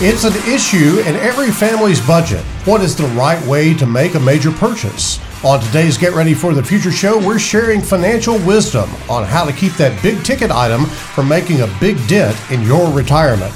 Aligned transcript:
It's 0.00 0.22
an 0.22 0.36
issue 0.48 1.00
in 1.00 1.16
every 1.16 1.50
family's 1.50 2.00
budget. 2.06 2.44
What 2.66 2.82
is 2.82 2.94
the 2.94 3.08
right 3.18 3.44
way 3.48 3.74
to 3.74 3.84
make 3.84 4.14
a 4.14 4.20
major 4.20 4.52
purchase? 4.52 5.18
On 5.44 5.58
today's 5.58 5.98
Get 5.98 6.12
Ready 6.12 6.34
for 6.34 6.54
the 6.54 6.62
Future 6.62 6.92
show, 6.92 7.18
we're 7.18 7.40
sharing 7.40 7.80
financial 7.80 8.38
wisdom 8.46 8.88
on 9.10 9.24
how 9.24 9.44
to 9.44 9.52
keep 9.52 9.72
that 9.72 10.00
big 10.00 10.22
ticket 10.22 10.52
item 10.52 10.84
from 10.86 11.28
making 11.28 11.62
a 11.62 11.76
big 11.80 11.96
dent 12.06 12.38
in 12.52 12.62
your 12.62 12.92
retirement. 12.92 13.52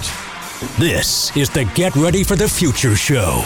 This 0.81 1.31
is 1.37 1.49
the 1.49 1.65
Get 1.77 1.95
Ready 1.95 2.25
for 2.25 2.35
the 2.35 2.49
Future 2.49 2.97
show. 2.97 3.45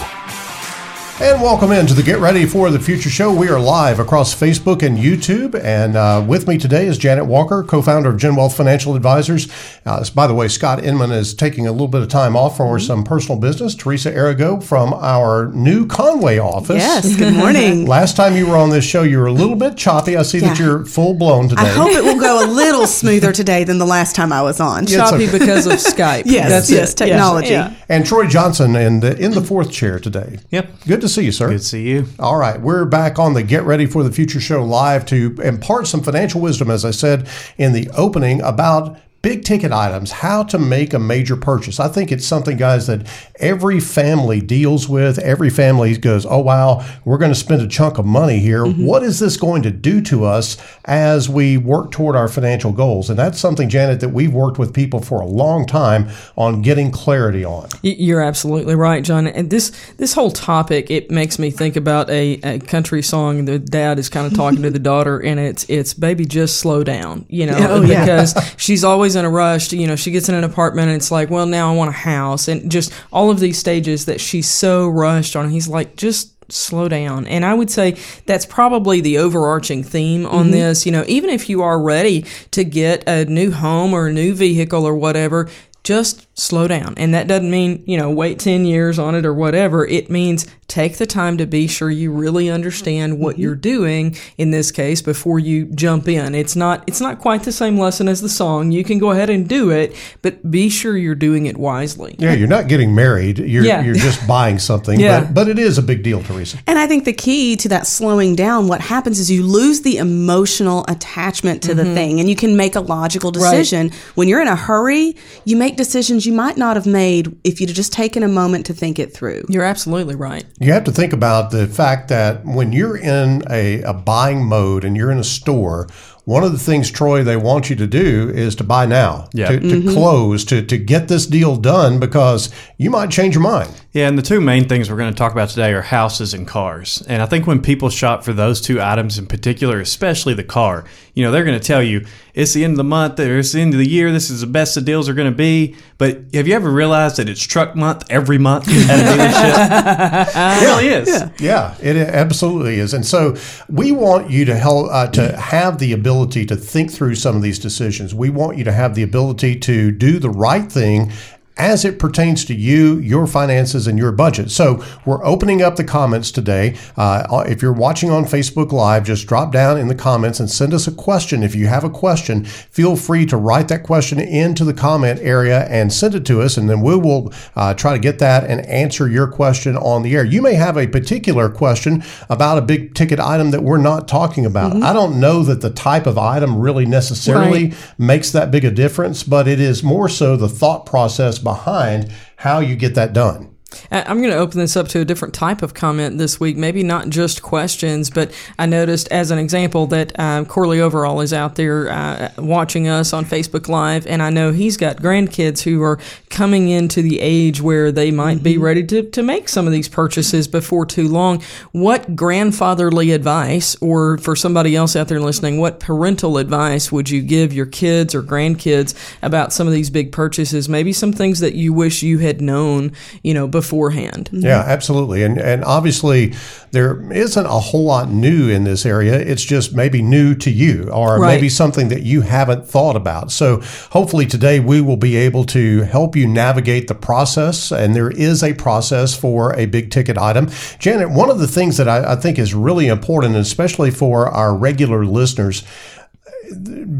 And 1.18 1.40
welcome 1.40 1.72
into 1.72 1.94
the 1.94 2.02
Get 2.02 2.18
Ready 2.18 2.44
for 2.44 2.70
the 2.70 2.78
Future 2.78 3.08
show. 3.08 3.32
We 3.34 3.48
are 3.48 3.58
live 3.58 3.98
across 4.00 4.34
Facebook 4.38 4.82
and 4.82 4.98
YouTube. 4.98 5.58
And 5.64 5.96
uh, 5.96 6.22
with 6.28 6.46
me 6.46 6.58
today 6.58 6.86
is 6.86 6.98
Janet 6.98 7.24
Walker, 7.24 7.62
co 7.62 7.80
founder 7.80 8.10
of 8.10 8.18
Gen 8.18 8.36
Wealth 8.36 8.54
Financial 8.54 8.94
Advisors. 8.94 9.48
Uh, 9.86 10.04
by 10.14 10.26
the 10.26 10.34
way, 10.34 10.46
Scott 10.46 10.84
Inman 10.84 11.12
is 11.12 11.32
taking 11.32 11.66
a 11.66 11.72
little 11.72 11.88
bit 11.88 12.02
of 12.02 12.08
time 12.08 12.36
off 12.36 12.58
for 12.58 12.78
some 12.78 13.02
personal 13.02 13.40
business. 13.40 13.74
Teresa 13.74 14.12
Arago 14.12 14.60
from 14.60 14.92
our 14.92 15.46
new 15.52 15.86
Conway 15.86 16.36
office. 16.36 16.76
Yes, 16.76 17.16
good 17.16 17.32
morning. 17.32 17.86
Last 17.88 18.14
time 18.14 18.36
you 18.36 18.46
were 18.46 18.56
on 18.58 18.68
this 18.68 18.84
show, 18.84 19.02
you 19.02 19.18
were 19.18 19.26
a 19.26 19.32
little 19.32 19.56
bit 19.56 19.78
choppy. 19.78 20.18
I 20.18 20.22
see 20.22 20.40
that 20.40 20.58
you're 20.58 20.84
full 20.84 21.14
blown 21.14 21.48
today. 21.48 21.62
I 21.62 21.68
hope 21.68 21.92
it 21.92 22.04
will 22.04 22.20
go 22.20 22.44
a 22.44 22.46
little 22.52 22.86
smoother 22.86 23.32
today 23.32 23.64
than 23.64 23.78
the 23.78 23.86
last 23.86 24.14
time 24.14 24.34
I 24.34 24.42
was 24.42 24.60
on. 24.60 24.82
It's 24.82 24.92
choppy 24.92 25.28
okay. 25.28 25.38
because 25.38 25.66
of 25.66 25.72
Skype. 25.78 26.24
Yes, 26.26 26.50
That's 26.50 26.70
yes, 26.70 26.92
it. 26.92 26.96
technology. 26.98 27.52
Yeah. 27.52 27.74
and 27.88 28.04
Troy 28.04 28.26
Johnson 28.26 28.76
in 28.76 29.00
the, 29.00 29.16
in 29.16 29.30
the 29.32 29.40
fourth 29.42 29.72
chair 29.72 29.98
today. 29.98 30.40
Yep. 30.50 30.72
Good 30.86 31.00
to 31.00 31.05
see 31.08 31.24
you, 31.24 31.32
sir. 31.32 31.48
Good 31.48 31.58
to 31.58 31.64
see 31.64 31.88
you. 31.88 32.06
All 32.18 32.36
right, 32.36 32.60
we're 32.60 32.84
back 32.84 33.18
on 33.18 33.34
the 33.34 33.42
Get 33.42 33.64
Ready 33.64 33.86
for 33.86 34.02
the 34.02 34.12
Future 34.12 34.40
show 34.40 34.64
live 34.64 35.06
to 35.06 35.36
impart 35.42 35.86
some 35.86 36.02
financial 36.02 36.40
wisdom, 36.40 36.70
as 36.70 36.84
I 36.84 36.90
said 36.90 37.28
in 37.58 37.72
the 37.72 37.88
opening, 37.90 38.40
about 38.42 38.98
big 39.26 39.42
ticket 39.42 39.72
items, 39.72 40.12
how 40.12 40.44
to 40.44 40.56
make 40.56 40.94
a 40.94 41.00
major 41.00 41.34
purchase. 41.34 41.80
I 41.80 41.88
think 41.88 42.12
it's 42.12 42.24
something, 42.24 42.56
guys, 42.56 42.86
that 42.86 43.08
every 43.40 43.80
family 43.80 44.40
deals 44.40 44.88
with. 44.88 45.18
Every 45.18 45.50
family 45.50 45.96
goes, 45.96 46.24
oh, 46.24 46.38
wow, 46.38 46.86
we're 47.04 47.18
going 47.18 47.32
to 47.32 47.34
spend 47.34 47.60
a 47.60 47.66
chunk 47.66 47.98
of 47.98 48.06
money 48.06 48.38
here. 48.38 48.62
Mm-hmm. 48.62 48.86
What 48.86 49.02
is 49.02 49.18
this 49.18 49.36
going 49.36 49.64
to 49.64 49.72
do 49.72 50.00
to 50.02 50.24
us 50.24 50.56
as 50.84 51.28
we 51.28 51.56
work 51.56 51.90
toward 51.90 52.14
our 52.14 52.28
financial 52.28 52.70
goals? 52.70 53.10
And 53.10 53.18
that's 53.18 53.40
something, 53.40 53.68
Janet, 53.68 53.98
that 53.98 54.10
we've 54.10 54.32
worked 54.32 54.60
with 54.60 54.72
people 54.72 55.00
for 55.02 55.20
a 55.20 55.26
long 55.26 55.66
time 55.66 56.08
on 56.36 56.62
getting 56.62 56.92
clarity 56.92 57.44
on. 57.44 57.68
You're 57.82 58.22
absolutely 58.22 58.76
right, 58.76 59.02
John. 59.02 59.26
And 59.26 59.50
this 59.50 59.72
this 59.96 60.12
whole 60.12 60.30
topic 60.30 60.88
it 60.88 61.10
makes 61.10 61.36
me 61.40 61.50
think 61.50 61.74
about 61.74 62.08
a, 62.10 62.34
a 62.44 62.58
country 62.60 63.02
song. 63.02 63.46
The 63.46 63.58
dad 63.58 63.98
is 63.98 64.08
kind 64.08 64.28
of 64.28 64.34
talking 64.34 64.62
to 64.62 64.70
the 64.70 64.78
daughter, 64.92 65.18
and 65.18 65.40
it's 65.40 65.68
it's 65.68 65.94
baby, 65.94 66.26
just 66.26 66.58
slow 66.58 66.84
down, 66.84 67.26
you 67.28 67.46
know, 67.46 67.56
Oh, 67.58 67.82
yeah. 67.82 68.04
because 68.04 68.54
she's 68.56 68.84
always 68.84 69.15
in 69.16 69.24
a 69.24 69.30
rush. 69.30 69.72
You 69.72 69.86
know, 69.86 69.96
she 69.96 70.10
gets 70.10 70.28
in 70.28 70.34
an 70.34 70.44
apartment, 70.44 70.88
and 70.88 70.96
it's 70.96 71.10
like, 71.10 71.30
well, 71.30 71.46
now 71.46 71.72
I 71.72 71.76
want 71.76 71.90
a 71.90 71.92
house, 71.92 72.48
and 72.48 72.70
just 72.70 72.92
all 73.12 73.30
of 73.30 73.40
these 73.40 73.58
stages 73.58 74.06
that 74.06 74.20
she's 74.20 74.48
so 74.48 74.88
rushed 74.88 75.34
on. 75.34 75.50
He's 75.50 75.68
like, 75.68 75.96
just 75.96 76.32
slow 76.48 76.86
down 76.86 77.26
and 77.26 77.44
i 77.44 77.52
would 77.52 77.68
say 77.68 77.96
that's 78.24 78.46
probably 78.46 79.00
the 79.00 79.18
overarching 79.18 79.82
theme 79.82 80.24
on 80.26 80.44
mm-hmm. 80.44 80.52
this 80.52 80.86
you 80.86 80.92
know 80.92 81.04
even 81.08 81.28
if 81.28 81.48
you 81.48 81.60
are 81.60 81.80
ready 81.80 82.24
to 82.52 82.62
get 82.62 83.02
a 83.08 83.24
new 83.24 83.50
home 83.50 83.92
or 83.92 84.06
a 84.06 84.12
new 84.12 84.32
vehicle 84.32 84.84
or 84.84 84.94
whatever 84.94 85.48
just 85.82 86.25
slow 86.36 86.68
down. 86.68 86.94
And 86.98 87.14
that 87.14 87.26
doesn't 87.26 87.50
mean, 87.50 87.82
you 87.86 87.96
know, 87.96 88.10
wait 88.10 88.38
10 88.38 88.66
years 88.66 88.98
on 88.98 89.14
it 89.14 89.24
or 89.24 89.32
whatever. 89.32 89.86
It 89.86 90.10
means 90.10 90.46
take 90.68 90.98
the 90.98 91.06
time 91.06 91.38
to 91.38 91.46
be 91.46 91.66
sure 91.66 91.90
you 91.90 92.12
really 92.12 92.50
understand 92.50 93.18
what 93.18 93.34
mm-hmm. 93.34 93.42
you're 93.42 93.54
doing 93.54 94.16
in 94.36 94.50
this 94.50 94.70
case 94.70 95.00
before 95.00 95.38
you 95.38 95.64
jump 95.66 96.08
in. 96.08 96.34
It's 96.34 96.56
not 96.56 96.84
it's 96.86 97.00
not 97.00 97.20
quite 97.20 97.44
the 97.44 97.52
same 97.52 97.78
lesson 97.78 98.08
as 98.08 98.20
the 98.20 98.28
song. 98.28 98.70
You 98.72 98.84
can 98.84 98.98
go 98.98 99.12
ahead 99.12 99.30
and 99.30 99.48
do 99.48 99.70
it, 99.70 99.96
but 100.22 100.50
be 100.50 100.68
sure 100.68 100.96
you're 100.96 101.14
doing 101.14 101.46
it 101.46 101.56
wisely. 101.56 102.16
Yeah, 102.18 102.34
you're 102.34 102.48
not 102.48 102.68
getting 102.68 102.94
married. 102.94 103.38
You're, 103.38 103.64
Yeah. 103.64 103.82
you're 103.82 103.94
just 103.94 104.26
buying 104.28 104.58
something. 104.58 105.00
Yeah. 105.00 105.20
But, 105.20 105.34
but 105.34 105.48
it 105.48 105.58
is 105.58 105.78
a 105.78 105.82
big 105.82 106.02
deal, 106.02 106.22
Teresa. 106.22 106.58
And 106.66 106.78
I 106.78 106.86
think 106.86 107.04
the 107.04 107.12
key 107.12 107.56
to 107.56 107.68
that 107.70 107.86
slowing 107.86 108.34
down, 108.34 108.68
what 108.68 108.80
happens 108.80 109.18
is 109.18 109.30
you 109.30 109.44
lose 109.44 109.82
the 109.82 109.96
emotional 109.96 110.84
attachment 110.88 111.62
to 111.62 111.74
the 111.74 111.84
mm-hmm. 111.84 111.94
thing 111.94 112.20
and 112.20 112.28
you 112.28 112.36
can 112.36 112.56
make 112.56 112.74
a 112.74 112.80
logical 112.80 113.30
decision. 113.30 113.90
When 114.16 114.28
you're 114.28 114.42
in 114.42 114.48
a 114.48 114.56
hurry, 114.56 115.16
you 115.44 115.56
make 115.56 115.76
decisions 115.76 116.25
you 116.26 116.32
might 116.32 116.56
not 116.56 116.76
have 116.76 116.86
made 116.86 117.36
if 117.44 117.60
you'd 117.60 117.70
just 117.70 117.92
taken 117.92 118.22
a 118.22 118.28
moment 118.28 118.66
to 118.66 118.74
think 118.74 118.98
it 118.98 119.12
through. 119.12 119.44
You're 119.48 119.64
absolutely 119.64 120.14
right. 120.14 120.44
You 120.58 120.72
have 120.72 120.84
to 120.84 120.92
think 120.92 121.12
about 121.12 121.50
the 121.50 121.66
fact 121.66 122.08
that 122.08 122.44
when 122.44 122.72
you're 122.72 122.96
in 122.96 123.42
a, 123.50 123.82
a 123.82 123.92
buying 123.92 124.44
mode 124.44 124.84
and 124.84 124.96
you're 124.96 125.10
in 125.10 125.18
a 125.18 125.24
store, 125.24 125.88
one 126.24 126.42
of 126.42 126.50
the 126.50 126.58
things, 126.58 126.90
Troy, 126.90 127.22
they 127.22 127.36
want 127.36 127.70
you 127.70 127.76
to 127.76 127.86
do 127.86 128.30
is 128.34 128.56
to 128.56 128.64
buy 128.64 128.84
now, 128.84 129.28
Yeah. 129.32 129.48
to, 129.48 129.60
to 129.60 129.66
mm-hmm. 129.66 129.90
close, 129.90 130.44
to, 130.46 130.60
to 130.60 130.76
get 130.76 131.06
this 131.06 131.24
deal 131.24 131.56
done 131.56 132.00
because 132.00 132.50
you 132.78 132.90
might 132.90 133.10
change 133.10 133.34
your 133.34 133.42
mind. 133.44 133.70
Yeah, 133.96 134.08
and 134.08 134.18
the 134.18 134.22
two 134.22 134.42
main 134.42 134.68
things 134.68 134.90
we're 134.90 134.98
going 134.98 135.10
to 135.10 135.16
talk 135.16 135.32
about 135.32 135.48
today 135.48 135.72
are 135.72 135.80
houses 135.80 136.34
and 136.34 136.46
cars. 136.46 137.02
And 137.08 137.22
I 137.22 137.24
think 137.24 137.46
when 137.46 137.62
people 137.62 137.88
shop 137.88 138.24
for 138.24 138.34
those 138.34 138.60
two 138.60 138.78
items 138.78 139.16
in 139.16 139.24
particular, 139.24 139.80
especially 139.80 140.34
the 140.34 140.44
car, 140.44 140.84
you 141.14 141.24
know, 141.24 141.32
they're 141.32 141.46
going 141.46 141.58
to 141.58 141.66
tell 141.66 141.82
you 141.82 142.04
it's 142.34 142.52
the 142.52 142.62
end 142.62 142.72
of 142.74 142.76
the 142.76 142.84
month 142.84 143.18
or 143.18 143.38
it's 143.38 143.52
the 143.52 143.62
end 143.62 143.72
of 143.72 143.80
the 143.80 143.88
year. 143.88 144.12
This 144.12 144.28
is 144.28 144.42
the 144.42 144.46
best 144.46 144.74
the 144.74 144.82
deals 144.82 145.08
are 145.08 145.14
going 145.14 145.32
to 145.32 145.34
be. 145.34 145.76
But 145.96 146.24
have 146.34 146.46
you 146.46 146.52
ever 146.52 146.70
realized 146.70 147.16
that 147.16 147.30
it's 147.30 147.42
truck 147.42 147.74
month 147.74 148.04
every 148.10 148.36
month 148.36 148.68
at 148.68 149.00
a 149.00 149.02
dealership? 149.02 150.28
it 150.62 150.66
really 150.66 150.88
is. 150.88 151.40
Yeah, 151.40 151.74
it 151.80 151.96
absolutely 151.96 152.78
is. 152.78 152.92
And 152.92 153.06
so 153.06 153.34
we 153.70 153.92
want 153.92 154.28
you 154.28 154.44
to 154.44 154.56
help 154.56 154.90
uh, 154.92 155.06
to 155.12 155.34
have 155.38 155.78
the 155.78 155.94
ability 155.94 156.44
to 156.44 156.56
think 156.56 156.92
through 156.92 157.14
some 157.14 157.34
of 157.34 157.40
these 157.40 157.58
decisions. 157.58 158.14
We 158.14 158.28
want 158.28 158.58
you 158.58 158.64
to 158.64 158.72
have 158.72 158.94
the 158.94 159.04
ability 159.04 159.58
to 159.60 159.90
do 159.90 160.18
the 160.18 160.28
right 160.28 160.70
thing 160.70 161.12
as 161.56 161.84
it 161.84 161.98
pertains 161.98 162.44
to 162.44 162.54
you, 162.54 162.98
your 162.98 163.26
finances, 163.26 163.86
and 163.86 163.98
your 163.98 164.12
budget. 164.12 164.50
So 164.50 164.84
we're 165.04 165.24
opening 165.24 165.62
up 165.62 165.76
the 165.76 165.84
comments 165.84 166.30
today. 166.30 166.76
Uh, 166.96 167.44
if 167.46 167.62
you're 167.62 167.72
watching 167.72 168.10
on 168.10 168.24
Facebook 168.24 168.72
Live, 168.72 169.04
just 169.04 169.26
drop 169.26 169.52
down 169.52 169.78
in 169.78 169.88
the 169.88 169.94
comments 169.94 170.38
and 170.38 170.50
send 170.50 170.74
us 170.74 170.86
a 170.86 170.92
question. 170.92 171.42
If 171.42 171.54
you 171.54 171.66
have 171.66 171.84
a 171.84 171.90
question, 171.90 172.44
feel 172.44 172.96
free 172.96 173.24
to 173.26 173.36
write 173.36 173.68
that 173.68 173.84
question 173.84 174.20
into 174.20 174.64
the 174.64 174.74
comment 174.74 175.20
area 175.22 175.64
and 175.64 175.92
send 175.92 176.14
it 176.14 176.26
to 176.26 176.42
us, 176.42 176.56
and 176.56 176.68
then 176.68 176.82
we 176.82 176.96
will 176.96 177.32
uh, 177.54 177.72
try 177.74 177.92
to 177.92 177.98
get 177.98 178.18
that 178.18 178.44
and 178.44 178.64
answer 178.66 179.08
your 179.08 179.26
question 179.26 179.76
on 179.76 180.02
the 180.02 180.14
air. 180.14 180.24
You 180.24 180.42
may 180.42 180.54
have 180.54 180.76
a 180.76 180.86
particular 180.86 181.48
question 181.48 182.02
about 182.28 182.58
a 182.58 182.62
big 182.62 182.94
ticket 182.94 183.18
item 183.18 183.50
that 183.52 183.62
we're 183.62 183.78
not 183.78 184.08
talking 184.08 184.44
about. 184.44 184.82
I 184.82 184.92
don't 184.92 185.18
know 185.18 185.42
that 185.42 185.62
the 185.62 185.70
type 185.70 186.06
of 186.06 186.18
item 186.18 186.58
really 186.58 186.86
necessarily 186.86 187.72
makes 187.98 188.30
that 188.32 188.50
big 188.50 188.64
a 188.64 188.70
difference, 188.70 189.22
but 189.22 189.48
it 189.48 189.60
is 189.60 189.82
more 189.82 190.08
so 190.08 190.36
the 190.36 190.48
thought 190.48 190.84
process 190.84 191.38
behind 191.46 192.12
how 192.36 192.58
you 192.58 192.74
get 192.74 192.96
that 192.96 193.12
done. 193.12 193.55
I'm 193.90 194.18
going 194.18 194.30
to 194.30 194.36
open 194.36 194.58
this 194.58 194.76
up 194.76 194.88
to 194.88 195.00
a 195.00 195.04
different 195.04 195.34
type 195.34 195.62
of 195.62 195.74
comment 195.74 196.18
this 196.18 196.38
week. 196.40 196.56
Maybe 196.56 196.82
not 196.82 197.08
just 197.08 197.42
questions, 197.42 198.10
but 198.10 198.32
I 198.58 198.66
noticed 198.66 199.08
as 199.08 199.30
an 199.30 199.38
example 199.38 199.86
that 199.88 200.12
uh, 200.18 200.44
Corley 200.44 200.80
Overall 200.80 201.20
is 201.20 201.32
out 201.32 201.56
there 201.56 201.90
uh, 201.90 202.30
watching 202.38 202.88
us 202.88 203.12
on 203.12 203.24
Facebook 203.24 203.68
Live, 203.68 204.06
and 204.06 204.22
I 204.22 204.30
know 204.30 204.52
he's 204.52 204.76
got 204.76 204.98
grandkids 204.98 205.62
who 205.62 205.82
are 205.82 205.98
coming 206.30 206.68
into 206.68 207.02
the 207.02 207.20
age 207.20 207.60
where 207.60 207.90
they 207.90 208.10
might 208.10 208.42
be 208.42 208.56
ready 208.56 208.84
to, 208.86 209.02
to 209.10 209.22
make 209.22 209.48
some 209.48 209.66
of 209.66 209.72
these 209.72 209.88
purchases 209.88 210.46
before 210.46 210.86
too 210.86 211.08
long. 211.08 211.42
What 211.72 212.14
grandfatherly 212.14 213.10
advice, 213.10 213.76
or 213.80 214.18
for 214.18 214.36
somebody 214.36 214.76
else 214.76 214.94
out 214.94 215.08
there 215.08 215.20
listening, 215.20 215.58
what 215.58 215.80
parental 215.80 216.38
advice 216.38 216.92
would 216.92 217.10
you 217.10 217.20
give 217.22 217.52
your 217.52 217.66
kids 217.66 218.14
or 218.14 218.22
grandkids 218.22 218.94
about 219.22 219.52
some 219.52 219.66
of 219.66 219.72
these 219.72 219.90
big 219.90 220.12
purchases? 220.12 220.68
Maybe 220.68 220.92
some 220.92 221.12
things 221.12 221.40
that 221.40 221.54
you 221.54 221.72
wish 221.72 222.02
you 222.02 222.18
had 222.18 222.40
known, 222.40 222.92
you 223.22 223.34
know, 223.34 223.46
beforehand. 223.60 224.28
Yeah, 224.32 224.62
absolutely. 224.66 225.22
And 225.22 225.38
and 225.38 225.64
obviously 225.64 226.34
there 226.72 226.90
isn't 227.12 227.46
a 227.46 227.60
whole 227.68 227.84
lot 227.84 228.10
new 228.10 228.48
in 228.50 228.64
this 228.64 228.84
area. 228.84 229.14
It's 229.18 229.42
just 229.54 229.74
maybe 229.74 230.02
new 230.02 230.34
to 230.34 230.50
you 230.50 230.90
or 230.92 231.18
Right. 231.18 231.34
maybe 231.34 231.48
something 231.48 231.88
that 231.88 232.02
you 232.02 232.20
haven't 232.20 232.68
thought 232.68 232.96
about. 232.96 233.32
So 233.32 233.62
hopefully 233.90 234.26
today 234.26 234.60
we 234.60 234.80
will 234.82 234.98
be 234.98 235.16
able 235.16 235.44
to 235.58 235.82
help 235.82 236.14
you 236.16 236.26
navigate 236.26 236.88
the 236.88 236.94
process 236.94 237.72
and 237.72 237.94
there 237.94 238.10
is 238.10 238.42
a 238.42 238.52
process 238.54 239.14
for 239.14 239.54
a 239.56 239.64
big 239.66 239.90
ticket 239.90 240.18
item. 240.18 240.48
Janet, 240.78 241.10
one 241.10 241.30
of 241.30 241.38
the 241.38 241.48
things 241.48 241.76
that 241.78 241.88
I, 241.88 242.12
I 242.12 242.16
think 242.16 242.38
is 242.38 242.52
really 242.52 242.88
important, 242.88 243.36
especially 243.36 243.90
for 243.90 244.28
our 244.28 244.54
regular 244.54 245.06
listeners, 245.06 245.62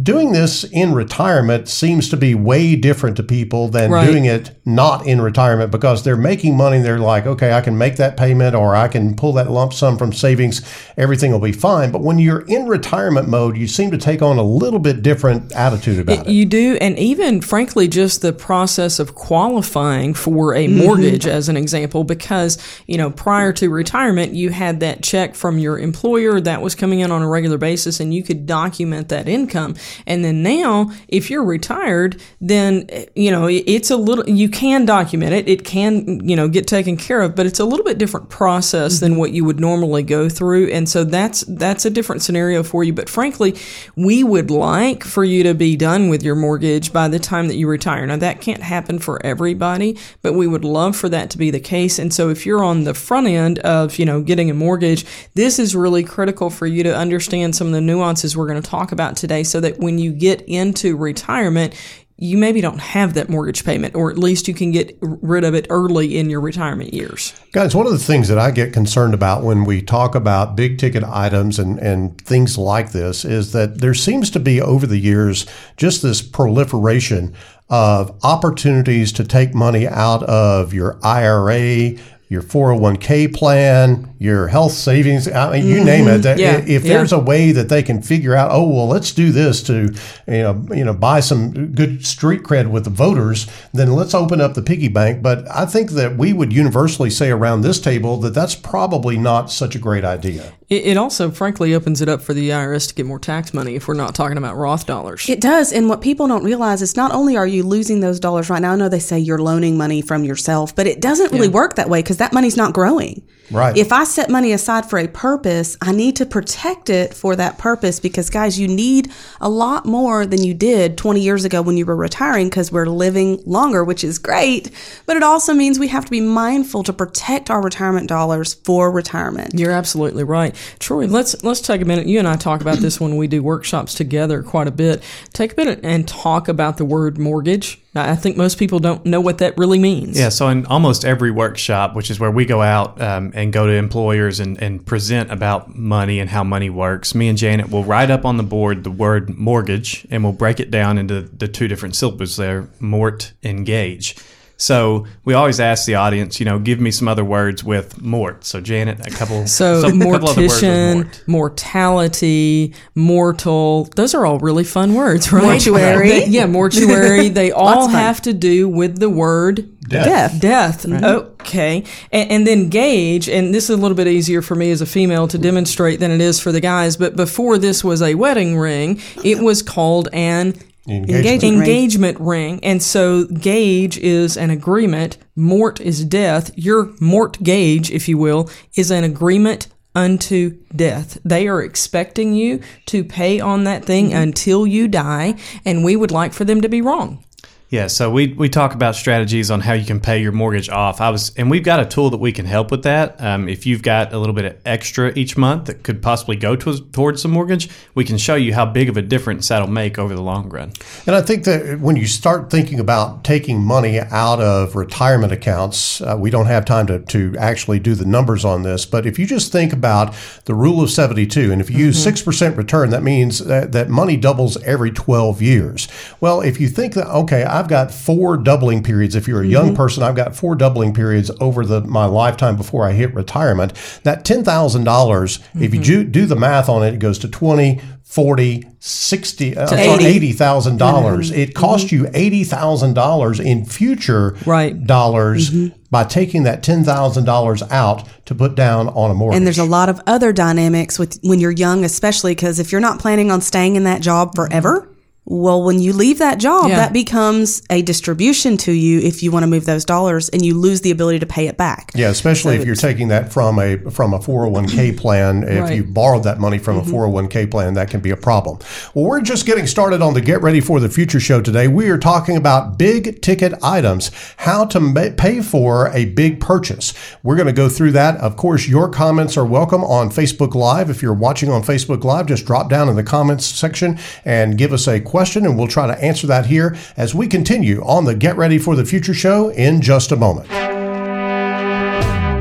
doing 0.02 0.32
this 0.32 0.64
in 0.64 0.94
retirement 0.94 1.69
seems 1.69 2.08
to 2.08 2.16
be 2.16 2.34
way 2.34 2.76
different 2.76 3.16
to 3.16 3.22
people 3.22 3.69
than 3.69 3.90
Right. 3.90 4.06
doing 4.06 4.25
it 4.25 4.50
not 4.64 5.06
in 5.06 5.20
retirement 5.20 5.70
because 5.70 6.02
they're 6.02 6.16
making 6.16 6.56
money. 6.56 6.81
They're 6.81 6.98
like, 6.98 7.26
okay, 7.26 7.52
I 7.52 7.60
can 7.60 7.78
make 7.78 7.96
that 7.96 8.16
payment 8.16 8.54
or 8.54 8.75
I 8.75 8.88
can 8.88 9.14
pull 9.14 9.32
that 9.34 9.50
lump 9.50 9.72
sum 9.72 9.96
from 9.96 10.12
savings. 10.12 10.62
Everything 10.96 11.31
will 11.31 11.38
be 11.38 11.52
fine. 11.52 11.93
But 11.93 12.02
when 12.02 12.19
you're 12.19 12.40
in 12.40 12.66
retirement 12.66 13.28
mode, 13.28 13.56
you 13.56 13.69
seem 13.69 13.90
to 13.93 13.98
take 13.98 14.22
on 14.22 14.38
a 14.38 14.43
little 14.43 14.78
bit 14.81 15.02
different 15.02 15.52
attitude 15.52 16.00
about 16.00 16.26
it. 16.26 16.32
You 16.32 16.46
do, 16.46 16.76
and 16.81 16.99
even 16.99 17.40
frankly, 17.40 17.88
just 17.88 18.22
the 18.22 18.32
process 18.32 18.99
of 18.99 19.14
qualifying 19.14 20.14
for 20.14 20.54
a 20.54 20.66
mm-hmm. 20.66 20.84
mortgage, 20.84 21.26
as 21.26 21.49
an 21.49 21.56
example, 21.56 22.04
because 22.04 22.58
you 22.87 22.96
know 22.96 23.10
prior 23.10 23.52
to 23.54 23.70
retirement, 23.70 24.34
you 24.34 24.50
had 24.50 24.81
that 24.81 25.02
check 25.02 25.34
from 25.34 25.58
your 25.58 25.78
employer 25.78 26.40
that 26.40 26.62
was 26.62 26.75
coming 26.75 27.00
in 27.00 27.10
on 27.10 27.22
a 27.22 27.28
regular 27.28 27.58
basis, 27.58 28.00
and 28.00 28.12
you 28.12 28.22
could 28.22 28.46
document 28.46 29.08
that 29.08 29.28
income. 29.37 29.77
And 30.06 30.25
then 30.25 30.43
now, 30.43 30.91
if 31.09 31.31
you're 31.31 31.44
retired, 31.44 32.21
then 32.41 32.88
you 33.15 33.31
know 33.31 33.47
it's 33.49 33.91
a 33.91 33.97
little. 33.97 34.29
You 34.29 34.49
can 34.49 34.85
document 34.85 35.33
it; 35.33 35.49
it 35.49 35.65
can 35.65 36.27
you 36.29 36.37
know 36.37 36.49
get 36.49 36.67
taken 36.67 36.97
care 36.97 37.21
of, 37.21 37.35
but 37.37 37.47
it's 37.47 37.61
a 37.61 37.65
little 37.65 37.85
bit 37.85 37.99
different 37.99 38.29
process 38.29 39.00
than 39.00 39.17
what 39.17 39.33
you 39.33 39.44
would 39.44 39.61
normally 39.61 40.03
go 40.03 40.29
through, 40.29 40.69
and 40.69 40.88
so 40.88 41.05
that's 41.05 41.41
that's 41.49 41.85
a 41.85 41.91
different 41.91 42.23
scenario 42.23 42.62
for 42.62 42.83
you. 42.83 42.93
But 42.93 43.09
frankly, 43.09 43.56
we 43.97 44.25
would 44.25 44.50
like 44.50 45.05
for 45.05 45.25
you 45.25 45.43
to 45.44 45.55
be 45.55 45.77
done 45.77 46.09
with 46.09 46.23
your 46.23 46.35
mortgage 46.35 46.93
by 46.93 47.09
the 47.09 47.19
time 47.19 47.49
that 47.49 47.56
you 47.56 47.69
retire. 47.69 48.06
Now 48.06 48.17
that 48.17 48.41
can't 48.41 48.62
happen 48.62 48.99
for 48.99 49.25
everybody, 49.25 49.99
but 50.23 50.33
we 50.33 50.47
would 50.47 50.65
love 50.65 50.97
for 50.97 51.09
that 51.09 51.31
to 51.31 51.38
be 51.38 51.50
the 51.50 51.61
case. 51.61 51.99
And 51.99 52.12
so 52.12 52.31
if 52.31 52.47
you're 52.47 52.65
on 52.65 52.85
the 52.85 52.94
front 52.94 53.27
end 53.27 53.59
of, 53.61 53.99
you 53.99 54.06
know, 54.06 54.23
getting 54.23 54.50
a 54.50 54.55
mortgage, 54.55 55.05
this 55.35 55.59
is 55.59 55.75
really 55.77 56.05
critical 56.05 56.50
for 56.50 56.67
you 56.67 56.83
to 56.83 56.97
understand 56.97 57.55
some 57.55 57.67
of 57.67 57.73
the 57.73 57.81
nuances 57.81 58.37
we're 58.37 58.47
going 58.47 58.61
to 58.61 58.71
talk 58.71 58.93
about 58.93 59.17
today 59.17 59.25
so 59.43 59.61
that 59.61 59.78
when 59.78 59.99
you 59.99 60.12
get 60.12 60.43
into 60.43 60.96
retirement, 60.96 61.75
you 62.19 62.38
maybe 62.38 62.62
don't 62.62 62.81
have 62.81 63.14
that 63.14 63.28
mortgage 63.28 63.64
payment, 63.64 63.94
or 63.94 64.11
at 64.11 64.19
least 64.19 64.49
you 64.49 64.55
can 64.55 64.70
get 64.73 64.96
rid 65.02 65.44
of 65.44 65.55
it 65.55 65.67
early 65.69 66.17
in 66.17 66.31
your 66.31 66.40
retirement 66.40 66.94
years. 66.94 67.38
Guys, 67.52 67.75
one 67.75 67.87
of 67.87 67.93
the 67.93 67.99
things 67.99 68.28
that 68.28 68.38
I 68.38 68.50
get 68.50 68.73
concerned 68.73 69.12
about 69.12 69.43
when 69.43 69.64
we 69.64 69.82
talk 69.82 70.14
about 70.14 70.56
big 70.56 70.78
ticket 70.78 71.05
items 71.05 71.58
and, 71.58 71.78
and 71.78 72.19
things 72.23 72.56
like 72.56 72.93
this 72.93 73.25
is 73.25 73.52
that 73.52 73.81
there 73.81 73.93
seems 73.93 74.31
to 74.31 74.40
be 74.40 74.62
over 74.62 74.87
the 74.87 74.99
years 74.99 75.44
just 75.76 76.02
this 76.02 76.23
proliferation 76.23 77.34
of 77.69 78.19
opportunities 78.23 79.12
to 79.12 79.25
take 79.25 79.55
money 79.55 79.87
out 79.87 80.23
of 80.23 80.73
your 80.73 80.99
IRA, 81.02 81.99
your 82.28 82.43
401k 82.43 83.34
plan, 83.34 84.14
your 84.18 84.48
health 84.48 84.72
savings. 84.72 85.28
I 85.28 85.52
mean, 85.52 85.66
you 85.66 85.84
name 85.84 86.08
it. 86.08 86.12
Mm-hmm. 86.12 86.20
That- 86.22 86.38
Yeah, 86.38 86.58
If 86.58 86.84
yeah. 86.84 86.94
there's 86.98 87.12
a 87.12 87.18
way 87.18 87.52
that 87.52 87.68
they 87.68 87.82
can 87.82 88.02
figure 88.02 88.34
out, 88.34 88.50
oh 88.50 88.66
well, 88.68 88.86
let's 88.88 89.12
do 89.12 89.30
this 89.32 89.62
to 89.64 89.94
you 90.26 90.42
know 90.42 90.66
you 90.74 90.84
know 90.84 90.94
buy 90.94 91.20
some 91.20 91.72
good 91.74 92.06
street 92.06 92.42
cred 92.42 92.70
with 92.70 92.84
the 92.84 92.90
voters, 92.90 93.46
then 93.72 93.92
let's 93.92 94.14
open 94.14 94.40
up 94.40 94.54
the 94.54 94.62
piggy 94.62 94.88
bank. 94.88 95.22
But 95.22 95.44
I 95.50 95.66
think 95.66 95.90
that 95.92 96.16
we 96.16 96.32
would 96.32 96.52
universally 96.52 97.10
say 97.10 97.30
around 97.30 97.60
this 97.62 97.80
table 97.80 98.16
that 98.18 98.34
that's 98.34 98.54
probably 98.54 99.16
not 99.18 99.50
such 99.50 99.74
a 99.74 99.78
great 99.78 100.04
idea. 100.04 100.52
It, 100.68 100.86
it 100.86 100.96
also, 100.96 101.30
frankly, 101.30 101.74
opens 101.74 102.00
it 102.00 102.08
up 102.08 102.20
for 102.22 102.34
the 102.34 102.50
IRS 102.50 102.88
to 102.88 102.94
get 102.94 103.06
more 103.06 103.20
tax 103.20 103.54
money 103.54 103.76
if 103.76 103.86
we're 103.86 103.94
not 103.94 104.14
talking 104.14 104.36
about 104.36 104.56
Roth 104.56 104.84
dollars. 104.86 105.28
It 105.28 105.40
does. 105.40 105.72
And 105.72 105.88
what 105.88 106.00
people 106.00 106.26
don't 106.26 106.42
realize 106.42 106.82
is 106.82 106.96
not 106.96 107.12
only 107.12 107.36
are 107.36 107.46
you 107.46 107.62
losing 107.62 108.00
those 108.00 108.18
dollars 108.18 108.50
right 108.50 108.60
now, 108.60 108.72
I 108.72 108.76
know 108.76 108.88
they 108.88 108.98
say 108.98 109.18
you're 109.18 109.38
loaning 109.38 109.76
money 109.76 110.02
from 110.02 110.24
yourself, 110.24 110.74
but 110.74 110.86
it 110.86 111.00
doesn't 111.00 111.32
really 111.32 111.48
work 111.48 111.76
that 111.76 111.88
way 111.88 112.00
because 112.02 112.16
that 112.16 112.32
money's 112.32 112.56
not 112.56 112.72
growing. 112.72 113.22
Right. 113.50 113.76
If 113.76 113.93
I 113.93 114.04
set 114.04 114.31
money 114.31 114.52
aside 114.52 114.88
for 114.88 114.98
a 114.98 115.08
purpose, 115.08 115.76
I 115.81 115.93
need 115.93 116.16
to 116.16 116.26
protect 116.26 116.90
it 116.90 117.14
for 117.14 117.37
that 117.37 117.58
purpose 117.58 118.00
because, 118.00 118.31
guys, 118.31 118.58
you 118.58 118.69
need 118.69 119.12
a 119.40 119.48
lot 119.48 119.87
more 119.87 120.26
than 120.26 120.43
you 120.43 120.54
did 120.54 120.98
20 120.98 121.20
years 121.20 121.44
ago 121.44 121.62
when 121.62 121.76
you 121.76 121.87
were 121.87 121.96
retiring 121.96 122.48
because 122.48 122.72
we're 122.72 122.87
living 122.87 123.43
longer, 123.46 123.84
which 123.84 124.02
is 124.02 124.19
great. 124.19 124.70
But 125.06 125.16
it 125.16 125.22
also 125.22 125.54
means 125.54 125.78
we 125.78 125.88
have 125.88 126.04
to 126.04 126.10
be 126.10 126.20
mindful 126.20 126.82
to 126.84 126.93
protect 126.93 127.50
our 127.50 127.62
retirement 127.62 128.08
dollars 128.08 128.54
for 128.54 128.90
retirement. 128.90 129.54
You're 129.54 129.72
absolutely 129.72 130.25
right, 130.25 130.54
Troy. 130.78 131.06
Let's 131.06 131.42
let's 131.44 131.60
take 131.60 131.81
a 131.81 131.84
minute. 131.84 132.06
You 132.06 132.19
and 132.19 132.28
I 132.28 132.37
talk 132.37 132.60
about 132.60 132.78
this 132.78 133.00
when 133.00 133.16
we 133.16 133.26
do 133.28 133.42
workshops 133.42 133.94
together 133.94 134.42
quite 134.42 134.66
a 134.66 134.72
bit. 134.72 135.02
Take 135.32 135.52
a 135.52 135.56
minute 135.56 135.81
and 135.82 136.06
talk 136.06 136.49
about 136.49 136.78
the 136.78 136.84
word 136.84 137.19
mortgage. 137.19 137.81
I 137.96 138.16
think 138.16 138.37
most 138.37 138.58
people 138.58 138.78
don't 138.78 139.04
know 139.04 139.20
what 139.20 139.38
that 139.38 139.56
really 139.56 139.78
means. 139.78 140.19
Yeah, 140.19 140.28
so 140.28 140.48
in 140.48 140.66
almost 140.66 141.04
every 141.04 141.31
workshop, 141.31 141.94
which 141.94 142.10
is 142.10 142.20
where 142.20 142.31
we 142.31 142.44
go 142.44 142.62
out 142.62 143.00
um, 143.00 143.32
and 143.34 143.52
go 143.52 143.66
to 143.66 143.72
employers 143.72 144.40
and, 144.40 144.60
and 144.62 144.84
present 144.84 145.31
about 145.31 145.75
money 145.75 146.20
and 146.20 146.31
how 146.31 146.44
money 146.44 146.70
works, 146.70 147.14
me 147.14 147.28
and 147.28 147.38
Janet 147.38 147.70
will 147.70 147.84
write 147.84 148.10
up 148.10 148.25
on 148.25 148.37
the 148.37 148.43
board 148.43 148.84
the 148.84 148.90
word 148.90 149.31
mortgage 149.31 150.06
and 150.10 150.22
we'll 150.22 150.32
break 150.32 150.60
it 150.60 150.70
down 150.70 150.98
into 150.98 151.22
the 151.22 151.48
two 151.48 151.69
different 151.69 151.96
syllables 151.96 152.37
there, 152.37 152.69
mort 152.81 153.32
and 153.43 153.66
gauge. 153.66 154.16
So 154.58 155.06
we 155.25 155.35
always 155.35 155.61
ask 155.61 155.85
the 155.87 155.97
audience, 155.97 156.41
you 156.41 156.47
know, 156.47 156.58
give 156.58 156.81
me 156.81 156.91
some 156.91 157.08
other 157.08 157.25
words 157.25 157.62
with 157.62 158.00
mort. 158.00 158.44
So 158.44 158.61
Janet, 158.61 159.06
a 159.06 159.11
couple. 159.11 159.47
So 159.56 159.82
some- 159.82 160.00
a 160.00 160.05
couple 160.12 160.29
other 160.31 160.41
words 160.43 160.62
mortician, 160.62 160.94
mort. 160.94 161.23
mortality, 161.26 162.75
mortal, 162.94 163.85
those 163.97 164.14
are 164.14 164.25
all 164.26 164.38
really 164.38 164.64
fun 164.64 164.94
words, 164.94 165.32
right? 165.32 165.43
Mortuary. 165.43 166.08
They- 166.08 166.26
yeah, 166.29 166.47
mortuary. 166.47 167.29
They 167.37 167.53
all 167.53 167.88
have 167.88 168.23
to 168.23 168.32
do 168.32 168.69
with 168.69 168.99
the 168.99 169.11
word 169.11 169.69
Death. 169.88 170.41
Death. 170.41 170.85
Okay. 170.85 171.85
And, 172.11 172.31
and 172.31 172.47
then 172.47 172.69
gauge, 172.70 173.29
and 173.29 173.55
this 173.55 173.64
is 173.64 173.70
a 173.70 173.76
little 173.76 173.97
bit 173.97 174.09
easier 174.09 174.43
for 174.43 174.55
me 174.56 174.73
as 174.73 174.81
a 174.81 174.87
female 174.87 175.29
to 175.29 175.38
demonstrate 175.38 176.00
than 176.00 176.11
it 176.11 176.20
is 176.20 176.41
for 176.41 176.50
the 176.50 176.61
guys, 176.61 176.97
but 176.97 177.14
before 177.14 177.56
this 177.56 177.85
was 177.85 178.02
a 178.02 178.17
wedding 178.17 178.56
ring, 178.59 179.00
it 179.23 179.38
was 179.38 179.62
called 179.62 180.09
an 180.12 180.55
Engagement. 180.88 181.11
Engagement 181.11 181.43
ring. 181.43 181.61
engagement 181.61 182.21
ring. 182.21 182.61
And 182.62 182.83
so 182.83 183.25
gauge 183.27 183.99
is 183.99 184.37
an 184.37 184.50
agreement. 184.50 185.19
Mort 185.35 185.81
is 185.81 186.05
death. 186.05 186.50
Your 186.56 186.93
mort 187.00 187.43
gauge, 187.43 187.91
if 187.91 188.09
you 188.09 188.19
will, 188.19 188.49
is 188.75 188.91
an 188.91 189.05
agreement 189.05 189.69
unto 189.97 190.59
death. 190.77 191.19
They 191.25 191.49
are 191.49 191.62
expecting 191.62 192.35
you 192.35 192.61
to 192.87 193.03
pay 193.03 193.41
on 193.41 193.65
that 193.65 193.85
thing 193.85 194.11
mm-hmm. 194.11 194.19
until 194.19 194.67
you 194.67 194.88
die, 194.88 195.37
and 195.65 195.85
we 195.85 195.97
would 195.97 196.11
like 196.11 196.35
for 196.35 196.44
them 196.44 196.61
to 196.61 196.69
be 196.69 196.83
wrong. 196.83 197.25
Yeah, 197.68 197.88
so 197.88 198.12
we, 198.12 198.32
we 198.32 198.48
talk 198.48 198.74
about 198.74 198.94
strategies 198.94 199.50
on 199.50 199.60
how 199.60 199.72
you 199.72 199.84
can 199.84 199.98
pay 199.98 200.22
your 200.22 200.30
mortgage 200.30 200.68
off. 200.68 201.00
I 201.00 201.10
was, 201.10 201.32
and 201.36 201.50
we've 201.50 201.64
got 201.64 201.80
a 201.80 201.84
tool 201.84 202.10
that 202.10 202.20
we 202.20 202.30
can 202.30 202.46
help 202.46 202.70
with 202.70 202.84
that. 202.84 203.20
Um, 203.20 203.48
if 203.48 203.66
you've 203.66 203.82
got 203.82 204.12
a 204.12 204.18
little 204.18 204.36
bit 204.36 204.44
of 204.44 204.56
extra 204.64 205.12
each 205.16 205.36
month 205.36 205.64
that 205.64 205.82
could 205.82 206.00
possibly 206.00 206.36
go 206.36 206.54
to, 206.54 206.78
towards 206.92 207.24
the 207.24 207.28
mortgage, 207.28 207.68
we 207.96 208.04
can 208.04 208.18
show 208.18 208.36
you 208.36 208.54
how 208.54 208.66
big 208.66 208.88
of 208.88 208.96
a 208.96 209.02
difference 209.02 209.48
that'll 209.48 209.66
make 209.66 209.98
over 209.98 210.14
the 210.14 210.22
long 210.22 210.48
run. 210.48 210.70
And 211.08 211.16
I 211.16 211.22
think 211.22 211.42
that 211.44 211.80
when 211.80 211.96
you 211.96 212.06
start 212.06 212.50
thinking 212.50 212.78
about 212.78 213.24
taking 213.24 213.60
money 213.60 213.98
out 213.98 214.40
of 214.40 214.76
retirement 214.76 215.32
accounts, 215.32 216.00
uh, 216.00 216.14
we 216.16 216.30
don't 216.30 216.46
have 216.46 216.64
time 216.66 216.86
to, 216.86 217.00
to 217.00 217.34
actually 217.36 217.80
do 217.80 217.96
the 217.96 218.06
numbers 218.06 218.44
on 218.44 218.62
this, 218.62 218.86
but 218.86 219.06
if 219.06 219.18
you 219.18 219.26
just 219.26 219.50
think 219.50 219.72
about 219.72 220.14
the 220.44 220.54
rule 220.54 220.82
of 220.82 220.90
72, 220.90 221.50
and 221.50 221.60
if 221.60 221.68
you 221.68 221.78
use 221.78 222.06
6% 222.06 222.56
return, 222.56 222.90
that 222.90 223.02
means 223.02 223.40
that, 223.40 223.73
that 223.73 223.88
money 223.88 224.16
doubles 224.16 224.56
every 224.62 224.92
12 224.92 225.42
years. 225.42 225.88
Well, 226.20 226.42
if 226.42 226.61
you 226.61 226.68
think 226.68 226.94
that, 226.94 227.08
okay, 227.08 227.42
I've 227.56 227.68
got 227.68 227.90
four 227.90 228.36
doubling 228.36 228.82
periods. 228.82 229.14
If 229.14 229.26
you're 229.26 229.42
a 229.42 229.46
young 229.46 229.68
mm-hmm. 229.68 229.76
person, 229.76 230.02
I've 230.02 230.14
got 230.14 230.36
four 230.36 230.54
doubling 230.54 230.92
periods 230.92 231.30
over 231.40 231.64
the 231.64 231.80
my 231.80 232.04
lifetime 232.04 232.56
before 232.56 232.86
I 232.86 232.92
hit 232.92 233.14
retirement. 233.14 233.72
That 234.02 234.25
$10,000, 234.25 234.84
dollars 234.84 235.40
if 235.54 235.75
you 235.75 235.80
mm-hmm. 235.80 235.82
do, 235.82 236.04
do 236.04 236.26
the 236.26 236.36
math 236.36 236.68
on 236.68 236.84
it, 236.84 236.94
it 236.94 236.98
goes 236.98 237.18
to 237.20 237.28
20, 237.28 237.80
40, 238.04 238.64
60, 238.78 239.56
uh, 239.56 239.66
sorry, 239.66 239.82
80. 239.82 240.32
$80,000. 240.34 240.78
dollars 240.78 241.30
mm-hmm. 241.30 241.40
It 241.40 241.54
cost 241.54 241.90
you 241.90 242.04
$80,000 242.04 243.44
in 243.44 243.64
future 243.64 244.36
Right. 244.46 244.86
dollars 244.86 245.50
by 245.90 246.04
taking 246.04 246.44
that 246.44 246.62
$10,000 246.62 247.70
out 247.72 248.08
to 248.26 248.34
put 248.34 248.54
down 248.54 248.88
on 248.88 249.10
a 249.10 249.14
mortgage. 249.14 249.38
And 249.38 249.46
there's 249.46 249.58
a 249.58 249.64
lot 249.64 249.88
of 249.88 250.00
other 250.06 250.32
dynamics 250.32 250.98
with 250.98 251.18
when 251.22 251.40
you're 251.40 251.50
young, 251.50 251.84
especially 251.84 252.34
because 252.34 252.58
if 252.58 252.70
you're 252.70 252.80
not 252.80 252.98
planning 252.98 253.30
on 253.30 253.40
staying 253.40 253.76
in 253.76 253.84
that 253.84 254.02
job 254.02 254.34
forever, 254.34 254.88
well, 255.28 255.62
when 255.64 255.80
you 255.80 255.92
leave 255.92 256.18
that 256.18 256.38
job, 256.38 256.68
Yeah. 256.68 256.76
that 256.76 256.92
becomes 256.92 257.61
a 257.68 257.83
distribution 257.83 258.56
to 258.59 258.73
you 258.73 259.00
if 259.00 259.23
you 259.25 259.33
want 259.33 259.42
to 259.42 259.49
move 259.49 259.64
those 259.66 259.85
dollars 259.85 260.28
and 260.28 260.45
you 260.45 260.54
lose 260.54 260.83
the 260.83 260.92
ability 260.92 261.18
to 261.18 261.26
pay 261.26 261.49
it 261.49 261.56
back. 261.56 261.90
Yeah, 261.97 262.11
especially 262.11 262.54
if 262.56 262.64
you're 262.64 262.76
taking 262.76 263.09
that 263.09 263.33
from 263.33 263.59
a 263.59 263.76
from 263.90 264.14
a 264.14 264.21
401k 264.21 264.92
plan. 264.97 265.42
If 265.42 265.62
Right. 265.64 265.76
you 265.76 265.85
borrowed 265.85 266.23
that 266.25 266.38
money 266.38 266.59
from 266.59 266.76
a 266.78 266.83
mm-hmm. 266.83 266.95
401k 266.95 267.50
plan, 267.50 267.75
that 267.75 267.90
can 267.90 268.00
be 268.00 268.11
a 268.11 268.16
problem. 268.16 268.59
Well, 268.95 269.04
we're 269.04 269.21
just 269.21 269.47
getting 269.47 269.66
started 269.66 270.00
on 270.00 270.14
the 270.14 270.21
Get 270.21 270.42
Ready 270.42 270.61
for 270.61 270.78
the 270.78 270.88
Future 270.88 271.18
show 271.21 271.40
today. 271.40 271.66
We 271.66 271.88
are 271.88 271.99
talking 271.99 272.37
about 272.37 272.78
big 272.78 273.21
ticket 273.21 273.52
items, 273.64 274.12
how 274.38 274.64
to 274.66 274.78
ma- 274.78 275.11
pay 275.16 275.42
for 275.42 275.90
a 275.92 276.04
big 276.06 276.38
purchase. 276.40 276.95
We're 277.25 277.37
going 277.37 277.47
to 277.49 277.52
go 277.52 277.68
through 277.68 277.92
that. 277.92 278.16
Of 278.18 278.37
course, 278.37 278.68
your 278.68 278.88
comments 278.88 279.37
are 279.37 279.45
welcome 279.45 279.83
on 279.83 280.11
Facebook 280.11 280.54
Live. 280.54 280.88
If 280.88 281.02
you're 281.02 281.12
watching 281.14 281.50
on 281.50 281.62
Facebook 281.62 282.04
Live, 282.04 282.26
just 282.26 282.47
drop 282.47 282.71
down 282.71 282.88
in 282.88 282.95
the 282.95 283.02
comments 283.02 283.45
section 283.45 283.99
and 284.25 284.56
give 284.56 284.73
us 284.73 284.87
a 284.87 285.00
question, 285.00 285.15
and 285.16 285.56
we'll 285.56 285.68
try 285.68 285.87
to 285.87 286.04
answer 286.04 286.26
that 286.26 286.46
here 286.46 286.76
as 286.96 287.14
we 287.14 287.26
continue 287.26 287.82
on 287.85 288.04
the 288.04 288.14
Get 288.14 288.37
Ready 288.37 288.58
for 288.58 288.76
the 288.76 288.85
Future 288.85 289.14
show 289.14 289.50
in 289.50 289.80
just 289.80 290.12
a 290.12 290.16
moment. 290.16 290.49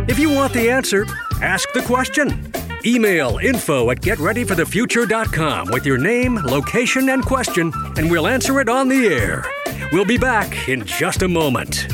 If 0.09 0.19
you 0.19 0.29
want 0.29 0.53
the 0.53 0.69
answer, 0.69 1.05
ask 1.41 1.71
the 1.73 1.81
question. 1.81 2.51
Email 2.85 3.39
info 3.39 3.89
at 3.89 4.01
getreadyforthefuture.com 4.01 5.69
with 5.71 5.85
your 5.85 5.97
name, 5.97 6.35
location, 6.35 7.09
and 7.09 7.25
question, 7.25 7.71
and 7.97 8.11
we'll 8.11 8.27
answer 8.27 8.59
it 8.59 8.69
on 8.69 8.87
the 8.87 9.07
air. 9.07 9.45
We'll 9.91 10.05
be 10.05 10.17
back 10.17 10.69
in 10.69 10.85
just 10.85 11.23
a 11.23 11.27
moment. 11.27 11.87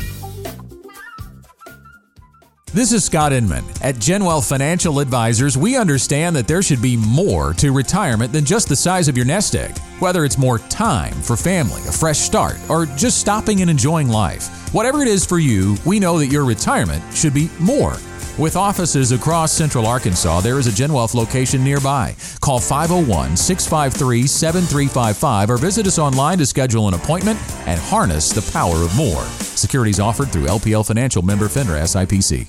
This 2.74 2.94
is 2.94 3.04
Scott 3.04 3.34
Inman. 3.34 3.66
At 3.82 3.96
GenWealth 3.96 4.48
Financial 4.48 5.00
Advisors, 5.00 5.58
we 5.58 5.76
understand 5.76 6.34
that 6.36 6.48
there 6.48 6.62
should 6.62 6.80
be 6.80 6.96
more 6.96 7.52
to 7.54 7.70
retirement 7.70 8.32
than 8.32 8.46
just 8.46 8.66
the 8.66 8.74
size 8.74 9.08
of 9.08 9.16
your 9.16 9.26
nest 9.26 9.54
egg. 9.54 9.76
Whether 9.98 10.24
it's 10.24 10.38
more 10.38 10.58
time 10.58 11.12
for 11.12 11.36
family, 11.36 11.82
a 11.86 11.92
fresh 11.92 12.18
start, 12.18 12.56
or 12.70 12.86
just 12.86 13.20
stopping 13.20 13.60
and 13.60 13.68
enjoying 13.68 14.08
life. 14.08 14.72
Whatever 14.72 15.02
it 15.02 15.08
is 15.08 15.26
for 15.26 15.38
you, 15.38 15.76
we 15.84 16.00
know 16.00 16.18
that 16.18 16.28
your 16.28 16.46
retirement 16.46 17.04
should 17.14 17.34
be 17.34 17.50
more. 17.60 17.98
With 18.38 18.56
offices 18.56 19.12
across 19.12 19.52
central 19.52 19.86
Arkansas, 19.86 20.40
there 20.40 20.58
is 20.58 20.66
a 20.66 20.70
Genwealth 20.70 21.14
location 21.14 21.62
nearby. 21.62 22.16
Call 22.40 22.58
501 22.58 23.36
653 23.36 24.26
7355 24.26 25.50
or 25.50 25.58
visit 25.58 25.86
us 25.86 25.98
online 25.98 26.38
to 26.38 26.46
schedule 26.46 26.88
an 26.88 26.94
appointment 26.94 27.38
and 27.66 27.78
harness 27.78 28.30
the 28.30 28.50
power 28.50 28.76
of 28.76 28.96
more. 28.96 29.22
Securities 29.54 30.00
offered 30.00 30.32
through 30.32 30.46
LPL 30.46 30.86
Financial 30.86 31.20
member 31.20 31.44
FINRA 31.44 31.82
SIPC. 31.82 32.48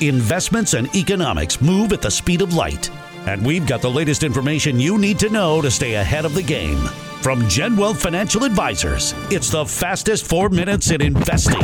Investments 0.00 0.72
and 0.72 0.94
economics 0.96 1.60
move 1.60 1.92
at 1.92 2.00
the 2.00 2.10
speed 2.10 2.40
of 2.40 2.54
light. 2.54 2.90
And 3.26 3.44
we've 3.44 3.66
got 3.66 3.82
the 3.82 3.90
latest 3.90 4.22
information 4.22 4.80
you 4.80 4.96
need 4.96 5.18
to 5.18 5.28
know 5.28 5.60
to 5.60 5.70
stay 5.70 5.96
ahead 5.96 6.24
of 6.24 6.34
the 6.34 6.42
game. 6.42 6.78
From 7.20 7.42
Genwealth 7.42 7.98
Financial 7.98 8.44
Advisors, 8.44 9.12
it's 9.30 9.50
the 9.50 9.66
fastest 9.66 10.26
four 10.26 10.48
minutes 10.48 10.90
in 10.90 11.02
investing. 11.02 11.60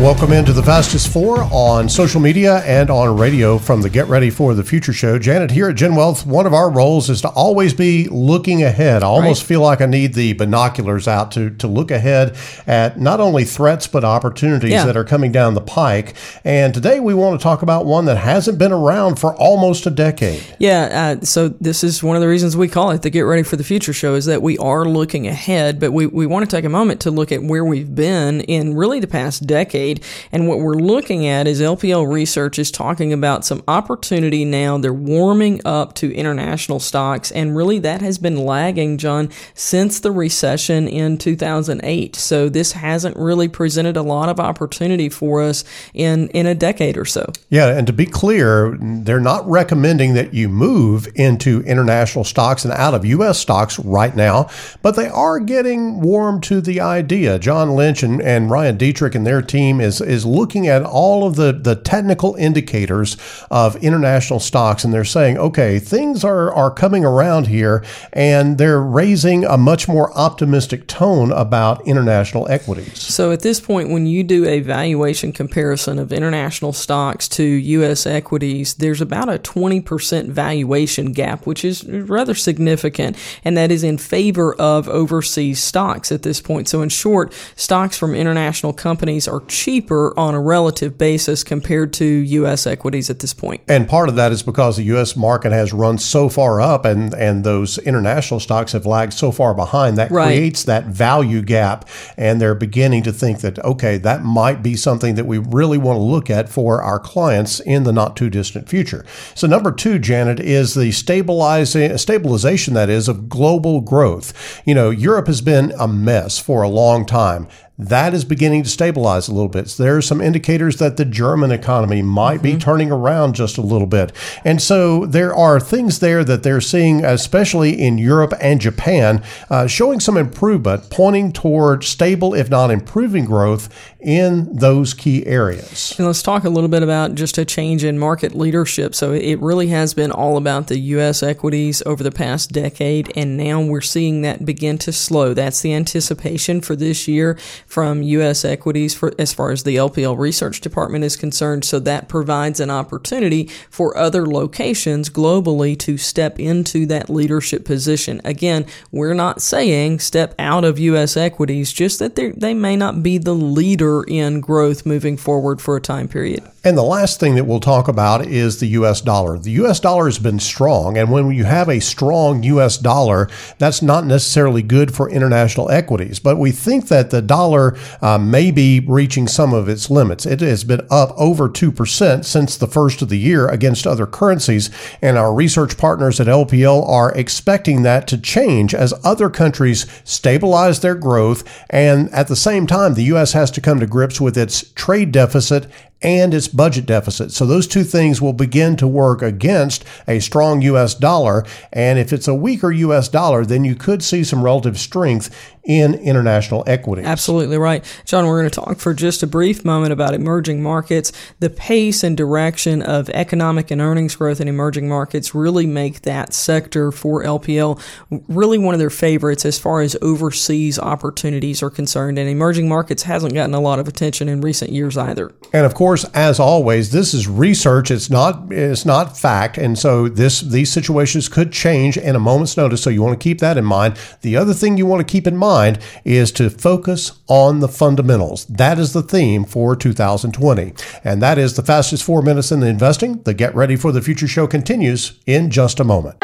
Welcome 0.00 0.32
into 0.32 0.54
the 0.54 0.62
Fastest 0.62 1.12
Four 1.12 1.46
on 1.52 1.86
social 1.88 2.20
media 2.20 2.60
and 2.64 2.90
on 2.90 3.16
radio 3.16 3.58
from 3.58 3.82
the 3.82 3.90
Get 3.90 4.08
Ready 4.08 4.30
for 4.30 4.54
the 4.54 4.64
Future 4.64 4.92
show. 4.92 5.18
Janet, 5.18 5.50
here 5.50 5.68
at 5.68 5.76
Gen 5.76 5.94
Wealth, 5.94 6.26
one 6.26 6.46
of 6.46 6.54
our 6.54 6.70
roles 6.70 7.10
is 7.10 7.20
to 7.20 7.28
always 7.28 7.74
be 7.74 8.08
looking 8.08 8.64
ahead. 8.64 9.02
I 9.02 9.06
almost 9.06 9.42
right. 9.42 9.48
feel 9.48 9.60
like 9.60 9.80
I 9.82 9.86
need 9.86 10.14
the 10.14 10.32
binoculars 10.32 11.06
out 11.06 11.30
to, 11.32 11.50
to 11.50 11.68
look 11.68 11.90
ahead 11.90 12.36
at 12.66 12.98
not 12.98 13.20
only 13.20 13.44
threats 13.44 13.86
but 13.86 14.02
opportunities 14.02 14.70
yeah. 14.70 14.86
that 14.86 14.96
are 14.96 15.04
coming 15.04 15.30
down 15.30 15.54
the 15.54 15.60
pike. 15.60 16.14
And 16.42 16.72
today 16.72 16.98
we 16.98 17.12
want 17.12 17.38
to 17.38 17.42
talk 17.42 17.60
about 17.60 17.84
one 17.84 18.06
that 18.06 18.16
hasn't 18.16 18.58
been 18.58 18.72
around 18.72 19.20
for 19.20 19.36
almost 19.36 19.86
a 19.86 19.90
decade. 19.90 20.42
Yeah, 20.58 21.18
uh, 21.20 21.24
so 21.24 21.48
this 21.48 21.84
is 21.84 22.02
one 22.02 22.16
of 22.16 22.22
the 22.22 22.28
reasons 22.28 22.56
we 22.56 22.66
call 22.66 22.90
it 22.90 23.02
the 23.02 23.10
Get 23.10 23.20
Ready 23.20 23.42
for 23.42 23.56
the 23.56 23.64
Future 23.64 23.92
show 23.92 24.14
is 24.14 24.24
that 24.24 24.42
we 24.42 24.56
are 24.58 24.86
looking 24.86 25.28
ahead, 25.28 25.78
but 25.78 25.92
we, 25.92 26.06
we 26.06 26.26
want 26.26 26.48
to 26.48 26.56
take 26.56 26.64
a 26.64 26.70
moment 26.70 27.02
to 27.02 27.10
look 27.10 27.30
at 27.30 27.42
where 27.42 27.64
we've 27.64 27.94
been 27.94 28.40
in 28.40 28.74
really 28.74 28.98
the 28.98 29.06
past 29.06 29.46
decade 29.46 29.81
decade. 29.82 30.04
And 30.30 30.48
what 30.48 30.60
we're 30.60 30.74
looking 30.74 31.26
at 31.26 31.46
is 31.46 31.60
LPL 31.60 32.10
research 32.10 32.58
is 32.58 32.70
talking 32.70 33.12
about 33.12 33.44
some 33.44 33.62
opportunity 33.68 34.44
now. 34.44 34.78
They're 34.78 34.92
warming 34.92 35.60
up 35.64 35.94
to 35.96 36.14
international 36.14 36.80
stocks. 36.80 37.30
And 37.30 37.56
really, 37.56 37.78
that 37.80 38.00
has 38.00 38.18
been 38.18 38.36
lagging, 38.36 38.98
John, 38.98 39.30
since 39.54 40.00
the 40.00 40.10
recession 40.10 40.88
in 40.88 41.18
2008. 41.18 42.16
So 42.16 42.48
this 42.48 42.72
hasn't 42.72 43.16
really 43.16 43.48
presented 43.48 43.96
a 43.96 44.02
lot 44.02 44.28
of 44.28 44.40
opportunity 44.40 45.08
for 45.08 45.42
us 45.42 45.64
in, 45.94 46.28
in 46.28 46.46
a 46.46 46.54
decade 46.54 46.96
or 46.96 47.04
so. 47.04 47.30
Yeah. 47.50 47.76
And 47.76 47.86
to 47.86 47.92
be 47.92 48.06
clear, 48.06 48.76
they're 48.80 49.20
not 49.20 49.48
recommending 49.48 50.14
that 50.14 50.34
you 50.34 50.48
move 50.48 51.08
into 51.14 51.62
international 51.62 52.24
stocks 52.24 52.64
and 52.64 52.72
out 52.74 52.94
of 52.94 53.04
U.S. 53.04 53.38
stocks 53.38 53.78
right 53.78 54.14
now, 54.14 54.48
but 54.82 54.96
they 54.96 55.08
are 55.08 55.38
getting 55.40 56.00
warm 56.00 56.40
to 56.42 56.60
the 56.60 56.80
idea. 56.80 57.38
John 57.38 57.70
Lynch 57.70 58.02
and, 58.02 58.20
and 58.22 58.50
Ryan 58.50 58.78
Detrick 58.78 59.14
and 59.14 59.26
their 59.26 59.42
team 59.42 59.71
is 59.80 60.00
is 60.00 60.24
looking 60.24 60.68
at 60.68 60.82
all 60.82 61.26
of 61.26 61.36
the, 61.36 61.52
the 61.52 61.76
technical 61.76 62.34
indicators 62.34 63.16
of 63.50 63.76
international 63.76 64.40
stocks, 64.40 64.84
and 64.84 64.92
they're 64.92 65.04
saying, 65.04 65.38
okay, 65.38 65.78
things 65.78 66.24
are, 66.24 66.52
are 66.52 66.70
coming 66.70 67.04
around 67.04 67.46
here, 67.46 67.84
and 68.12 68.58
they're 68.58 68.80
raising 68.80 69.44
a 69.44 69.56
much 69.56 69.88
more 69.88 70.12
optimistic 70.16 70.86
tone 70.86 71.32
about 71.32 71.86
international 71.86 72.48
equities. 72.48 73.00
So 73.00 73.32
at 73.32 73.40
this 73.40 73.60
point, 73.60 73.90
when 73.90 74.06
you 74.06 74.24
do 74.24 74.46
a 74.46 74.60
valuation 74.60 75.32
comparison 75.32 75.98
of 75.98 76.12
international 76.12 76.72
stocks 76.72 77.28
to 77.28 77.42
U.S. 77.42 78.06
equities, 78.06 78.74
there's 78.74 79.00
about 79.00 79.28
a 79.28 79.38
20% 79.38 80.28
valuation 80.28 81.12
gap, 81.12 81.46
which 81.46 81.64
is 81.64 81.84
rather 81.84 82.34
significant, 82.34 83.16
and 83.44 83.56
that 83.56 83.70
is 83.70 83.84
in 83.84 83.98
favor 83.98 84.54
of 84.54 84.88
overseas 84.88 85.62
stocks 85.62 86.12
at 86.12 86.22
this 86.22 86.40
point. 86.40 86.68
So 86.68 86.82
in 86.82 86.88
short, 86.88 87.32
stocks 87.56 87.98
from 87.98 88.14
international 88.14 88.72
companies 88.72 89.28
are 89.28 89.40
cheaper 89.62 90.12
on 90.18 90.34
a 90.34 90.40
relative 90.40 90.98
basis 90.98 91.44
compared 91.44 91.92
to 91.92 92.04
U.S. 92.04 92.66
equities 92.66 93.08
at 93.08 93.20
this 93.20 93.32
point. 93.32 93.62
And 93.68 93.88
part 93.88 94.08
of 94.08 94.16
that 94.16 94.32
is 94.32 94.42
because 94.42 94.76
the 94.76 94.82
U.S. 94.94 95.14
market 95.14 95.52
has 95.52 95.72
run 95.72 95.98
so 95.98 96.28
far 96.28 96.60
up 96.60 96.84
and, 96.84 97.14
and 97.14 97.44
those 97.44 97.78
international 97.78 98.40
stocks 98.40 98.72
have 98.72 98.86
lagged 98.86 99.12
so 99.12 99.30
far 99.30 99.54
behind. 99.54 99.96
That 99.98 100.10
right. 100.10 100.26
creates 100.26 100.64
that 100.64 100.86
value 100.86 101.42
gap. 101.42 101.88
And 102.16 102.40
they're 102.40 102.56
beginning 102.56 103.04
to 103.04 103.12
think 103.12 103.40
that, 103.42 103.60
okay, 103.60 103.98
that 103.98 104.24
might 104.24 104.64
be 104.64 104.74
something 104.74 105.14
that 105.14 105.26
we 105.26 105.38
really 105.38 105.78
want 105.78 105.96
to 105.96 106.02
look 106.02 106.28
at 106.28 106.48
for 106.48 106.82
our 106.82 106.98
clients 106.98 107.60
in 107.60 107.84
the 107.84 107.92
not 107.92 108.16
too 108.16 108.30
distant 108.30 108.68
future. 108.68 109.06
So, 109.36 109.46
number 109.46 109.70
two, 109.70 110.00
Janet, 110.00 110.40
is 110.40 110.74
the 110.74 110.90
stabilizing, 110.90 111.96
stabilization, 111.98 112.74
that 112.74 112.90
is, 112.90 113.06
of 113.06 113.28
global 113.28 113.80
growth. 113.80 114.60
You 114.66 114.74
know, 114.74 114.90
Europe 114.90 115.28
has 115.28 115.40
been 115.40 115.72
a 115.78 115.86
mess 115.86 116.40
for 116.40 116.62
a 116.62 116.68
long 116.68 117.06
time 117.06 117.46
that 117.88 118.14
is 118.14 118.24
beginning 118.24 118.62
to 118.62 118.68
stabilize 118.68 119.28
a 119.28 119.34
little 119.34 119.48
bit. 119.48 119.68
So 119.68 119.82
there 119.82 119.96
are 119.96 120.02
some 120.02 120.20
indicators 120.20 120.76
that 120.76 120.96
the 120.96 121.04
German 121.04 121.50
economy 121.50 122.02
might 122.02 122.36
mm-hmm. 122.36 122.56
be 122.56 122.58
turning 122.58 122.90
around 122.90 123.34
just 123.34 123.58
a 123.58 123.62
little 123.62 123.86
bit. 123.86 124.12
And 124.44 124.60
so 124.60 125.06
there 125.06 125.34
are 125.34 125.60
things 125.60 126.00
there 126.00 126.24
that 126.24 126.42
they're 126.42 126.60
seeing, 126.60 127.04
especially 127.04 127.80
in 127.80 127.98
Europe 127.98 128.34
and 128.40 128.60
Japan, 128.60 129.22
uh, 129.50 129.66
showing 129.66 130.00
some 130.00 130.16
improvement, 130.16 130.90
pointing 130.90 131.32
toward 131.32 131.84
stable, 131.84 132.34
if 132.34 132.50
not 132.50 132.70
improving 132.70 133.24
growth 133.24 133.68
in 134.00 134.54
those 134.54 134.94
key 134.94 135.24
areas. 135.26 135.94
And 135.96 136.06
let's 136.06 136.22
talk 136.22 136.44
a 136.44 136.50
little 136.50 136.68
bit 136.68 136.82
about 136.82 137.14
just 137.14 137.38
a 137.38 137.44
change 137.44 137.84
in 137.84 137.98
market 137.98 138.34
leadership. 138.34 138.94
So 138.94 139.12
it 139.12 139.38
really 139.40 139.68
has 139.68 139.94
been 139.94 140.10
all 140.10 140.36
about 140.36 140.66
the 140.66 140.78
U.S. 140.78 141.22
equities 141.22 141.82
over 141.86 142.02
the 142.02 142.10
past 142.10 142.50
decade, 142.52 143.12
and 143.16 143.36
now 143.36 143.60
we're 143.60 143.80
seeing 143.80 144.22
that 144.22 144.44
begin 144.44 144.78
to 144.78 144.92
slow. 144.92 145.34
That's 145.34 145.60
the 145.60 145.72
anticipation 145.72 146.60
for 146.60 146.74
this 146.74 147.06
year 147.06 147.38
from 147.72 148.02
U.S. 148.02 148.44
equities 148.44 148.92
for 148.92 149.14
as 149.18 149.32
far 149.32 149.50
as 149.50 149.62
the 149.62 149.76
LPL 149.76 150.18
research 150.18 150.60
department 150.60 151.04
is 151.04 151.16
concerned. 151.16 151.64
So 151.64 151.78
that 151.78 152.06
provides 152.06 152.60
an 152.60 152.68
opportunity 152.68 153.46
for 153.70 153.96
other 153.96 154.26
locations 154.26 155.08
globally 155.08 155.78
to 155.78 155.96
step 155.96 156.38
into 156.38 156.84
that 156.88 157.08
leadership 157.08 157.64
position. 157.64 158.20
Again, 158.26 158.66
we're 158.90 159.14
not 159.14 159.40
saying 159.40 160.00
step 160.00 160.34
out 160.38 160.64
of 160.64 160.78
U.S. 160.78 161.16
equities, 161.16 161.72
just 161.72 161.98
that 161.98 162.14
they 162.14 162.52
may 162.52 162.76
not 162.76 163.02
be 163.02 163.16
the 163.16 163.34
leader 163.34 164.02
in 164.02 164.40
growth 164.40 164.84
moving 164.84 165.16
forward 165.16 165.62
for 165.62 165.74
a 165.74 165.80
time 165.80 166.08
period. 166.08 166.46
And 166.64 166.78
the 166.78 166.82
last 166.82 167.18
thing 167.18 167.34
that 167.34 167.44
we'll 167.44 167.58
talk 167.58 167.88
about 167.88 168.24
is 168.24 168.60
the 168.60 168.68
US 168.68 169.00
dollar. 169.00 169.36
The 169.36 169.50
US 169.62 169.80
dollar 169.80 170.04
has 170.04 170.20
been 170.20 170.38
strong, 170.38 170.96
and 170.96 171.10
when 171.10 171.32
you 171.32 171.42
have 171.42 171.68
a 171.68 171.80
strong 171.80 172.44
US 172.44 172.78
dollar, 172.78 173.28
that's 173.58 173.82
not 173.82 174.06
necessarily 174.06 174.62
good 174.62 174.94
for 174.94 175.10
international 175.10 175.70
equities. 175.72 176.20
But 176.20 176.38
we 176.38 176.52
think 176.52 176.86
that 176.86 177.10
the 177.10 177.20
dollar 177.20 177.76
uh, 178.00 178.18
may 178.18 178.52
be 178.52 178.78
reaching 178.78 179.26
some 179.26 179.52
of 179.52 179.68
its 179.68 179.90
limits. 179.90 180.24
It 180.24 180.40
has 180.40 180.62
been 180.62 180.86
up 180.88 181.12
over 181.16 181.48
2% 181.48 182.24
since 182.24 182.56
the 182.56 182.68
first 182.68 183.02
of 183.02 183.08
the 183.08 183.18
year 183.18 183.48
against 183.48 183.84
other 183.84 184.06
currencies, 184.06 184.70
and 185.02 185.18
our 185.18 185.34
research 185.34 185.76
partners 185.76 186.20
at 186.20 186.28
LPL 186.28 186.88
are 186.88 187.12
expecting 187.16 187.82
that 187.82 188.06
to 188.06 188.18
change 188.18 188.72
as 188.72 188.94
other 189.02 189.28
countries 189.28 189.84
stabilize 190.04 190.78
their 190.78 190.94
growth, 190.94 191.42
and 191.70 192.08
at 192.10 192.28
the 192.28 192.36
same 192.36 192.68
time, 192.68 192.94
the 192.94 193.10
US 193.14 193.32
has 193.32 193.50
to 193.50 193.60
come 193.60 193.80
to 193.80 193.86
grips 193.88 194.20
with 194.20 194.38
its 194.38 194.70
trade 194.74 195.10
deficit 195.10 195.66
and 196.02 196.34
its 196.34 196.48
budget 196.48 196.86
deficit. 196.86 197.32
So 197.32 197.46
those 197.46 197.66
two 197.66 197.84
things 197.84 198.20
will 198.20 198.32
begin 198.32 198.76
to 198.76 198.86
work 198.86 199.22
against 199.22 199.84
a 200.06 200.20
strong 200.20 200.62
US 200.62 200.94
dollar. 200.94 201.44
And 201.72 201.98
if 201.98 202.12
it's 202.12 202.28
a 202.28 202.34
weaker 202.34 202.70
US 202.72 203.08
dollar, 203.08 203.44
then 203.44 203.64
you 203.64 203.74
could 203.74 204.02
see 204.02 204.24
some 204.24 204.42
relative 204.42 204.78
strength 204.78 205.30
in 205.64 205.94
international 205.94 206.64
equities. 206.66 207.06
Absolutely 207.06 207.56
right. 207.56 207.84
John, 208.04 208.26
we're 208.26 208.40
going 208.40 208.50
to 208.50 208.60
talk 208.60 208.78
for 208.78 208.94
just 208.94 209.22
a 209.22 209.26
brief 209.28 209.64
moment 209.64 209.92
about 209.92 210.12
emerging 210.12 210.62
markets. 210.62 211.12
The 211.38 211.50
pace 211.50 212.02
and 212.02 212.16
direction 212.16 212.82
of 212.82 213.08
economic 213.10 213.70
and 213.70 213.80
earnings 213.80 214.16
growth 214.16 214.40
in 214.40 214.48
emerging 214.48 214.88
markets 214.88 215.34
really 215.34 215.66
make 215.66 216.02
that 216.02 216.34
sector 216.34 216.90
for 216.90 217.22
LPL 217.22 217.80
really 218.28 218.58
one 218.58 218.74
of 218.74 218.80
their 218.80 218.90
favorites 218.90 219.44
as 219.44 219.58
far 219.58 219.82
as 219.82 219.96
overseas 220.02 220.78
opportunities 220.78 221.62
are 221.62 221.70
concerned. 221.70 222.18
And 222.18 222.28
emerging 222.28 222.68
markets 222.68 223.04
hasn't 223.04 223.34
gotten 223.34 223.54
a 223.54 223.60
lot 223.60 223.78
of 223.78 223.86
attention 223.86 224.28
in 224.28 224.40
recent 224.40 224.72
years 224.72 224.98
either. 224.98 225.32
And 225.52 225.64
of 225.64 225.74
course, 225.74 226.04
as 226.14 226.40
always, 226.40 226.90
this 226.90 227.14
is 227.14 227.28
research. 227.28 227.90
It's 227.90 228.10
not 228.10 228.50
it's 228.50 228.84
not 228.84 229.16
fact. 229.16 229.58
And 229.58 229.78
so 229.78 230.08
this 230.08 230.40
these 230.40 230.72
situations 230.72 231.28
could 231.28 231.52
change 231.52 231.96
in 231.96 232.16
a 232.16 232.20
moment's 232.20 232.56
notice. 232.56 232.82
So 232.82 232.90
you 232.90 233.02
want 233.02 233.18
to 233.18 233.22
keep 233.22 233.38
that 233.40 233.56
in 233.56 233.64
mind. 233.64 233.96
The 234.22 234.36
other 234.36 234.54
thing 234.54 234.76
you 234.76 234.86
want 234.86 235.06
to 235.06 235.10
keep 235.10 235.26
in 235.26 235.36
mind 235.36 235.51
mind 235.52 235.78
is 236.02 236.32
to 236.32 236.48
focus 236.48 237.12
on 237.28 237.60
the 237.60 237.68
fundamentals. 237.68 238.46
That 238.46 238.78
is 238.78 238.94
the 238.94 239.02
theme 239.02 239.44
for 239.44 239.76
2020. 239.76 240.72
And 241.04 241.20
that 241.20 241.36
is 241.36 241.54
the 241.54 241.62
fastest 241.62 242.04
four 242.04 242.22
minutes 242.22 242.50
in 242.50 242.62
investing. 242.62 243.22
The 243.24 243.34
Get 243.34 243.54
Ready 243.54 243.76
for 243.76 243.92
the 243.92 244.00
Future 244.00 244.28
show 244.28 244.46
continues 244.46 245.20
in 245.26 245.50
just 245.50 245.78
a 245.78 245.84
moment. 245.84 246.16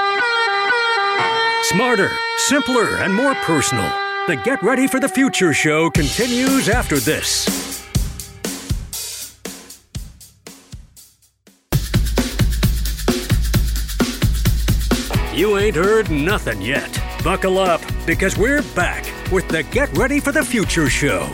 Smarter, 1.64 2.10
simpler, 2.36 2.96
and 2.96 3.14
more 3.14 3.34
personal. 3.34 3.90
The 4.28 4.40
Get 4.44 4.62
Ready 4.62 4.86
for 4.86 4.98
the 4.98 5.08
Future 5.08 5.52
show 5.52 5.90
continues 5.90 6.70
after 6.70 6.98
this. 6.98 7.46
You 15.34 15.58
ain't 15.58 15.76
heard 15.76 16.10
nothing 16.10 16.62
yet. 16.62 16.90
Buckle 17.22 17.58
up, 17.58 17.82
because 18.06 18.36
we're 18.38 18.62
back 18.74 19.04
with 19.30 19.48
the 19.48 19.62
Get 19.64 19.96
Ready 19.96 20.20
for 20.20 20.32
the 20.32 20.44
Future 20.44 20.88
show. 20.88 21.30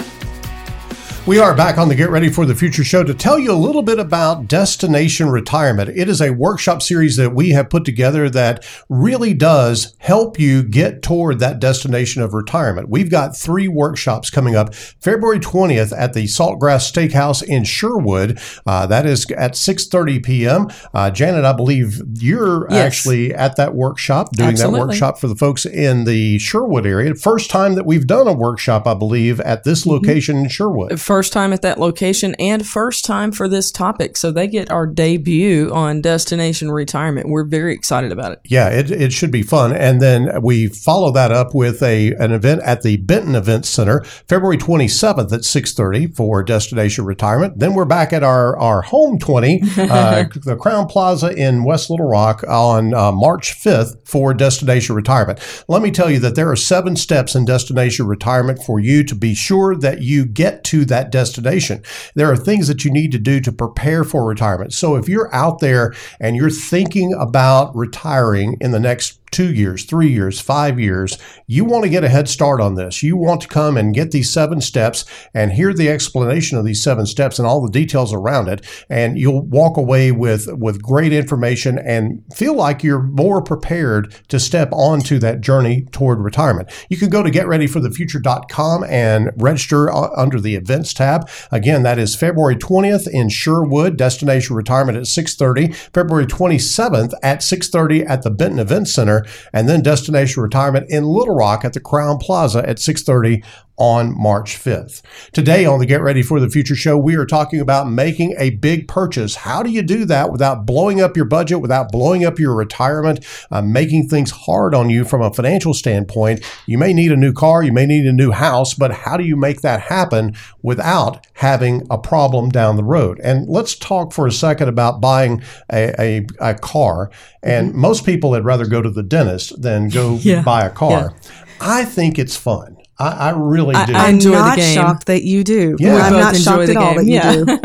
We 1.26 1.38
are 1.38 1.54
back 1.56 1.78
on 1.78 1.88
the 1.88 1.94
Get 1.94 2.10
Ready 2.10 2.28
for 2.28 2.44
the 2.44 2.54
Future 2.54 2.84
show 2.84 3.02
to 3.02 3.14
tell 3.14 3.38
you 3.38 3.50
a 3.50 3.54
little 3.54 3.80
bit 3.80 3.98
about 3.98 4.46
Destination 4.46 5.30
Retirement. 5.30 5.88
It 5.88 6.06
is 6.06 6.20
a 6.20 6.34
workshop 6.34 6.82
series 6.82 7.16
that 7.16 7.34
we 7.34 7.48
have 7.52 7.70
put 7.70 7.86
together 7.86 8.28
that 8.28 8.62
really 8.90 9.32
does 9.32 9.96
help 10.00 10.38
you 10.38 10.62
get 10.62 11.00
toward 11.00 11.38
that 11.38 11.60
destination 11.60 12.20
of 12.20 12.34
retirement. 12.34 12.90
We've 12.90 13.10
got 13.10 13.34
three 13.34 13.68
workshops 13.68 14.28
coming 14.28 14.54
up 14.54 14.74
February 14.74 15.40
20th 15.40 15.98
at 15.98 16.12
the 16.12 16.24
Saltgrass 16.24 16.92
Steakhouse 16.92 17.42
in 17.42 17.64
Sherwood. 17.64 18.38
Uh, 18.66 18.86
that 18.88 19.06
is 19.06 19.24
at 19.30 19.52
6.30 19.52 20.22
p.m. 20.22 20.68
Uh, 20.92 21.10
Janet, 21.10 21.46
I 21.46 21.54
believe 21.54 22.02
you're 22.20 22.66
Yes. 22.70 22.84
actually 22.86 23.32
at 23.32 23.56
that 23.56 23.74
workshop, 23.74 24.32
doing 24.32 24.50
Absolutely. 24.50 24.78
that 24.80 24.86
workshop 24.88 25.18
for 25.18 25.28
the 25.28 25.36
folks 25.36 25.64
in 25.64 26.04
the 26.04 26.38
Sherwood 26.38 26.84
area. 26.84 27.14
First 27.14 27.48
time 27.48 27.76
that 27.76 27.86
we've 27.86 28.06
done 28.06 28.28
a 28.28 28.34
workshop, 28.34 28.86
I 28.86 28.92
believe, 28.92 29.40
at 29.40 29.64
this 29.64 29.86
location 29.86 30.36
in 30.36 30.50
Sherwood. 30.50 31.00
First 31.14 31.33
time 31.33 31.52
at 31.52 31.62
that 31.62 31.78
location 31.78 32.35
and 32.40 32.66
first 32.66 33.04
time 33.04 33.30
for 33.30 33.47
this 33.47 33.71
topic. 33.71 34.16
So 34.16 34.33
they 34.33 34.49
get 34.49 34.68
our 34.73 34.85
debut 34.85 35.73
on 35.73 36.00
Destination 36.00 36.73
Retirement. 36.73 37.28
We're 37.28 37.44
very 37.44 37.73
excited 37.73 38.11
about 38.11 38.33
it. 38.33 38.40
Yeah, 38.47 38.68
it, 38.71 38.90
it 38.90 39.12
should 39.12 39.30
be 39.30 39.44
fun. 39.44 39.73
And 39.73 40.02
then 40.02 40.42
we 40.42 40.66
follow 40.66 41.12
that 41.12 41.30
up 41.30 41.54
with 41.54 41.85
a 41.85 42.14
an 42.14 42.33
event 42.33 42.62
at 42.64 42.83
the 42.83 42.97
Benton 42.97 43.37
Event 43.37 43.64
Center, 43.64 44.02
February 44.28 44.59
27th 44.59 45.33
at 45.33 45.42
6:30 45.42 46.16
for 46.16 46.42
Destination 46.42 47.04
Retirement. 47.04 47.61
Then 47.61 47.75
we're 47.75 47.85
back 47.85 48.12
at 48.12 48.25
our 48.25 48.59
our 48.59 48.83
home 48.83 49.21
20, 49.21 49.61
uh, 49.78 50.25
the 50.35 50.56
Crowne 50.61 50.90
Plaza 50.90 51.33
in 51.33 51.62
West 51.62 51.90
Little 51.90 52.09
Rock 52.09 52.42
on 52.49 52.92
uh, 52.92 53.12
March 53.12 53.54
5th 53.62 54.04
for 54.04 54.35
Destination 54.35 54.97
Retirement. 54.97 55.38
Let 55.68 55.80
me 55.80 55.92
tell 55.92 56.11
you 56.11 56.18
that 56.18 56.35
there 56.35 56.50
are 56.50 56.56
seven 56.56 56.97
steps 56.97 57.37
in 57.37 57.44
Destination 57.44 58.09
Retirement 58.09 58.61
for 58.64 58.80
you 58.80 59.04
to 59.04 59.14
be 59.14 59.37
sure 59.37 59.76
that 59.76 60.02
you 60.02 60.26
get 60.26 60.64
to 60.64 60.85
that 60.87 61.03
destination. 61.11 61.82
There 62.14 62.30
are 62.30 62.37
things 62.37 62.68
that 62.68 62.84
you 62.84 62.90
need 62.90 63.12
to 63.12 63.18
do 63.18 63.40
to 63.40 63.52
prepare 63.52 64.04
for 64.04 64.25
retirement. 64.25 64.73
So 64.73 64.96
if 64.96 65.08
you're 65.08 65.34
out 65.34 65.61
there 65.61 65.94
and 66.20 66.37
you're 66.37 66.50
thinking 66.50 67.14
about 67.18 67.75
retiring 67.75 68.56
in 68.61 68.70
the 68.70 68.80
next 68.80 69.23
two 69.34 69.52
years, 69.52 69.84
three 69.84 70.12
years, 70.12 70.40
five 70.40 70.78
years, 70.78 71.18
you 71.48 71.64
want 71.64 71.82
to 71.82 71.90
get 71.90 72.04
a 72.04 72.08
head 72.08 72.28
start 72.28 72.60
on 72.60 72.76
this. 72.76 73.02
You 73.02 73.16
want 73.16 73.40
to 73.40 73.48
come 73.48 73.76
and 73.76 73.92
get 73.92 74.12
these 74.12 74.32
seven 74.32 74.60
steps 74.60 75.04
and 75.34 75.52
hear 75.52 75.74
the 75.74 75.88
explanation 75.88 76.56
of 76.56 76.64
these 76.64 76.80
seven 76.80 77.04
steps 77.04 77.40
and 77.40 77.46
all 77.46 77.60
the 77.60 77.70
details 77.70 78.12
around 78.12 78.48
it. 78.48 78.64
And 78.88 79.18
you'll 79.18 79.42
walk 79.42 79.76
away 79.76 80.12
with, 80.12 80.46
with 80.52 80.80
great 80.80 81.12
information 81.12 81.80
and 81.80 82.22
feel 82.32 82.54
like 82.54 82.84
you're 82.84 83.02
more 83.02 83.42
prepared 83.42 84.14
to 84.28 84.38
step 84.38 84.68
onto 84.70 85.18
that 85.18 85.40
journey 85.40 85.86
toward 85.90 86.20
retirement. 86.20 86.70
You 86.88 86.96
can 86.96 87.10
go 87.10 87.24
to 87.24 87.30
getreadyforthefuture.com 87.30 88.84
and 88.84 89.32
register 89.36 89.92
uh, 89.92 90.10
under 90.16 90.40
the 90.40 90.54
events 90.54 90.94
tab. 90.94 91.28
Again, 91.50 91.82
that 91.82 91.98
is 91.98 92.14
February 92.14 92.54
20th 92.54 93.08
in 93.08 93.28
Sherwood, 93.30 93.96
destination 93.96 94.54
retirement 94.54 94.96
at 94.96 95.08
630, 95.08 95.72
February 95.92 96.26
27th 96.26 97.12
at 97.20 97.42
630 97.42 98.04
at 98.04 98.22
the 98.22 98.30
Benton 98.30 98.60
Event 98.60 98.86
Center, 98.86 99.23
and 99.52 99.68
then 99.68 99.82
destination 99.82 100.42
retirement 100.42 100.86
in 100.90 101.04
Little 101.04 101.34
Rock 101.34 101.64
at 101.64 101.72
the 101.72 101.80
Crowne 101.80 102.20
Plaza 102.20 102.68
at 102.68 102.78
630 102.78 103.42
on 103.76 104.16
March 104.16 104.56
5th. 104.56 105.02
Today 105.32 105.64
on 105.64 105.80
the 105.80 105.86
Get 105.86 106.00
Ready 106.02 106.22
for 106.22 106.38
the 106.38 106.48
Future 106.48 106.76
show, 106.76 106.96
we 106.96 107.16
are 107.16 107.26
talking 107.26 107.60
about 107.60 107.88
making 107.90 108.34
a 108.38 108.50
big 108.50 108.86
purchase. 108.86 109.34
How 109.36 109.62
do 109.62 109.70
you 109.70 109.82
do 109.82 110.04
that 110.04 110.30
without 110.30 110.64
blowing 110.64 111.00
up 111.00 111.16
your 111.16 111.24
budget, 111.26 111.60
without 111.60 111.90
blowing 111.90 112.24
up 112.24 112.38
your 112.38 112.54
retirement, 112.54 113.24
uh, 113.50 113.62
making 113.62 114.08
things 114.08 114.30
hard 114.30 114.74
on 114.74 114.90
you 114.90 115.04
from 115.04 115.22
a 115.22 115.32
financial 115.32 115.74
standpoint? 115.74 116.44
You 116.66 116.78
may 116.78 116.92
need 116.92 117.10
a 117.12 117.16
new 117.16 117.32
car, 117.32 117.62
you 117.62 117.72
may 117.72 117.87
need 117.87 118.06
a 118.06 118.12
new 118.12 118.30
house, 118.30 118.74
but 118.74 118.92
how 118.92 119.16
do 119.16 119.24
you 119.24 119.37
make 119.37 119.62
that 119.62 119.80
happen 119.80 120.34
without 120.62 121.26
having 121.34 121.87
a 121.90 121.98
problem 121.98 122.50
down 122.50 122.76
the 122.76 122.84
road? 122.84 123.20
And 123.24 123.48
let's 123.48 123.74
talk 123.74 124.12
for 124.12 124.26
a 124.26 124.32
second 124.32 124.68
about 124.68 125.00
buying 125.00 125.42
a, 125.72 125.92
a, 126.00 126.26
a 126.40 126.54
car. 126.54 127.10
And 127.42 127.74
most 127.74 128.06
people 128.06 128.30
would 128.30 128.44
rather 128.44 128.66
go 128.66 128.80
to 128.80 128.90
the 128.90 129.02
dentist 129.02 129.60
than 129.60 129.88
go 129.88 130.14
Yeah. 130.22 130.42
buy 130.42 130.64
a 130.64 130.70
car. 130.70 131.14
I 131.60 131.84
think 131.84 132.18
it's 132.18 132.37
fun. 132.37 132.73
I, 132.98 133.09
I 133.09 133.30
really 133.30 133.74
do. 133.87 133.92
I 133.94 134.07
I'm 134.07 134.14
enjoy 134.14 134.30
the 134.30 134.37
not 134.38 134.57
game. 134.57 134.74
shocked 134.74 135.07
that 135.07 135.24
you 135.24 135.42
do. 135.44 135.76
Yeah. 135.80 135.94
We 135.94 136.00
I'm 136.00 136.12
not 136.12 136.37
shocked 136.37 136.68
at 136.68 136.76
all 136.76 136.94
that 136.94 137.04
Yeah. 137.04 137.33
you 137.33 137.44
do. 137.46 137.59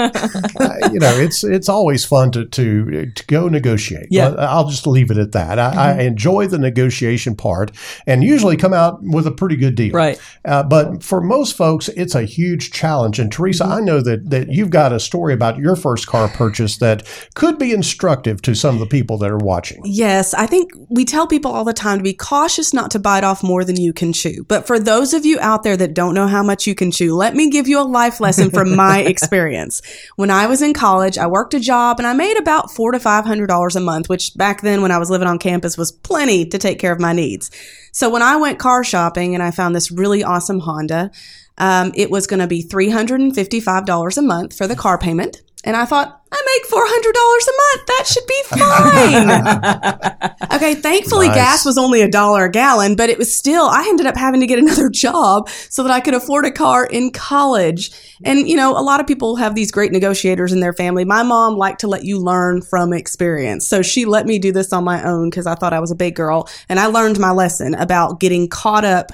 Uh, 0.59 0.89
you 0.91 0.99
know, 0.99 1.11
it's 1.19 1.43
it's 1.43 1.69
always 1.69 2.03
fun 2.05 2.31
to 2.31 2.45
to 2.45 3.05
to 3.11 3.25
go 3.27 3.47
negotiate. 3.47 4.07
Yeah. 4.09 4.29
I'll 4.37 4.67
just 4.69 4.87
leave 4.87 5.11
it 5.11 5.17
at 5.17 5.31
that. 5.33 5.59
I, 5.59 5.91
I 5.91 6.01
enjoy 6.01 6.47
the 6.47 6.57
negotiation 6.57 7.35
part, 7.35 7.71
and 8.07 8.23
usually 8.23 8.57
come 8.57 8.73
out 8.73 8.99
with 9.03 9.27
a 9.27 9.31
pretty 9.31 9.55
good 9.55 9.75
deal. 9.75 9.91
Right. 9.93 10.19
Uh, 10.45 10.63
but 10.63 11.03
for 11.03 11.21
most 11.21 11.55
folks, 11.55 11.89
it's 11.89 12.15
a 12.15 12.23
huge 12.23 12.71
challenge. 12.71 13.19
And 13.19 13.31
Teresa, 13.31 13.65
I 13.65 13.81
know 13.81 14.01
that 14.01 14.29
that 14.29 14.49
you've 14.49 14.69
got 14.71 14.93
a 14.93 14.99
story 14.99 15.33
about 15.33 15.57
your 15.59 15.75
first 15.75 16.07
car 16.07 16.27
purchase 16.29 16.77
that 16.77 17.05
could 17.35 17.59
be 17.59 17.71
instructive 17.71 18.41
to 18.43 18.55
some 18.55 18.73
of 18.75 18.79
the 18.79 18.87
people 18.87 19.17
that 19.19 19.29
are 19.29 19.37
watching. 19.37 19.81
Yes, 19.85 20.33
I 20.33 20.45
think 20.47 20.71
we 20.89 21.05
tell 21.05 21.27
people 21.27 21.51
all 21.51 21.63
the 21.65 21.73
time 21.73 21.97
to 21.99 22.03
be 22.03 22.13
cautious 22.13 22.73
not 22.73 22.91
to 22.91 22.99
bite 22.99 23.23
off 23.23 23.43
more 23.43 23.63
than 23.63 23.75
you 23.79 23.93
can 23.93 24.11
chew. 24.13 24.43
But 24.47 24.65
for 24.65 24.79
those 24.79 25.13
of 25.13 25.18
you 25.25 25.39
out 25.39 25.63
there 25.63 25.77
that 25.77 25.93
don't 25.93 26.13
know 26.13 26.27
how 26.27 26.43
much 26.43 26.67
you 26.67 26.75
can 26.75 26.91
chew, 26.91 27.15
let 27.15 27.35
me 27.35 27.49
give 27.49 27.67
you 27.67 27.79
a 27.79 27.83
life 27.83 28.19
lesson 28.19 28.49
from 28.49 28.75
my 28.75 28.99
experience. 29.07 29.81
When 30.15 30.31
I 30.31 30.47
was 30.47 30.61
in 30.61 30.73
college, 30.73 31.17
I 31.17 31.27
worked 31.27 31.53
a 31.53 31.59
job 31.59 31.99
and 31.99 32.07
I 32.07 32.13
made 32.13 32.37
about 32.37 32.71
four 32.71 32.91
to 32.91 32.99
five 32.99 33.25
hundred 33.25 33.47
dollars 33.47 33.75
a 33.75 33.79
month, 33.79 34.09
which 34.09 34.35
back 34.35 34.61
then 34.61 34.81
when 34.81 34.91
I 34.91 34.97
was 34.97 35.09
living 35.09 35.27
on 35.27 35.39
campus 35.39 35.77
was 35.77 35.91
plenty 35.91 36.45
to 36.45 36.57
take 36.57 36.79
care 36.79 36.91
of 36.91 36.99
my 36.99 37.13
needs. 37.13 37.51
So 37.91 38.09
when 38.09 38.21
I 38.21 38.35
went 38.35 38.59
car 38.59 38.83
shopping 38.83 39.33
and 39.33 39.43
I 39.43 39.51
found 39.51 39.75
this 39.75 39.91
really 39.91 40.23
awesome 40.23 40.59
Honda, 40.59 41.11
um, 41.57 41.91
it 41.95 42.09
was 42.09 42.27
going 42.27 42.39
to 42.39 42.47
be 42.47 42.61
three 42.61 42.89
hundred 42.89 43.21
and 43.21 43.35
fifty-five 43.35 43.85
dollars 43.85 44.17
a 44.17 44.21
month 44.21 44.57
for 44.57 44.67
the 44.67 44.75
car 44.75 44.97
payment. 44.97 45.41
And 45.65 45.75
I 45.75 45.83
thought, 45.85 46.15
I 46.31 46.41
make 46.45 46.65
four 46.69 46.83
hundred 46.85 47.15
dollars 47.15 47.47
a 47.47 47.53
month. 47.57 47.85
That 47.87 48.07
should 48.07 48.27
be 48.27 48.43
fine. 50.39 50.53
okay, 50.55 50.75
thankfully, 50.75 51.27
Nice. 51.27 51.35
gas 51.35 51.65
was 51.65 51.77
only 51.77 52.01
a 52.01 52.07
dollar 52.07 52.45
a 52.45 52.51
gallon, 52.51 52.95
but 52.95 53.09
it 53.09 53.17
was 53.17 53.35
still. 53.35 53.65
I 53.65 53.85
ended 53.89 54.05
up 54.05 54.15
having 54.15 54.39
to 54.41 54.47
get 54.47 54.59
another 54.65 54.89
job 54.89 55.49
so 55.49 55.83
that 55.83 55.91
I 55.91 55.99
could 55.99 56.13
afford 56.13 56.45
a 56.45 56.51
car 56.51 56.85
in 56.85 57.11
college. 57.11 57.91
And 58.23 58.47
you 58.47 58.55
know, 58.55 58.77
a 58.77 58.81
lot 58.81 58.99
of 59.01 59.07
people 59.07 59.35
have 59.37 59.55
these 59.55 59.71
great 59.71 59.91
negotiators 59.91 60.53
in 60.53 60.59
their 60.59 60.73
family. 60.73 61.03
My 61.03 61.23
mom 61.23 61.55
liked 61.55 61.81
to 61.81 61.87
let 61.87 62.05
you 62.05 62.19
learn 62.19 62.61
from 62.61 62.93
experience, 62.93 63.67
so 63.67 63.81
she 63.81 64.05
let 64.05 64.25
me 64.25 64.39
do 64.39 64.51
this 64.51 64.71
on 64.71 64.83
my 64.83 65.03
own 65.03 65.29
because 65.29 65.47
I 65.47 65.55
thought 65.55 65.73
I 65.73 65.79
was 65.79 65.91
a 65.91 65.95
big 65.95 66.15
girl, 66.15 66.47
and 66.69 66.79
I 66.79 66.85
learned 66.85 67.19
my 67.19 67.31
lesson 67.31 67.73
about 67.73 68.19
getting 68.19 68.47
caught 68.47 68.85
up 68.85 69.11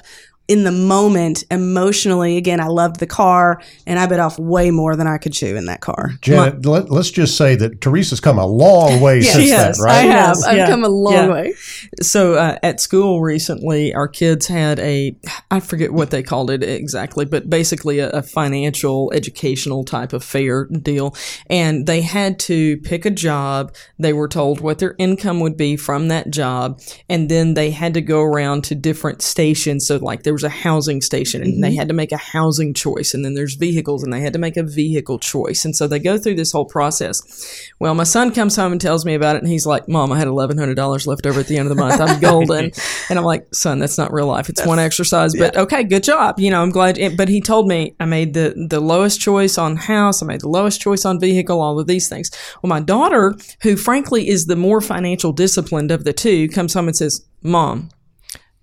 in 0.48 0.64
the 0.64 0.72
moment 0.72 1.44
emotionally. 1.50 2.36
Again, 2.36 2.60
I 2.60 2.66
loved 2.66 3.00
the 3.00 3.06
car 3.06 3.60
and 3.86 3.98
I 3.98 4.06
bit 4.06 4.20
off 4.20 4.38
way 4.38 4.70
more 4.70 4.94
than 4.94 5.06
I 5.06 5.18
could 5.18 5.32
chew 5.32 5.56
in 5.56 5.66
that 5.66 5.80
car. 5.80 6.12
Janet, 6.20 6.64
let, 6.64 6.90
us 6.90 7.10
just 7.10 7.36
say 7.36 7.56
that 7.56 7.80
Teresa's 7.80 8.20
come 8.20 8.38
a 8.38 8.46
long 8.46 9.00
way 9.00 9.20
since 9.22 9.46
Yes, 9.46 9.78
that, 9.78 9.84
right? 9.84 9.96
I 9.96 10.02
have. 10.02 10.36
I've 10.46 10.56
yeah, 10.56 10.68
come 10.68 10.84
a 10.84 10.88
long 10.88 11.14
yeah. 11.14 11.28
way. 11.28 11.54
So 12.00 12.34
uh, 12.34 12.58
at 12.62 12.80
school 12.80 13.22
recently, 13.22 13.92
our 13.94 14.08
kids 14.08 14.46
had 14.46 14.78
a 14.80 15.16
I 15.50 15.60
forget 15.60 15.92
what 15.92 16.10
they 16.10 16.22
called 16.22 16.50
it 16.50 16.62
exactly, 16.62 17.24
but 17.24 17.50
basically 17.50 17.98
a, 17.98 18.10
a 18.10 18.22
financial 18.22 19.12
educational 19.12 19.84
type 19.84 20.12
of 20.12 20.22
fair 20.22 20.66
deal, 20.66 21.14
and 21.50 21.86
they 21.86 22.02
had 22.02 22.38
to 22.40 22.76
pick 22.78 23.04
a 23.04 23.10
job. 23.10 23.74
They 23.98 24.12
were 24.12 24.28
told 24.28 24.60
what 24.60 24.78
their 24.78 24.94
income 24.98 25.40
would 25.40 25.56
be 25.56 25.76
from 25.76 26.08
that 26.08 26.30
job, 26.30 26.80
and 27.08 27.28
then 27.28 27.54
they 27.54 27.70
had 27.70 27.94
to 27.94 28.00
go 28.00 28.22
around 28.22 28.64
to 28.64 28.74
different 28.74 29.22
stations. 29.22 29.86
So 29.86 29.96
like 29.96 30.22
there 30.22 30.35
was 30.36 30.44
a 30.44 30.48
housing 30.48 31.00
station, 31.00 31.42
and 31.42 31.62
they 31.62 31.70
mm-hmm. 31.70 31.78
had 31.78 31.88
to 31.88 31.94
make 31.94 32.12
a 32.12 32.16
housing 32.16 32.74
choice, 32.74 33.14
and 33.14 33.24
then 33.24 33.34
there's 33.34 33.54
vehicles, 33.54 34.02
and 34.02 34.12
they 34.12 34.20
had 34.20 34.34
to 34.34 34.38
make 34.38 34.56
a 34.56 34.62
vehicle 34.62 35.18
choice, 35.18 35.64
and 35.64 35.74
so 35.74 35.86
they 35.86 35.98
go 35.98 36.18
through 36.18 36.34
this 36.34 36.52
whole 36.52 36.64
process. 36.64 37.70
Well, 37.78 37.94
my 37.94 38.04
son 38.04 38.32
comes 38.32 38.56
home 38.56 38.72
and 38.72 38.80
tells 38.80 39.04
me 39.04 39.14
about 39.14 39.36
it, 39.36 39.42
and 39.42 39.50
he's 39.50 39.66
like, 39.66 39.88
"Mom, 39.88 40.12
I 40.12 40.18
had 40.18 40.28
eleven 40.28 40.58
hundred 40.58 40.74
dollars 40.74 41.06
left 41.06 41.26
over 41.26 41.40
at 41.40 41.46
the 41.46 41.56
end 41.56 41.70
of 41.70 41.76
the 41.76 41.82
month. 41.82 42.00
I'm 42.00 42.20
golden." 42.20 42.70
and 43.08 43.18
I'm 43.18 43.24
like, 43.24 43.54
"Son, 43.54 43.78
that's 43.78 43.98
not 43.98 44.12
real 44.12 44.26
life. 44.26 44.48
It's 44.48 44.64
one 44.66 44.78
exercise, 44.78 45.34
but 45.34 45.56
okay, 45.56 45.84
good 45.84 46.02
job. 46.02 46.38
You 46.38 46.50
know, 46.50 46.62
I'm 46.62 46.70
glad." 46.70 46.98
It, 46.98 47.16
but 47.16 47.28
he 47.28 47.40
told 47.40 47.66
me 47.66 47.96
I 47.98 48.04
made 48.04 48.34
the 48.34 48.54
the 48.68 48.80
lowest 48.80 49.20
choice 49.20 49.58
on 49.58 49.76
house. 49.76 50.22
I 50.22 50.26
made 50.26 50.42
the 50.42 50.48
lowest 50.48 50.80
choice 50.80 51.04
on 51.04 51.18
vehicle. 51.18 51.60
All 51.60 51.78
of 51.78 51.86
these 51.86 52.08
things. 52.08 52.30
Well, 52.62 52.68
my 52.68 52.80
daughter, 52.80 53.34
who 53.62 53.76
frankly 53.76 54.28
is 54.28 54.46
the 54.46 54.56
more 54.56 54.80
financial 54.80 55.32
disciplined 55.32 55.90
of 55.90 56.04
the 56.04 56.12
two, 56.12 56.48
comes 56.48 56.74
home 56.74 56.88
and 56.88 56.96
says, 56.96 57.24
"Mom." 57.42 57.90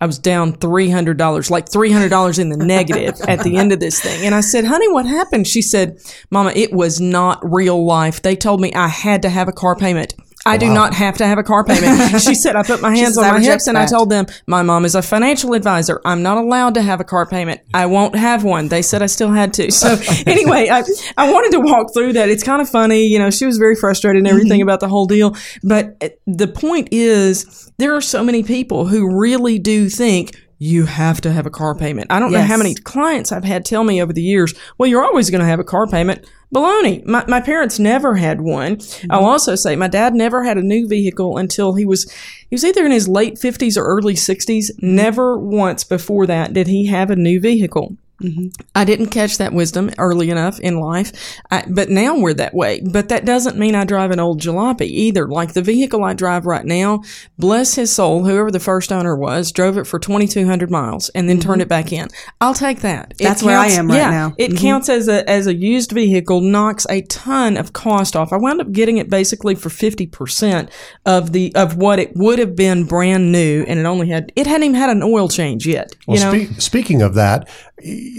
I 0.04 0.06
was 0.06 0.20
down 0.20 0.52
$300, 0.52 1.50
like 1.50 1.70
$300 1.70 2.38
in 2.38 2.50
the 2.50 2.58
negative 2.58 3.22
at 3.26 3.42
the 3.42 3.56
end 3.56 3.72
of 3.72 3.80
this 3.80 4.02
thing. 4.02 4.26
And 4.26 4.36
I 4.36 4.42
said, 4.42 4.66
honey, 4.66 4.92
what 4.92 5.06
happened? 5.06 5.48
She 5.48 5.62
said, 5.62 5.98
mama, 6.30 6.52
it 6.54 6.74
was 6.74 7.00
not 7.00 7.40
real 7.42 7.86
life. 7.86 8.22
They 8.22 8.36
told 8.36 8.60
me 8.60 8.74
I 8.74 8.90
had 8.90 9.22
to 9.22 9.30
have 9.30 9.48
a 9.48 9.54
car 9.54 9.78
payment. 9.78 10.14
I 10.46 10.58
do 10.58 10.72
not 10.74 10.94
have 10.94 11.18
to 11.18 11.26
have 11.26 11.38
a 11.38 11.44
car 11.44 11.64
payment. 11.64 11.84
She 12.24 12.36
said, 12.36 12.56
I 12.56 12.64
put 12.64 12.82
my 12.82 12.96
hands 12.96 13.18
on 13.18 13.24
"I 13.26 13.32
my 13.34 13.42
hips 13.42 13.68
and 13.68 13.78
I 13.78 13.86
told 13.86 14.10
them, 14.10 14.26
my 14.48 14.62
mom 14.62 14.86
is 14.86 14.96
a 14.96 15.02
financial 15.02 15.54
advisor. 15.54 16.02
I'm 16.06 16.22
not 16.22 16.38
allowed 16.38 16.76
to 16.76 16.82
have 16.82 17.00
a 17.00 17.04
car 17.04 17.26
payment. 17.26 17.62
I 17.74 17.86
won't 17.86 18.16
have 18.16 18.44
one. 18.44 18.68
They 18.70 18.82
said 18.82 19.02
I 19.02 19.08
still 19.08 19.32
had 19.32 19.54
to. 19.56 19.72
So 19.72 19.96
anyway, 20.26 20.70
I, 20.70 20.84
I 21.18 21.32
wanted 21.32 21.52
to 21.52 21.60
walk 21.60 21.94
through 21.94 22.14
that. 22.14 22.30
It's 22.30 22.44
kind 22.44 22.62
of 22.62 22.70
funny. 22.70 23.04
You 23.08 23.20
know, 23.20 23.30
she 23.30 23.46
was 23.46 23.58
very 23.58 23.76
frustrated 23.76 24.20
and 24.20 24.28
everything 24.28 24.62
about 24.62 24.80
the 24.80 24.88
whole 24.88 25.06
deal. 25.06 25.36
But 25.64 25.98
uh, 26.02 26.10
the 26.28 26.48
point 26.48 26.90
is, 26.92 27.72
there 27.78 27.96
are 27.96 28.02
so 28.02 28.24
many 28.24 28.44
people 28.44 28.88
who 28.88 29.20
really 29.20 29.60
do 29.60 29.90
think 29.90 30.36
you 30.58 30.86
have 30.86 31.22
to 31.22 31.32
have 31.32 31.46
a 31.46 31.50
car 31.50 31.76
payment. 31.76 32.08
I 32.10 32.20
don't 32.20 32.32
know 32.32 32.42
how 32.42 32.58
many 32.58 32.74
clients 32.76 33.32
I've 33.32 33.44
had 33.44 33.66
tell 33.66 33.84
me 33.84 34.02
over 34.02 34.14
the 34.14 34.22
years, 34.22 34.54
well, 34.78 34.88
you're 34.88 35.04
always 35.04 35.30
going 35.30 35.42
to 35.42 35.48
have 35.48 35.60
a 35.60 35.64
car 35.64 35.88
payment. 35.88 36.26
Baloney. 36.54 37.04
My, 37.06 37.26
my 37.28 37.42
parents 37.42 37.80
never 37.80 38.16
had 38.16 38.42
one. 38.42 38.78
Mm-hmm. 38.78 39.12
I'll 39.12 39.26
also 39.26 39.56
say 39.56 39.76
my 39.76 39.88
dad 39.88 40.14
never 40.14 40.44
had 40.44 40.58
a 40.58 40.62
new 40.62 40.88
vehicle 40.88 41.38
until 41.38 41.74
he 41.74 41.86
was, 41.86 42.10
he 42.50 42.56
was 42.56 42.64
either 42.64 42.86
in 42.86 42.92
his 42.92 43.08
late 43.08 43.36
50s 43.36 43.76
or 43.76 43.84
early 43.84 44.14
60s. 44.14 44.46
Mm-hmm. 44.48 44.96
Never 44.96 45.38
once 45.38 45.84
before 45.84 46.28
that 46.28 46.54
did 46.54 46.68
he 46.68 46.86
have 46.88 47.10
a 47.10 47.16
new 47.16 47.40
vehicle. 47.40 47.98
Mm-hmm. 48.22 48.48
I 48.76 48.86
didn't 48.86 49.08
catch 49.08 49.38
that 49.40 49.54
wisdom 49.54 49.92
early 49.98 50.30
enough 50.30 50.60
in 50.60 50.80
life, 50.80 51.12
I, 51.52 51.66
but 51.68 51.90
now 51.90 52.18
we're 52.18 52.34
that 52.36 52.54
way. 52.54 52.82
But 52.82 53.10
that 53.10 53.26
doesn't 53.26 53.58
mean 53.58 53.76
I 53.76 53.86
drive 53.86 54.12
an 54.12 54.20
old 54.20 54.40
jalopy 54.40 54.84
either. 54.84 55.28
Like 55.28 55.54
the 55.54 55.62
vehicle 55.62 56.04
I 56.04 56.14
drive 56.14 56.46
right 56.46 56.66
now, 56.66 57.04
bless 57.38 57.76
his 57.76 57.92
soul, 57.92 58.24
whoever 58.24 58.52
the 58.52 58.60
first 58.60 58.92
owner 58.92 59.16
was, 59.16 59.52
drove 59.52 59.78
it 59.78 59.88
for 59.88 60.00
2,200 60.00 60.70
miles 60.70 61.10
and 61.10 61.28
then 61.28 61.40
turned 61.40 61.56
mm-hmm. 61.56 61.62
it 61.62 61.70
back 61.70 61.92
in. 61.92 62.08
I'll 62.40 62.54
take 62.54 62.82
that. 62.82 63.14
It 63.20 63.24
That's 63.24 63.44
where 63.44 63.58
I 63.58 63.68
am 63.68 63.90
right 63.90 63.98
now. 63.98 64.34
It 64.38 64.52
mm-hmm. 64.52 64.64
counts 64.64 64.90
as 64.90 65.08
a 65.08 65.28
as 65.30 65.48
a 65.48 65.54
used 65.54 65.92
vehicle, 65.92 66.42
knocks 66.42 66.86
a 66.90 67.02
ton 67.04 67.58
of 67.58 67.74
cost 67.74 68.16
off. 68.16 68.32
I 68.32 68.38
wound 68.38 68.62
up 68.62 68.72
getting 68.72 68.98
it 68.98 69.10
basically 69.10 69.56
for 69.56 69.70
50% 69.70 70.70
of 71.06 71.32
the 71.32 71.54
of 71.56 71.78
what 71.78 72.00
it 72.00 72.16
would 72.16 72.40
have 72.40 72.56
been 72.56 72.86
brand 72.86 73.32
new, 73.32 73.64
and 73.68 73.80
it 73.80 73.86
only 73.86 74.10
had 74.10 74.32
it 74.36 74.48
hadn't 74.48 74.64
even 74.64 74.76
had 74.76 74.90
an 74.90 75.04
oil 75.04 75.28
change 75.28 75.66
yet. 75.66 75.96
Well, 76.08 76.18
you 76.18 76.24
know. 76.24 76.46
spe- 76.46 76.62
speaking 76.62 77.02
of 77.02 77.16
that, 77.16 77.50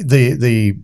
the 0.04 0.34
the 0.34 0.76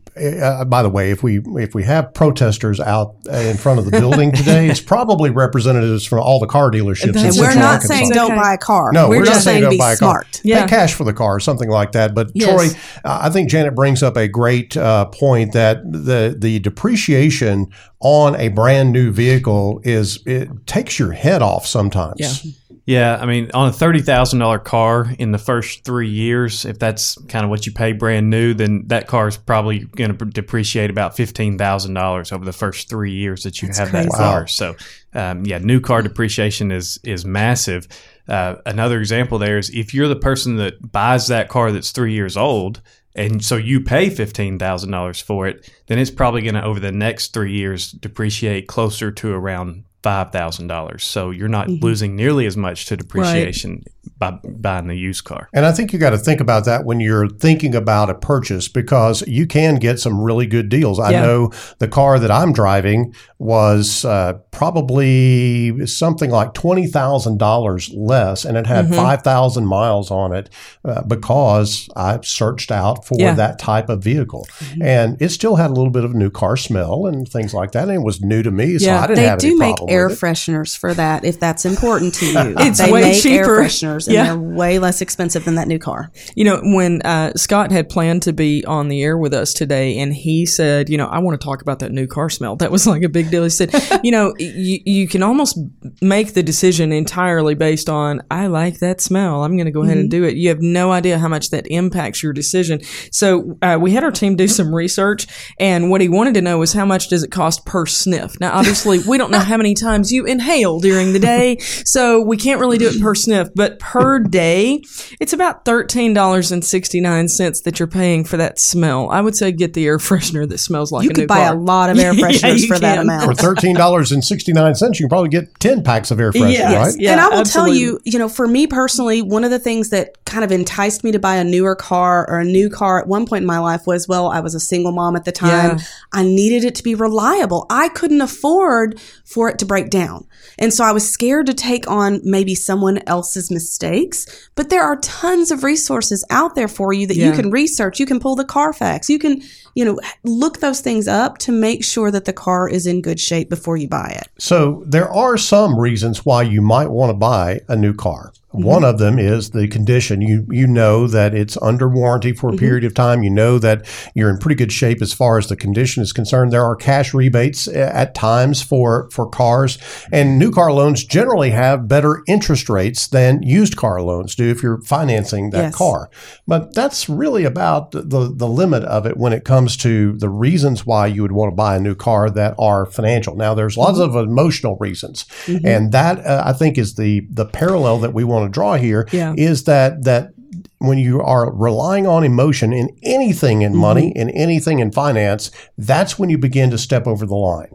uh, 0.42 0.64
by 0.64 0.82
the 0.82 0.88
way, 0.88 1.10
if 1.10 1.22
we 1.22 1.40
if 1.62 1.74
we 1.74 1.84
have 1.84 2.12
protesters 2.14 2.80
out 2.80 3.14
uh, 3.28 3.32
in 3.36 3.56
front 3.56 3.78
of 3.78 3.84
the 3.84 3.90
building 3.92 4.32
today, 4.32 4.68
it's 4.68 4.80
probably 4.80 5.30
representatives 5.30 6.04
from 6.04 6.18
all 6.20 6.38
the 6.40 6.46
car 6.46 6.70
dealerships. 6.70 7.04
in 7.04 7.08
And 7.10 7.34
Central 7.34 7.44
we're 7.46 7.54
not 7.54 7.74
Arkansas. 7.74 7.94
saying 7.94 8.10
don't 8.10 8.36
buy 8.36 8.54
a 8.54 8.58
car. 8.58 8.92
No, 8.92 9.08
we're, 9.08 9.18
we're, 9.18 9.24
just 9.24 9.36
not 9.36 9.42
saying 9.42 9.54
saying 9.54 9.62
don't 9.62 9.70
be 9.70 9.78
buy 9.78 9.92
a 9.92 9.96
smart. 9.96 10.24
car. 10.32 10.40
Yeah. 10.44 10.62
Pay 10.64 10.70
cash 10.70 10.94
for 10.94 11.04
the 11.04 11.12
car, 11.14 11.36
or 11.36 11.40
something 11.40 11.68
like 11.70 11.92
that. 11.92 12.14
But 12.14 12.30
Yes. 12.34 12.48
Troy, 12.48 12.80
uh, 13.04 13.20
I 13.22 13.30
think 13.30 13.48
Janet 13.50 13.74
brings 13.74 14.02
up 14.02 14.16
a 14.16 14.28
great 14.28 14.76
uh, 14.76 15.06
point 15.06 15.52
that 15.52 15.78
the 15.90 16.34
the 16.38 16.58
depreciation 16.58 17.66
on 18.00 18.34
a 18.36 18.48
brand 18.48 18.92
new 18.92 19.12
vehicle 19.12 19.80
is 19.84 20.20
it 20.26 20.48
takes 20.66 20.98
your 20.98 21.12
head 21.12 21.42
off 21.42 21.66
sometimes. 21.66 22.16
Yeah. 22.44 22.52
Yeah, 22.90 23.18
I 23.20 23.24
mean, 23.24 23.52
on 23.54 23.68
a 23.68 23.72
thirty 23.72 24.00
thousand 24.00 24.40
dollar 24.40 24.58
car 24.58 25.14
in 25.16 25.30
the 25.30 25.38
first 25.38 25.84
three 25.84 26.08
years, 26.08 26.64
if 26.64 26.80
that's 26.80 27.16
kind 27.28 27.44
of 27.44 27.48
what 27.48 27.64
you 27.64 27.70
pay 27.70 27.92
brand 27.92 28.30
new, 28.30 28.52
then 28.52 28.82
that 28.88 29.06
car 29.06 29.28
is 29.28 29.36
probably 29.36 29.84
going 29.84 30.18
to 30.18 30.24
depreciate 30.24 30.90
about 30.90 31.14
fifteen 31.16 31.56
thousand 31.56 31.94
dollars 31.94 32.32
over 32.32 32.44
the 32.44 32.52
first 32.52 32.88
three 32.88 33.12
years 33.12 33.44
that 33.44 33.62
you 33.62 33.68
have 33.68 33.92
that 33.92 34.08
car. 34.10 34.40
Wow. 34.40 34.46
So, 34.46 34.74
um, 35.14 35.46
yeah, 35.46 35.58
new 35.58 35.78
car 35.78 36.02
depreciation 36.02 36.72
is 36.72 36.98
is 37.04 37.24
massive. 37.24 37.86
Uh, 38.26 38.56
another 38.66 38.98
example 38.98 39.38
there 39.38 39.58
is 39.58 39.70
if 39.70 39.94
you're 39.94 40.08
the 40.08 40.16
person 40.16 40.56
that 40.56 40.90
buys 40.90 41.28
that 41.28 41.48
car 41.48 41.70
that's 41.70 41.92
three 41.92 42.12
years 42.12 42.36
old. 42.36 42.82
And 43.14 43.44
so 43.44 43.56
you 43.56 43.80
pay 43.82 44.10
fifteen 44.10 44.58
thousand 44.58 44.90
dollars 44.90 45.20
for 45.20 45.46
it, 45.46 45.70
then 45.86 46.00
it's 46.00 46.10
probably 46.10 46.42
going 46.42 46.54
to 46.54 46.64
over 46.64 46.80
the 46.80 46.90
next 46.90 47.32
three 47.32 47.52
years 47.52 47.92
depreciate 47.92 48.66
closer 48.66 49.12
to 49.12 49.32
around 49.32 49.84
five 50.02 50.32
thousand 50.32 50.66
dollars. 50.66 51.04
So 51.04 51.30
you're 51.30 51.48
not 51.48 51.68
mm-hmm. 51.68 51.84
losing 51.84 52.16
nearly 52.16 52.46
as 52.46 52.56
much 52.56 52.86
to 52.86 52.96
depreciation 52.96 53.84
by 54.18 54.30
buying 54.30 54.90
a 54.90 54.94
used 54.94 55.24
car. 55.24 55.48
And 55.52 55.64
I 55.66 55.72
think 55.72 55.92
you 55.92 55.98
got 55.98 56.10
to 56.10 56.18
think 56.18 56.40
about 56.40 56.64
that 56.66 56.84
when 56.84 57.00
you're 57.00 57.28
thinking 57.28 57.74
about 57.74 58.10
a 58.10 58.14
purchase 58.14 58.68
because 58.68 59.22
you 59.26 59.46
can 59.46 59.76
get 59.76 59.98
some 60.00 60.20
really 60.20 60.46
good 60.46 60.68
deals. 60.68 60.98
I 61.00 61.12
know 61.12 61.50
the 61.78 61.88
car 61.88 62.18
that 62.18 62.30
I'm 62.30 62.52
driving 62.52 63.14
was 63.38 64.04
uh, 64.04 64.34
probably 64.50 65.86
something 65.86 66.30
like 66.30 66.52
$20,000 66.54 67.90
less 67.96 68.44
and 68.44 68.56
it 68.56 68.66
had 68.66 68.80
Mm-hmm. 68.80 68.94
5,000 68.94 69.66
miles 69.66 70.10
on 70.10 70.32
it 70.34 70.48
uh, 70.84 71.02
because 71.02 71.88
I 71.96 72.18
searched 72.22 72.70
out 72.72 73.04
for 73.06 73.16
Yeah. 73.18 73.34
that 73.34 73.58
type 73.58 73.88
of 73.90 74.02
vehicle. 74.02 74.46
And 74.80 75.20
it 75.20 75.28
still 75.30 75.56
had 75.56 75.70
a 75.70 75.74
little 75.74 75.90
bit 75.90 76.02
of 76.04 76.12
a 76.12 76.16
new 76.16 76.30
car 76.30 76.56
smell 76.56 77.06
and 77.06 77.28
things 77.28 77.52
like 77.52 77.72
that. 77.72 77.84
And 77.84 77.92
it 77.92 78.02
was 78.02 78.20
new 78.22 78.42
to 78.42 78.50
me, 78.50 78.78
so 78.78 78.86
Yeah. 78.86 79.00
I 79.02 79.06
didn't 79.06 79.16
They 79.16 79.26
have 79.28 79.38
any 79.44 79.50
do 79.50 79.58
make 79.58 79.76
air 79.88 80.08
fresheners 80.08 80.76
for 80.76 80.94
that 80.94 81.24
if 81.24 81.38
that's 81.38 81.64
important 81.66 82.14
to 82.14 82.26
you. 82.32 82.54
It's 82.58 82.78
they 82.78 82.90
way 82.90 83.02
make 83.02 83.26
air 83.26 83.42
cheaper. 83.44 83.56
Fresheners 83.90 84.06
and 84.06 84.14
Yeah. 84.14 84.24
they're 84.24 84.38
way 84.38 84.78
less 84.78 85.00
expensive 85.00 85.44
than 85.44 85.54
that 85.56 85.68
new 85.68 85.78
car. 85.78 86.10
You 86.34 86.44
know, 86.44 86.60
when 86.62 87.02
uh, 87.02 87.32
Scott 87.36 87.70
had 87.72 87.88
planned 87.88 88.22
to 88.22 88.32
be 88.32 88.64
on 88.64 88.88
the 88.88 89.02
air 89.02 89.16
with 89.18 89.34
us 89.34 89.52
today, 89.52 89.98
and 89.98 90.12
he 90.14 90.46
said, 90.46 90.88
"You 90.88 90.98
know, 90.98 91.06
I 91.06 91.18
want 91.18 91.40
to 91.40 91.44
talk 91.44 91.62
about 91.62 91.78
that 91.80 91.92
new 91.92 92.06
car 92.06 92.30
smell." 92.30 92.56
That 92.56 92.70
was 92.70 92.86
like 92.86 93.02
a 93.02 93.08
big 93.08 93.30
deal. 93.30 93.44
He 93.44 93.50
said, 93.50 93.70
"You 94.02 94.10
know, 94.12 94.34
you 94.38 94.80
you 94.84 95.08
can 95.08 95.22
almost 95.22 95.58
make 96.00 96.34
the 96.34 96.42
decision 96.42 96.92
entirely 96.92 97.54
based 97.54 97.88
on 97.88 98.22
I 98.30 98.46
like 98.46 98.78
that 98.80 99.00
smell. 99.00 99.44
I'm 99.44 99.56
going 99.56 99.66
to 99.66 99.72
go 99.72 99.82
ahead 99.82 99.98
and 99.98 100.10
do 100.10 100.24
it. 100.24 100.36
You 100.36 100.48
have 100.48 100.60
no 100.60 100.92
idea 100.92 101.18
how 101.18 101.28
much 101.28 101.50
that 101.50 101.66
impacts 101.68 102.22
your 102.22 102.32
decision." 102.32 102.80
So 103.12 103.58
uh, 103.62 103.78
we 103.80 103.92
had 103.92 104.04
our 104.04 104.10
team 104.12 104.36
do 104.36 104.48
some 104.48 104.74
research, 104.74 105.26
and 105.58 105.90
what 105.90 106.00
he 106.00 106.08
wanted 106.08 106.34
to 106.34 106.42
know 106.42 106.58
was 106.58 106.72
how 106.72 106.84
much 106.84 107.08
does 107.08 107.22
it 107.22 107.30
cost 107.30 107.64
per 107.66 107.86
sniff. 107.86 108.38
Now, 108.40 108.52
obviously, 108.56 108.98
we 109.00 109.18
don't 109.18 109.30
know 109.30 109.38
how 109.38 109.56
many 109.56 109.74
times 109.74 110.12
you 110.12 110.24
inhale 110.26 110.78
during 110.80 111.12
the 111.12 111.18
day, 111.18 111.58
so 111.58 112.20
we 112.22 112.36
can't 112.36 112.60
really 112.60 112.78
do 112.78 112.88
it 112.88 113.00
per 113.00 113.14
sniff, 113.14 113.48
but 113.54 113.79
per 113.80 114.18
day, 114.20 114.82
it's 115.18 115.32
about 115.32 115.64
thirteen 115.64 116.14
dollars 116.14 116.52
and 116.52 116.64
sixty 116.64 117.00
nine 117.00 117.28
cents 117.28 117.62
that 117.62 117.78
you're 117.80 117.88
paying 117.88 118.24
for 118.24 118.36
that 118.36 118.58
smell. 118.60 119.10
I 119.10 119.20
would 119.20 119.34
say 119.34 119.50
get 119.50 119.72
the 119.74 119.86
air 119.86 119.98
freshener 119.98 120.48
that 120.48 120.58
smells 120.58 120.92
like 120.92 121.04
You 121.04 121.10
a 121.10 121.14
could 121.14 121.20
new 121.22 121.26
buy 121.26 121.46
car. 121.46 121.54
a 121.54 121.58
lot 121.58 121.90
of 121.90 121.98
air 121.98 122.12
fresheners 122.14 122.60
you 122.60 122.68
for 122.68 122.78
that 122.78 122.98
amount. 122.98 123.24
For 123.24 123.34
thirteen 123.34 123.74
dollars 123.74 124.12
and 124.12 124.22
sixty 124.24 124.52
nine 124.52 124.74
cents, 124.74 125.00
you 125.00 125.04
can 125.04 125.08
probably 125.10 125.30
get 125.30 125.58
ten 125.58 125.82
packs 125.82 126.10
of 126.10 126.20
air 126.20 126.30
freshener, 126.32 126.52
Yes. 126.52 126.94
right? 126.94 127.00
Yeah, 127.02 127.12
and 127.12 127.20
I 127.20 127.28
will 127.28 127.38
absolutely. 127.40 127.72
tell 127.72 127.80
you, 127.80 128.00
you 128.04 128.18
know, 128.18 128.28
for 128.28 128.46
me 128.46 128.66
personally, 128.66 129.22
one 129.22 129.42
of 129.44 129.50
the 129.50 129.58
things 129.58 129.90
that 129.90 130.24
kind 130.26 130.44
of 130.44 130.52
enticed 130.52 131.02
me 131.02 131.10
to 131.10 131.18
buy 131.18 131.34
a 131.36 131.42
newer 131.44 131.74
car 131.74 132.24
or 132.30 132.38
a 132.38 132.44
new 132.44 132.70
car 132.70 133.00
at 133.00 133.08
one 133.08 133.26
point 133.26 133.42
in 133.42 133.46
my 133.46 133.58
life 133.58 133.86
was, 133.86 134.06
well, 134.06 134.28
I 134.28 134.40
was 134.40 134.54
a 134.54 134.60
single 134.60 134.92
mom 134.92 135.16
at 135.16 135.24
the 135.24 135.32
time. 135.32 135.78
Yeah. 135.78 135.84
I 136.12 136.22
needed 136.22 136.62
it 136.64 136.74
to 136.76 136.82
be 136.84 136.94
reliable. 136.94 137.66
I 137.68 137.88
couldn't 137.88 138.20
afford 138.20 139.00
for 139.24 139.48
it 139.48 139.58
to 139.60 139.66
break 139.66 139.90
down. 139.90 140.26
And 140.58 140.72
so 140.72 140.84
I 140.84 140.92
was 140.92 141.10
scared 141.10 141.46
to 141.46 141.54
take 141.54 141.88
on 141.90 142.20
maybe 142.22 142.54
someone 142.54 142.98
else's 143.08 143.50
mistakes. 143.70 144.50
But 144.56 144.68
there 144.68 144.82
are 144.82 144.96
tons 144.96 145.50
of 145.50 145.62
resources 145.62 146.24
out 146.30 146.54
there 146.54 146.68
for 146.68 146.92
you 146.92 147.06
that 147.06 147.16
you 147.16 147.32
can 147.32 147.50
research. 147.50 148.00
You 148.00 148.06
can 148.06 148.20
pull 148.20 148.34
the 148.34 148.44
Carfax. 148.44 149.08
You 149.08 149.18
can, 149.18 149.42
you 149.74 149.84
know, 149.84 149.98
look 150.24 150.58
those 150.58 150.80
things 150.80 151.08
up 151.08 151.38
to 151.38 151.52
make 151.52 151.84
sure 151.84 152.10
that 152.10 152.24
the 152.24 152.32
car 152.32 152.68
is 152.68 152.86
in 152.86 153.02
good 153.02 153.20
shape 153.20 153.48
before 153.48 153.76
you 153.76 153.88
buy 153.88 154.16
it. 154.20 154.28
So 154.38 154.82
there 154.86 155.08
are 155.08 155.36
some 155.36 155.78
reasons 155.78 156.24
why 156.24 156.42
you 156.42 156.62
might 156.62 156.90
want 156.90 157.10
to 157.10 157.14
buy 157.14 157.60
a 157.68 157.76
new 157.76 157.94
car. 157.94 158.32
One 158.52 158.82
mm-hmm. 158.82 158.84
of 158.84 158.98
them 158.98 159.18
is 159.20 159.50
the 159.50 159.68
condition. 159.68 160.20
You 160.20 160.44
you 160.50 160.66
know 160.66 161.06
that 161.06 161.34
it's 161.34 161.56
under 161.62 161.88
warranty 161.88 162.32
for 162.32 162.48
a 162.48 162.52
mm-hmm. 162.52 162.58
period 162.58 162.84
of 162.84 162.94
time. 162.94 163.22
You 163.22 163.30
know 163.30 163.60
that 163.60 163.86
you're 164.14 164.28
in 164.28 164.38
pretty 164.38 164.56
good 164.56 164.72
shape 164.72 165.00
as 165.00 165.12
far 165.12 165.38
as 165.38 165.46
the 165.46 165.56
condition 165.56 166.02
is 166.02 166.12
concerned. 166.12 166.52
There 166.52 166.64
are 166.64 166.74
cash 166.74 167.14
rebates 167.14 167.68
uh, 167.68 167.90
at 167.94 168.16
times 168.16 168.60
for 168.60 169.08
for 169.10 169.28
cars, 169.28 169.78
and 170.10 170.36
new 170.36 170.50
car 170.50 170.72
loans 170.72 171.04
generally 171.04 171.50
have 171.50 171.86
better 171.86 172.22
interest 172.26 172.68
rates 172.68 173.06
than 173.06 173.40
used 173.44 173.76
car 173.76 174.02
loans 174.02 174.34
do 174.34 174.50
if 174.50 174.64
you're 174.64 174.82
financing 174.82 175.50
that 175.50 175.60
Yes. 175.60 175.76
car. 175.76 176.10
But 176.48 176.74
that's 176.74 177.08
really 177.08 177.44
about 177.44 177.92
the, 177.92 178.02
the 178.02 178.32
the 178.34 178.48
limit 178.48 178.82
of 178.82 179.06
it 179.06 179.16
when 179.16 179.32
it 179.32 179.44
comes 179.44 179.59
to 179.68 180.12
the 180.18 180.28
reasons 180.28 180.84
why 180.86 181.06
you 181.06 181.22
would 181.22 181.32
want 181.32 181.50
to 181.52 181.56
buy 181.56 181.76
a 181.76 181.80
new 181.80 181.94
car 181.94 182.30
that 182.30 182.54
are 182.58 182.86
financial. 182.86 183.36
Now, 183.36 183.54
there's 183.54 183.76
lots 183.76 183.98
Mm-hmm. 183.98 184.16
of 184.16 184.28
emotional 184.28 184.76
reasons, 184.80 185.26
and 185.64 185.92
that 185.92 186.24
uh, 186.24 186.42
I 186.46 186.52
think 186.52 186.78
is 186.78 186.94
the 186.94 187.26
the 187.30 187.44
parallel 187.46 187.98
that 188.00 188.14
we 188.14 188.24
want 188.24 188.46
to 188.46 188.50
draw 188.50 188.74
here. 188.76 189.08
Yeah. 189.12 189.34
Is 189.36 189.64
that 189.64 190.04
that 190.04 190.32
when 190.78 190.98
you 190.98 191.20
are 191.20 191.52
relying 191.52 192.06
on 192.06 192.24
emotion 192.24 192.72
in 192.72 192.88
anything 193.02 193.62
in 193.62 193.76
money, 193.76 194.10
Mm-hmm. 194.10 194.18
in 194.20 194.30
anything 194.30 194.78
in 194.78 194.90
finance, 194.92 195.50
that's 195.76 196.18
when 196.18 196.30
you 196.30 196.38
begin 196.38 196.70
to 196.70 196.78
step 196.78 197.06
over 197.06 197.26
the 197.26 197.34
line. 197.34 197.74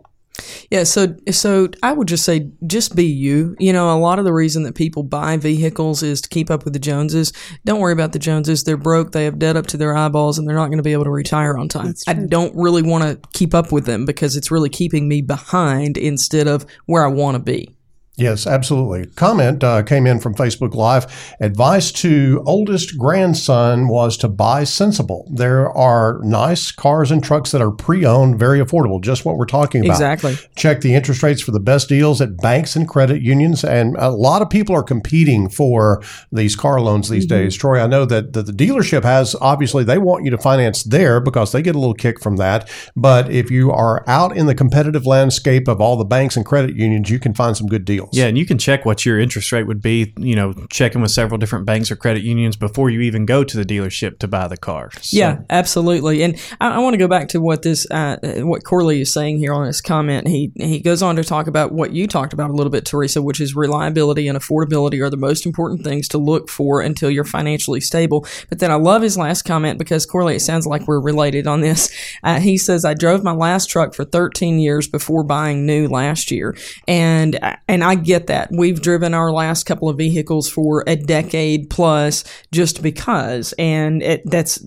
Yeah, 0.70 0.84
so 0.84 1.16
so 1.32 1.70
I 1.84 1.94
would 1.94 2.08
just 2.08 2.26
say 2.26 2.50
just 2.66 2.96
be 2.96 3.06
you. 3.06 3.56
You 3.60 3.74
know, 3.74 3.96
a 3.96 4.00
lot 4.00 4.20
of 4.20 4.26
the 4.26 4.34
reason 4.34 4.64
that 4.64 4.76
people 4.76 5.04
buy 5.04 5.38
vehicles 5.38 6.04
is 6.04 6.22
to 6.22 6.30
keep 6.30 6.50
up 6.50 6.64
with 6.64 6.74
the 6.74 6.80
Joneses. 6.80 7.32
Don't 7.66 7.80
worry 7.80 7.94
about 7.94 8.14
the 8.14 8.20
Joneses. 8.20 8.64
They're 8.64 8.78
broke, 8.78 9.12
they 9.12 9.26
have 9.26 9.40
debt 9.40 9.58
up 9.58 9.68
to 9.68 9.78
their 9.78 9.96
eyeballs 9.96 10.38
and 10.38 10.48
they're 10.48 10.56
not 10.56 10.68
going 10.68 10.78
to 10.78 10.84
be 10.84 10.94
able 10.94 11.06
to 11.06 11.12
retire 11.12 11.58
on 11.58 11.70
time. 11.70 11.94
I 12.08 12.14
don't 12.14 12.56
really 12.56 12.82
want 12.82 13.04
to 13.04 13.30
keep 13.38 13.54
up 13.54 13.72
with 13.72 13.86
them 13.86 14.06
because 14.06 14.36
it's 14.36 14.52
really 14.52 14.70
keeping 14.70 15.08
me 15.08 15.22
behind 15.22 15.98
instead 15.98 16.48
of 16.48 16.66
where 16.86 17.04
I 17.04 17.08
want 17.08 17.36
to 17.36 17.40
be. 17.40 17.75
Yes, 18.18 18.48
absolutely. 18.48 19.08
Comment 19.16 19.62
uh, 19.62 19.84
came 19.84 20.08
in 20.08 20.20
from 20.20 20.36
Facebook 20.36 20.74
Live. 20.74 21.36
Advice 21.42 21.92
to 21.94 22.42
oldest 22.46 22.98
grandson 22.98 23.90
was 23.90 24.16
to 24.18 24.30
buy 24.30 24.64
sensible. 24.64 25.30
There 25.34 25.70
are 25.70 26.22
nice 26.24 26.72
cars 26.72 27.12
and 27.12 27.22
trucks 27.22 27.52
that 27.52 27.62
are 27.62 27.72
pre-owned, 27.72 28.40
very 28.40 28.60
affordable. 28.60 29.02
Just 29.02 29.26
what 29.26 29.38
we're 29.38 29.46
talking 29.46 29.84
about. 29.84 29.96
Exactly. 29.96 30.38
Check 30.56 30.80
the 30.80 30.96
interest 30.96 31.24
rates 31.24 31.42
for 31.42 31.52
the 31.52 31.60
best 31.60 31.90
deals 31.90 32.22
at 32.22 32.38
banks 32.38 32.78
and 32.78 32.88
credit 32.88 33.22
unions, 33.22 33.66
and 33.66 33.98
a 33.98 34.10
lot 34.10 34.42
of 34.42 34.50
people 34.50 34.74
are 34.76 34.84
competing 34.84 35.50
for 35.50 36.02
these 36.32 36.56
car 36.56 36.80
loans 36.80 37.10
these 37.10 37.26
Mm-hmm. 37.26 37.44
days. 37.44 37.56
Troy, 37.58 37.82
I 37.82 37.88
know 37.88 38.06
that, 38.06 38.34
that 38.34 38.46
the 38.46 38.52
dealership 38.52 39.04
has 39.04 39.36
obviously 39.42 39.84
they 39.84 39.98
want 39.98 40.24
you 40.26 40.32
to 40.32 40.38
finance 40.38 40.84
there 40.84 41.20
because 41.20 41.52
they 41.52 41.62
get 41.62 41.76
a 41.76 41.80
little 41.80 41.94
kick 41.96 42.22
from 42.22 42.36
that. 42.38 42.70
But 42.96 43.32
if 43.32 43.50
you 43.50 43.72
are 43.72 44.04
out 44.08 44.38
in 44.38 44.46
the 44.46 44.54
competitive 44.56 45.06
landscape 45.06 45.68
of 45.68 45.82
all 45.82 45.98
the 45.98 46.06
banks 46.06 46.38
and 46.38 46.46
credit 46.46 46.76
unions, 46.76 47.10
you 47.10 47.20
can 47.20 47.34
find 47.34 47.58
some 47.58 47.68
good 47.68 47.84
deals. 47.84 48.05
Yeah, 48.12 48.26
and 48.28 48.38
you 48.38 48.46
can 48.46 48.58
check 48.58 48.86
what 48.86 49.06
your 49.06 49.20
interest 49.20 49.52
rate 49.52 49.64
would 49.68 49.82
be, 49.82 50.14
you 50.18 50.36
know, 50.36 50.54
checking 50.70 51.02
with 51.02 51.12
several 51.12 51.38
different 51.38 51.66
banks 51.66 51.92
or 51.92 51.96
credit 51.96 52.24
unions 52.24 52.56
before 52.56 52.90
you 52.90 53.02
even 53.02 53.26
go 53.26 53.44
to 53.44 53.58
the 53.58 53.64
dealership 53.66 54.20
to 54.20 54.28
buy 54.28 54.48
the 54.48 54.58
car. 54.58 54.90
So- 55.02 55.18
Yeah, 55.18 55.40
absolutely. 55.50 56.24
And 56.24 56.38
I, 56.62 56.76
I 56.76 56.80
want 56.80 56.94
to 56.94 56.98
go 56.98 57.08
back 57.08 57.28
to 57.30 57.42
what 57.42 57.62
this, 57.64 57.90
uh, 57.92 58.18
what 58.44 58.64
Corley 58.64 59.02
is 59.02 59.12
saying 59.14 59.38
here 59.40 59.54
on 59.54 59.66
his 59.68 59.82
comment. 59.82 60.28
He 60.28 60.52
he 60.56 60.80
goes 60.80 61.02
on 61.02 61.16
to 61.18 61.24
talk 61.24 61.48
about 61.48 61.72
what 61.72 61.92
you 61.92 62.08
talked 62.08 62.34
about 62.34 62.50
a 62.50 62.54
little 62.54 62.72
bit, 62.72 62.86
Teresa, 62.86 63.22
which 63.22 63.40
is 63.42 63.56
reliability 63.56 64.28
and 64.28 64.38
affordability 64.38 65.02
are 65.04 65.10
the 65.10 65.18
most 65.18 65.46
important 65.46 65.84
things 65.84 66.08
to 66.10 66.18
look 66.18 66.50
for 66.50 66.82
until 66.82 67.10
you're 67.10 67.24
financially 67.24 67.82
stable. 67.82 68.26
But 68.50 68.60
then 68.60 68.72
I 68.72 68.76
love 68.76 69.02
his 69.02 69.18
last 69.18 69.44
comment 69.44 69.78
because 69.80 70.06
Corley, 70.06 70.36
it 70.36 70.42
sounds 70.42 70.66
like 70.68 70.88
we're 70.88 71.00
related 71.00 71.48
on 71.48 71.62
this. 71.62 71.90
Uh, 72.24 72.40
he 72.40 72.58
says, 72.58 72.86
"I 72.86 72.94
drove 72.94 73.24
my 73.24 73.32
last 73.34 73.70
truck 73.70 73.94
for 73.94 74.04
13 74.06 74.60
years 74.60 74.88
before 74.88 75.24
buying 75.24 75.66
new 75.66 75.88
last 75.88 76.32
year," 76.32 76.56
and 76.88 77.40
and 77.68 77.84
I 77.84 77.95
get 77.96 78.28
that. 78.28 78.50
We've 78.52 78.82
driven 78.82 79.14
our 79.14 79.32
last 79.32 79.66
couple 79.66 79.90
of 79.90 79.98
vehicles 79.98 80.50
for 80.50 80.84
a 80.88 80.96
decade 80.96 81.70
plus 81.70 82.24
just 82.52 82.82
because, 82.82 83.54
and 83.60 84.02
it, 84.02 84.22
that's 84.26 84.66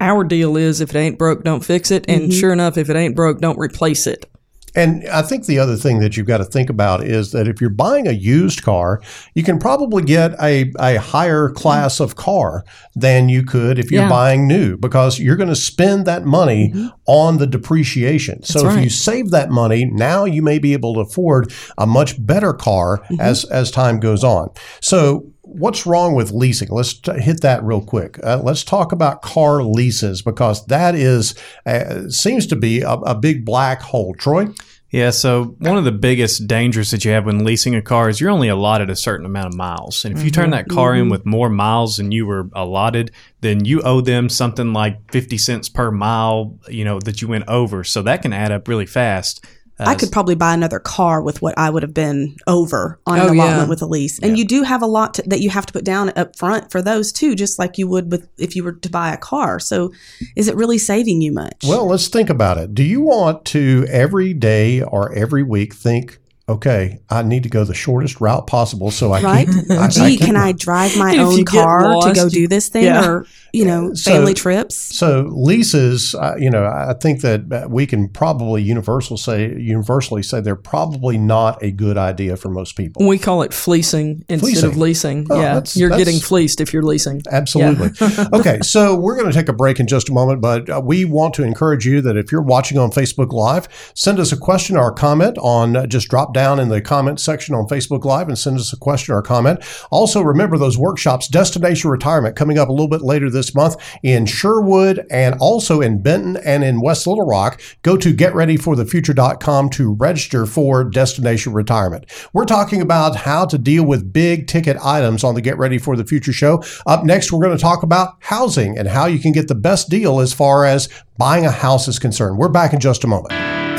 our 0.00 0.24
deal 0.24 0.56
is 0.56 0.80
if 0.80 0.94
it 0.94 0.98
ain't 0.98 1.18
broke, 1.18 1.42
don't 1.42 1.64
fix 1.64 1.90
it. 1.90 2.04
And 2.08 2.22
mm-hmm. 2.22 2.38
sure 2.38 2.52
enough, 2.52 2.76
if 2.76 2.88
it 2.88 2.96
ain't 2.96 3.16
broke, 3.16 3.40
don't 3.40 3.58
replace 3.58 4.06
it. 4.06 4.29
And 4.74 5.08
I 5.08 5.22
think 5.22 5.46
the 5.46 5.58
other 5.58 5.76
thing 5.76 6.00
that 6.00 6.16
you've 6.16 6.26
got 6.26 6.38
to 6.38 6.44
think 6.44 6.70
about 6.70 7.02
is 7.02 7.32
that 7.32 7.48
if 7.48 7.60
you're 7.60 7.70
buying 7.70 8.06
a 8.06 8.12
used 8.12 8.62
car, 8.62 9.00
you 9.34 9.42
can 9.42 9.58
probably 9.58 10.02
get 10.02 10.32
a, 10.40 10.72
a 10.78 10.96
higher 10.96 11.50
class 11.50 12.00
of 12.00 12.16
car 12.16 12.64
than 12.94 13.28
you 13.28 13.42
could 13.42 13.78
if 13.78 13.90
you're 13.90 14.02
Yeah. 14.02 14.08
buying 14.08 14.46
new 14.46 14.76
because 14.76 15.18
you're 15.18 15.36
going 15.36 15.48
to 15.48 15.56
spend 15.56 16.06
that 16.06 16.24
money 16.24 16.70
mm-hmm. 16.70 16.88
on 17.06 17.38
the 17.38 17.46
depreciation. 17.46 18.42
so 18.42 18.68
if 18.68 18.82
you 18.82 18.90
save 18.90 19.30
that 19.30 19.50
money, 19.50 19.84
now 19.84 20.24
you 20.24 20.42
may 20.42 20.58
be 20.58 20.72
able 20.72 20.94
to 20.94 21.00
afford 21.00 21.52
a 21.76 21.86
much 21.86 22.24
better 22.24 22.52
car 22.52 22.98
mm-hmm. 22.98 23.20
as, 23.20 23.44
as 23.46 23.70
time 23.70 24.00
goes 24.00 24.22
on. 24.24 24.48
So 24.80 25.26
What's 25.52 25.86
wrong 25.86 26.14
with 26.14 26.30
leasing? 26.30 26.68
Let's 26.70 26.94
t- 26.94 27.20
hit 27.20 27.40
that 27.42 27.62
real 27.62 27.80
quick. 27.80 28.18
Uh, 28.22 28.40
let's 28.42 28.64
talk 28.64 28.92
about 28.92 29.22
car 29.22 29.62
leases 29.62 30.22
because 30.22 30.64
that 30.66 30.94
is 30.94 31.34
uh, 31.66 32.08
seems 32.08 32.46
to 32.48 32.56
be 32.56 32.82
a, 32.82 32.92
a 32.92 33.14
big 33.14 33.44
black 33.44 33.82
hole. 33.82 34.14
Troy, 34.14 34.48
Yeah, 34.90 35.10
so 35.10 35.56
one 35.58 35.76
of 35.76 35.84
the 35.84 35.92
biggest 35.92 36.48
dangers 36.48 36.90
that 36.90 37.04
you 37.04 37.12
have 37.12 37.24
when 37.24 37.44
leasing 37.44 37.76
a 37.76 37.82
car 37.82 38.08
is 38.08 38.20
you're 38.20 38.30
only 38.30 38.48
allotted 38.48 38.90
a 38.90 38.96
certain 38.96 39.24
amount 39.24 39.46
of 39.46 39.54
miles. 39.54 40.04
And 40.04 40.16
if 40.16 40.24
you 40.24 40.32
turn 40.32 40.50
that 40.50 40.68
car 40.68 40.96
in 40.96 41.08
with 41.08 41.24
more 41.24 41.48
miles 41.48 41.96
than 41.96 42.10
you 42.10 42.26
were 42.26 42.48
allotted, 42.54 43.12
then 43.40 43.64
you 43.64 43.82
owe 43.82 44.00
them 44.00 44.28
something 44.28 44.72
like 44.72 45.12
50 45.12 45.38
cents 45.38 45.68
per 45.68 45.92
mile, 45.92 46.58
you 46.68 46.84
know, 46.84 46.98
that 47.00 47.22
you 47.22 47.28
went 47.28 47.48
over. 47.48 47.84
So 47.84 48.02
that 48.02 48.22
can 48.22 48.32
add 48.32 48.50
up 48.50 48.66
really 48.66 48.86
fast. 48.86 49.44
Uh, 49.80 49.90
I 49.90 49.94
could 49.94 50.12
probably 50.12 50.34
buy 50.34 50.54
another 50.54 50.78
car 50.78 51.22
with 51.22 51.40
what 51.42 51.54
I 51.56 51.70
would 51.70 51.82
have 51.82 51.94
been 51.94 52.36
over 52.46 53.00
on 53.06 53.18
Oh, 53.18 53.22
an 53.28 53.34
allotment 53.34 53.62
yeah. 53.62 53.68
with 53.68 53.82
a 53.82 53.86
lease. 53.86 54.18
And 54.20 54.38
you 54.38 54.44
do 54.44 54.62
have 54.62 54.82
a 54.82 54.86
lot 54.86 55.14
to, 55.14 55.22
that 55.26 55.40
you 55.40 55.50
have 55.50 55.66
to 55.66 55.72
put 55.72 55.84
down 55.84 56.12
up 56.16 56.36
front 56.36 56.70
for 56.70 56.82
those 56.82 57.12
too, 57.12 57.34
just 57.34 57.58
like 57.58 57.78
you 57.78 57.88
would 57.88 58.10
with 58.10 58.28
if 58.38 58.54
you 58.54 58.62
were 58.64 58.72
to 58.72 58.90
buy 58.90 59.12
a 59.12 59.16
car. 59.16 59.58
So 59.58 59.92
is 60.36 60.48
it 60.48 60.56
really 60.56 60.78
saving 60.78 61.22
you 61.22 61.32
much? 61.32 61.64
Well, 61.66 61.86
let's 61.86 62.08
think 62.08 62.30
about 62.30 62.58
it. 62.58 62.74
Do 62.74 62.82
you 62.84 63.00
want 63.00 63.44
to 63.46 63.86
every 63.88 64.34
day 64.34 64.82
or 64.82 65.12
every 65.14 65.42
week 65.42 65.74
think, 65.74 66.18
okay, 66.50 66.98
I 67.08 67.22
need 67.22 67.42
to 67.44 67.48
go 67.48 67.64
the 67.64 67.74
shortest 67.74 68.20
route 68.20 68.46
possible 68.46 68.90
so 68.90 69.12
I 69.12 69.22
right? 69.22 69.46
keep. 69.48 69.70
I, 69.70 69.88
Gee, 69.88 70.16
can 70.18 70.36
I 70.36 70.52
drive 70.66 70.96
my 70.96 71.16
own 71.18 71.36
get 71.44 71.46
car 71.46 72.00
to 72.02 72.12
go 72.14 72.28
do 72.28 72.46
this 72.48 72.68
thing 72.68 72.84
Yeah. 72.84 73.06
or, 73.08 73.26
you 73.52 73.64
know, 73.64 73.94
So- 73.94 74.10
family 74.12 74.34
trips? 74.34 74.76
So 74.76 75.30
leases, 75.32 76.14
uh, 76.14 76.34
you 76.38 76.50
know, 76.50 76.64
I 76.64 76.94
think 77.00 77.20
that 77.22 77.52
uh, 77.52 77.68
we 77.68 77.86
can 77.86 78.08
probably 78.08 78.62
universal 78.62 79.16
say 79.16 79.54
universally 79.58 80.22
say 80.22 80.40
they're 80.40 80.56
probably 80.56 81.18
not 81.18 81.62
a 81.62 81.70
good 81.70 81.96
idea 81.98 82.36
for 82.36 82.48
most 82.50 82.76
people. 82.76 83.06
We 83.06 83.18
call 83.18 83.42
it 83.42 83.52
fleecing 83.54 84.24
instead 84.28 84.40
Fleecing. 84.40 84.68
of 84.70 84.76
leasing. 84.76 85.26
Oh, 85.30 85.36
yeah, 85.36 85.54
that's- 85.54 85.76
you're 85.76 85.88
that's- 85.90 86.06
getting 86.06 86.20
fleeced 86.20 86.60
if 86.60 86.72
you're 86.72 86.82
leasing. 86.82 87.22
Absolutely. 87.30 87.90
okay, 88.38 88.58
so 88.62 88.96
we're 88.96 89.16
going 89.16 89.30
to 89.30 89.36
take 89.36 89.48
a 89.48 89.52
break 89.52 89.78
in 89.80 89.86
just 89.86 90.08
a 90.08 90.12
moment, 90.12 90.40
but 90.40 90.68
uh, 90.68 90.80
we 90.84 91.04
want 91.04 91.34
to 91.34 91.42
encourage 91.44 91.86
you 91.86 92.00
that 92.00 92.16
if 92.16 92.32
you're 92.32 92.42
watching 92.42 92.78
on 92.78 92.90
Facebook 92.90 93.32
Live, 93.32 93.68
send 93.94 94.18
us 94.18 94.32
a 94.32 94.36
question 94.36 94.76
or 94.76 94.90
a 94.90 94.94
comment 94.94 95.36
on 95.38 95.76
uh, 95.76 95.86
just 95.86 96.08
drop 96.08 96.32
down 96.34 96.39
in 96.40 96.70
the 96.70 96.80
comment 96.80 97.20
section 97.20 97.54
on 97.54 97.66
Facebook 97.66 98.04
Live 98.04 98.28
and 98.28 98.38
send 98.38 98.58
us 98.58 98.72
a 98.72 98.76
question 98.76 99.14
or 99.14 99.20
comment. 99.20 99.62
Also, 99.90 100.22
remember 100.22 100.56
those 100.56 100.78
workshops, 100.78 101.28
Destination 101.28 101.90
Retirement, 101.90 102.34
coming 102.34 102.58
up 102.58 102.68
a 102.68 102.72
little 102.72 102.88
bit 102.88 103.02
later 103.02 103.28
this 103.28 103.54
month 103.54 103.76
in 104.02 104.24
Sherwood 104.24 105.04
and 105.10 105.34
also 105.38 105.82
in 105.82 106.02
Benton 106.02 106.38
and 106.38 106.64
in 106.64 106.80
West 106.80 107.06
Little 107.06 107.26
Rock. 107.26 107.60
Go 107.82 107.96
to 107.98 108.14
getreadyforthefuture.com 108.14 109.68
to 109.70 109.92
register 109.92 110.46
for 110.46 110.82
Destination 110.84 111.52
Retirement. 111.52 112.06
We're 112.32 112.46
talking 112.46 112.80
about 112.80 113.16
how 113.16 113.44
to 113.44 113.58
deal 113.58 113.84
with 113.84 114.10
big 114.12 114.46
ticket 114.46 114.78
items 114.82 115.22
on 115.22 115.34
the 115.34 115.42
Get 115.42 115.58
Ready 115.58 115.76
for 115.76 115.94
the 115.94 116.06
Future 116.06 116.32
show. 116.32 116.64
Up 116.86 117.04
next, 117.04 117.32
we're 117.32 117.44
going 117.44 117.56
to 117.56 117.62
talk 117.62 117.82
about 117.82 118.14
housing 118.20 118.78
and 118.78 118.88
how 118.88 119.04
you 119.04 119.18
can 119.18 119.32
get 119.32 119.48
the 119.48 119.54
best 119.54 119.90
deal 119.90 120.20
as 120.20 120.32
far 120.32 120.64
as 120.64 120.88
buying 121.18 121.44
a 121.44 121.50
house 121.50 121.86
is 121.86 121.98
concerned. 121.98 122.38
We're 122.38 122.48
back 122.48 122.72
in 122.72 122.80
just 122.80 123.04
a 123.04 123.06
moment. 123.06 123.34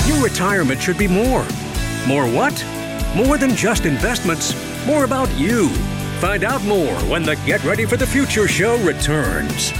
Your 0.07 0.23
retirement 0.23 0.79
should 0.79 0.97
be 0.97 1.07
more. 1.07 1.45
More 2.07 2.25
what? 2.25 2.65
More 3.15 3.37
than 3.37 3.55
just 3.55 3.85
investments, 3.85 4.55
more 4.87 5.03
about 5.03 5.29
you. 5.37 5.69
Find 6.19 6.43
out 6.43 6.63
more 6.63 6.95
when 7.01 7.21
the 7.23 7.35
Get 7.45 7.63
Ready 7.63 7.85
for 7.85 7.95
the 7.95 8.07
Future 8.07 8.47
show 8.47 8.77
returns. 8.79 9.71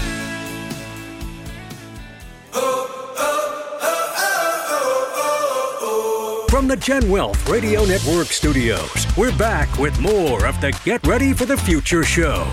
From 6.48 6.68
the 6.68 6.76
Gen 6.76 7.10
Wealth 7.10 7.48
Radio 7.48 7.84
Network 7.84 8.28
studios, 8.28 9.06
we're 9.16 9.36
back 9.36 9.78
with 9.78 9.98
more 9.98 10.46
of 10.46 10.60
the 10.60 10.70
Get 10.84 11.04
Ready 11.04 11.32
for 11.32 11.44
the 11.44 11.56
Future 11.56 12.04
show. 12.04 12.46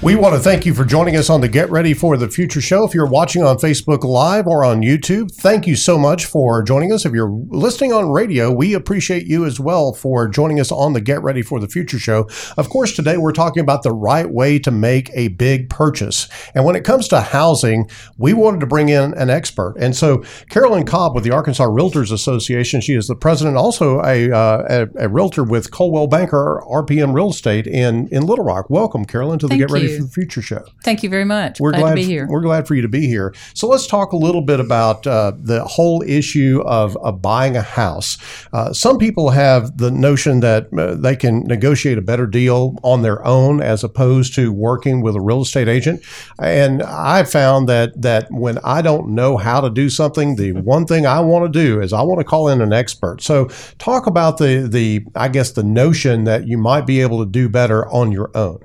We 0.00 0.14
want 0.14 0.36
to 0.36 0.40
thank 0.40 0.64
you 0.64 0.74
for 0.74 0.84
joining 0.84 1.16
us 1.16 1.28
on 1.28 1.40
the 1.40 1.48
Get 1.48 1.68
Ready 1.72 1.92
for 1.92 2.16
the 2.16 2.28
Future 2.28 2.60
show. 2.60 2.84
If 2.84 2.94
you're 2.94 3.04
watching 3.04 3.42
on 3.42 3.56
Facebook 3.56 4.04
Live 4.04 4.46
or 4.46 4.64
on 4.64 4.80
YouTube, 4.80 5.34
thank 5.34 5.66
you 5.66 5.74
so 5.74 5.98
much 5.98 6.24
for 6.24 6.62
joining 6.62 6.92
us. 6.92 7.04
If 7.04 7.12
you're 7.14 7.36
listening 7.48 7.92
on 7.92 8.08
radio, 8.08 8.52
we 8.52 8.74
appreciate 8.74 9.26
you 9.26 9.44
as 9.44 9.58
well 9.58 9.92
for 9.92 10.28
joining 10.28 10.60
us 10.60 10.70
on 10.70 10.92
the 10.92 11.00
Get 11.00 11.20
Ready 11.24 11.42
for 11.42 11.58
the 11.58 11.66
Future 11.66 11.98
show. 11.98 12.28
Of 12.56 12.68
course, 12.68 12.94
today 12.94 13.16
we're 13.16 13.32
talking 13.32 13.60
about 13.60 13.82
the 13.82 13.90
right 13.90 14.30
way 14.30 14.60
to 14.60 14.70
make 14.70 15.10
a 15.14 15.28
big 15.28 15.68
purchase. 15.68 16.28
And 16.54 16.64
when 16.64 16.76
it 16.76 16.84
comes 16.84 17.08
to 17.08 17.20
housing, 17.20 17.90
we 18.18 18.34
wanted 18.34 18.60
to 18.60 18.66
bring 18.66 18.90
in 18.90 19.14
an 19.14 19.30
expert. 19.30 19.74
And 19.80 19.96
so 19.96 20.22
Carolyn 20.48 20.86
Cobb 20.86 21.16
with 21.16 21.24
the 21.24 21.32
Arkansas 21.32 21.66
Realtors 21.66 22.12
Association, 22.12 22.80
she 22.80 22.94
is 22.94 23.08
the 23.08 23.16
president, 23.16 23.56
also 23.56 24.00
a, 24.02 24.30
uh, 24.30 24.86
a, 24.96 25.06
a 25.06 25.08
realtor 25.08 25.42
with 25.42 25.72
Coldwell 25.72 26.06
Banker 26.06 26.62
RPM 26.70 27.12
Real 27.14 27.30
Estate 27.30 27.66
in, 27.66 28.06
in 28.12 28.24
Little 28.24 28.44
Rock. 28.44 28.70
Welcome, 28.70 29.04
Carolyn, 29.04 29.40
to 29.40 29.46
the 29.46 29.56
Thank 29.56 29.62
Get 29.62 29.70
Ready 29.72 29.87
you. 29.88 29.98
for 29.98 30.02
the 30.04 30.10
Future 30.10 30.42
show. 30.42 30.64
Thank 30.84 31.02
you 31.02 31.10
very 31.10 31.24
much. 31.24 31.60
We're 31.60 31.72
glad, 31.72 31.80
glad 31.80 31.90
to 31.90 31.96
be 31.96 32.04
here. 32.04 32.26
We're 32.28 32.40
glad 32.40 32.66
for 32.66 32.74
you 32.74 32.82
to 32.82 32.88
be 32.88 33.06
here. 33.06 33.34
So 33.54 33.68
let's 33.68 33.86
talk 33.86 34.12
a 34.12 34.16
little 34.16 34.42
bit 34.42 34.60
about 34.60 35.06
uh, 35.06 35.32
the 35.36 35.64
whole 35.64 36.02
issue 36.06 36.62
of, 36.66 36.96
of 36.98 37.22
buying 37.22 37.56
a 37.56 37.62
house. 37.62 38.18
Uh, 38.52 38.72
some 38.72 38.98
people 38.98 39.30
have 39.30 39.78
the 39.78 39.90
notion 39.90 40.40
that 40.40 40.72
uh, 40.72 40.94
they 40.94 41.16
can 41.16 41.44
negotiate 41.44 41.98
a 41.98 42.02
better 42.02 42.26
deal 42.26 42.76
on 42.82 43.02
their 43.02 43.24
own 43.26 43.60
as 43.60 43.84
opposed 43.84 44.34
to 44.34 44.52
working 44.52 45.00
with 45.02 45.14
a 45.14 45.20
real 45.20 45.42
estate 45.42 45.68
agent. 45.68 46.02
And 46.38 46.82
I 46.82 47.24
found 47.24 47.68
that 47.68 48.00
that 48.02 48.30
when 48.30 48.58
I 48.58 48.82
don't 48.82 49.10
know 49.10 49.36
how 49.36 49.60
to 49.60 49.70
do 49.70 49.90
something, 49.90 50.36
the 50.36 50.52
one 50.52 50.86
thing 50.86 51.06
I 51.06 51.20
want 51.20 51.52
to 51.52 51.58
do 51.58 51.80
is 51.80 51.92
I 51.92 52.02
want 52.02 52.20
to 52.20 52.24
call 52.24 52.48
in 52.48 52.60
an 52.60 52.72
expert. 52.72 53.22
So 53.22 53.46
talk 53.78 54.06
about 54.06 54.38
the 54.38 54.68
the 54.68 55.04
I 55.14 55.28
guess 55.28 55.52
the 55.52 55.62
notion 55.62 56.24
that 56.24 56.46
you 56.46 56.58
might 56.58 56.86
be 56.86 57.00
able 57.00 57.24
to 57.24 57.30
do 57.30 57.48
better 57.48 57.88
on 57.88 58.12
your 58.12 58.30
own. 58.36 58.60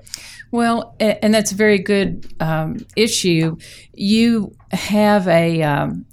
Well, 0.54 0.96
and 1.00 1.34
that's 1.34 1.52
a 1.52 1.56
very 1.56 1.80
good 1.80 2.32
um, 2.40 2.86
issue. 2.96 3.58
You 3.92 4.56
have 4.72 5.28
a 5.28 5.64
um, 5.64 6.06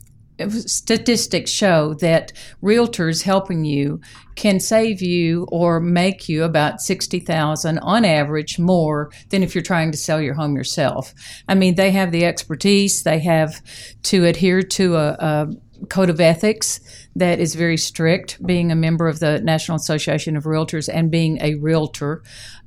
statistics 0.48 1.50
show 1.50 1.92
that 2.00 2.32
realtors 2.62 3.22
helping 3.22 3.66
you 3.66 4.00
can 4.36 4.58
save 4.58 5.02
you 5.02 5.46
or 5.52 5.78
make 5.78 6.26
you 6.26 6.42
about 6.44 6.80
60,000 6.80 7.78
on 7.80 8.06
average 8.06 8.58
more 8.58 9.10
than 9.28 9.42
if 9.42 9.54
you're 9.54 9.60
trying 9.60 9.92
to 9.92 9.98
sell 9.98 10.22
your 10.22 10.32
home 10.32 10.56
yourself. 10.56 11.12
I 11.46 11.54
mean, 11.54 11.74
they 11.74 11.90
have 11.90 12.10
the 12.10 12.24
expertise, 12.24 13.02
they 13.02 13.18
have 13.18 13.60
to 14.04 14.24
adhere 14.24 14.62
to 14.62 14.96
a, 14.96 15.08
a 15.20 15.86
code 15.88 16.10
of 16.10 16.20
ethics 16.20 16.80
that 17.16 17.40
is 17.40 17.54
very 17.54 17.76
strict. 17.76 18.44
Being 18.46 18.70
a 18.70 18.76
member 18.76 19.08
of 19.08 19.20
the 19.20 19.40
National 19.40 19.76
Association 19.76 20.36
of 20.36 20.44
Realtors 20.44 20.88
and 20.92 21.10
being 21.10 21.38
a 21.40 21.54
realtor, 21.56 22.22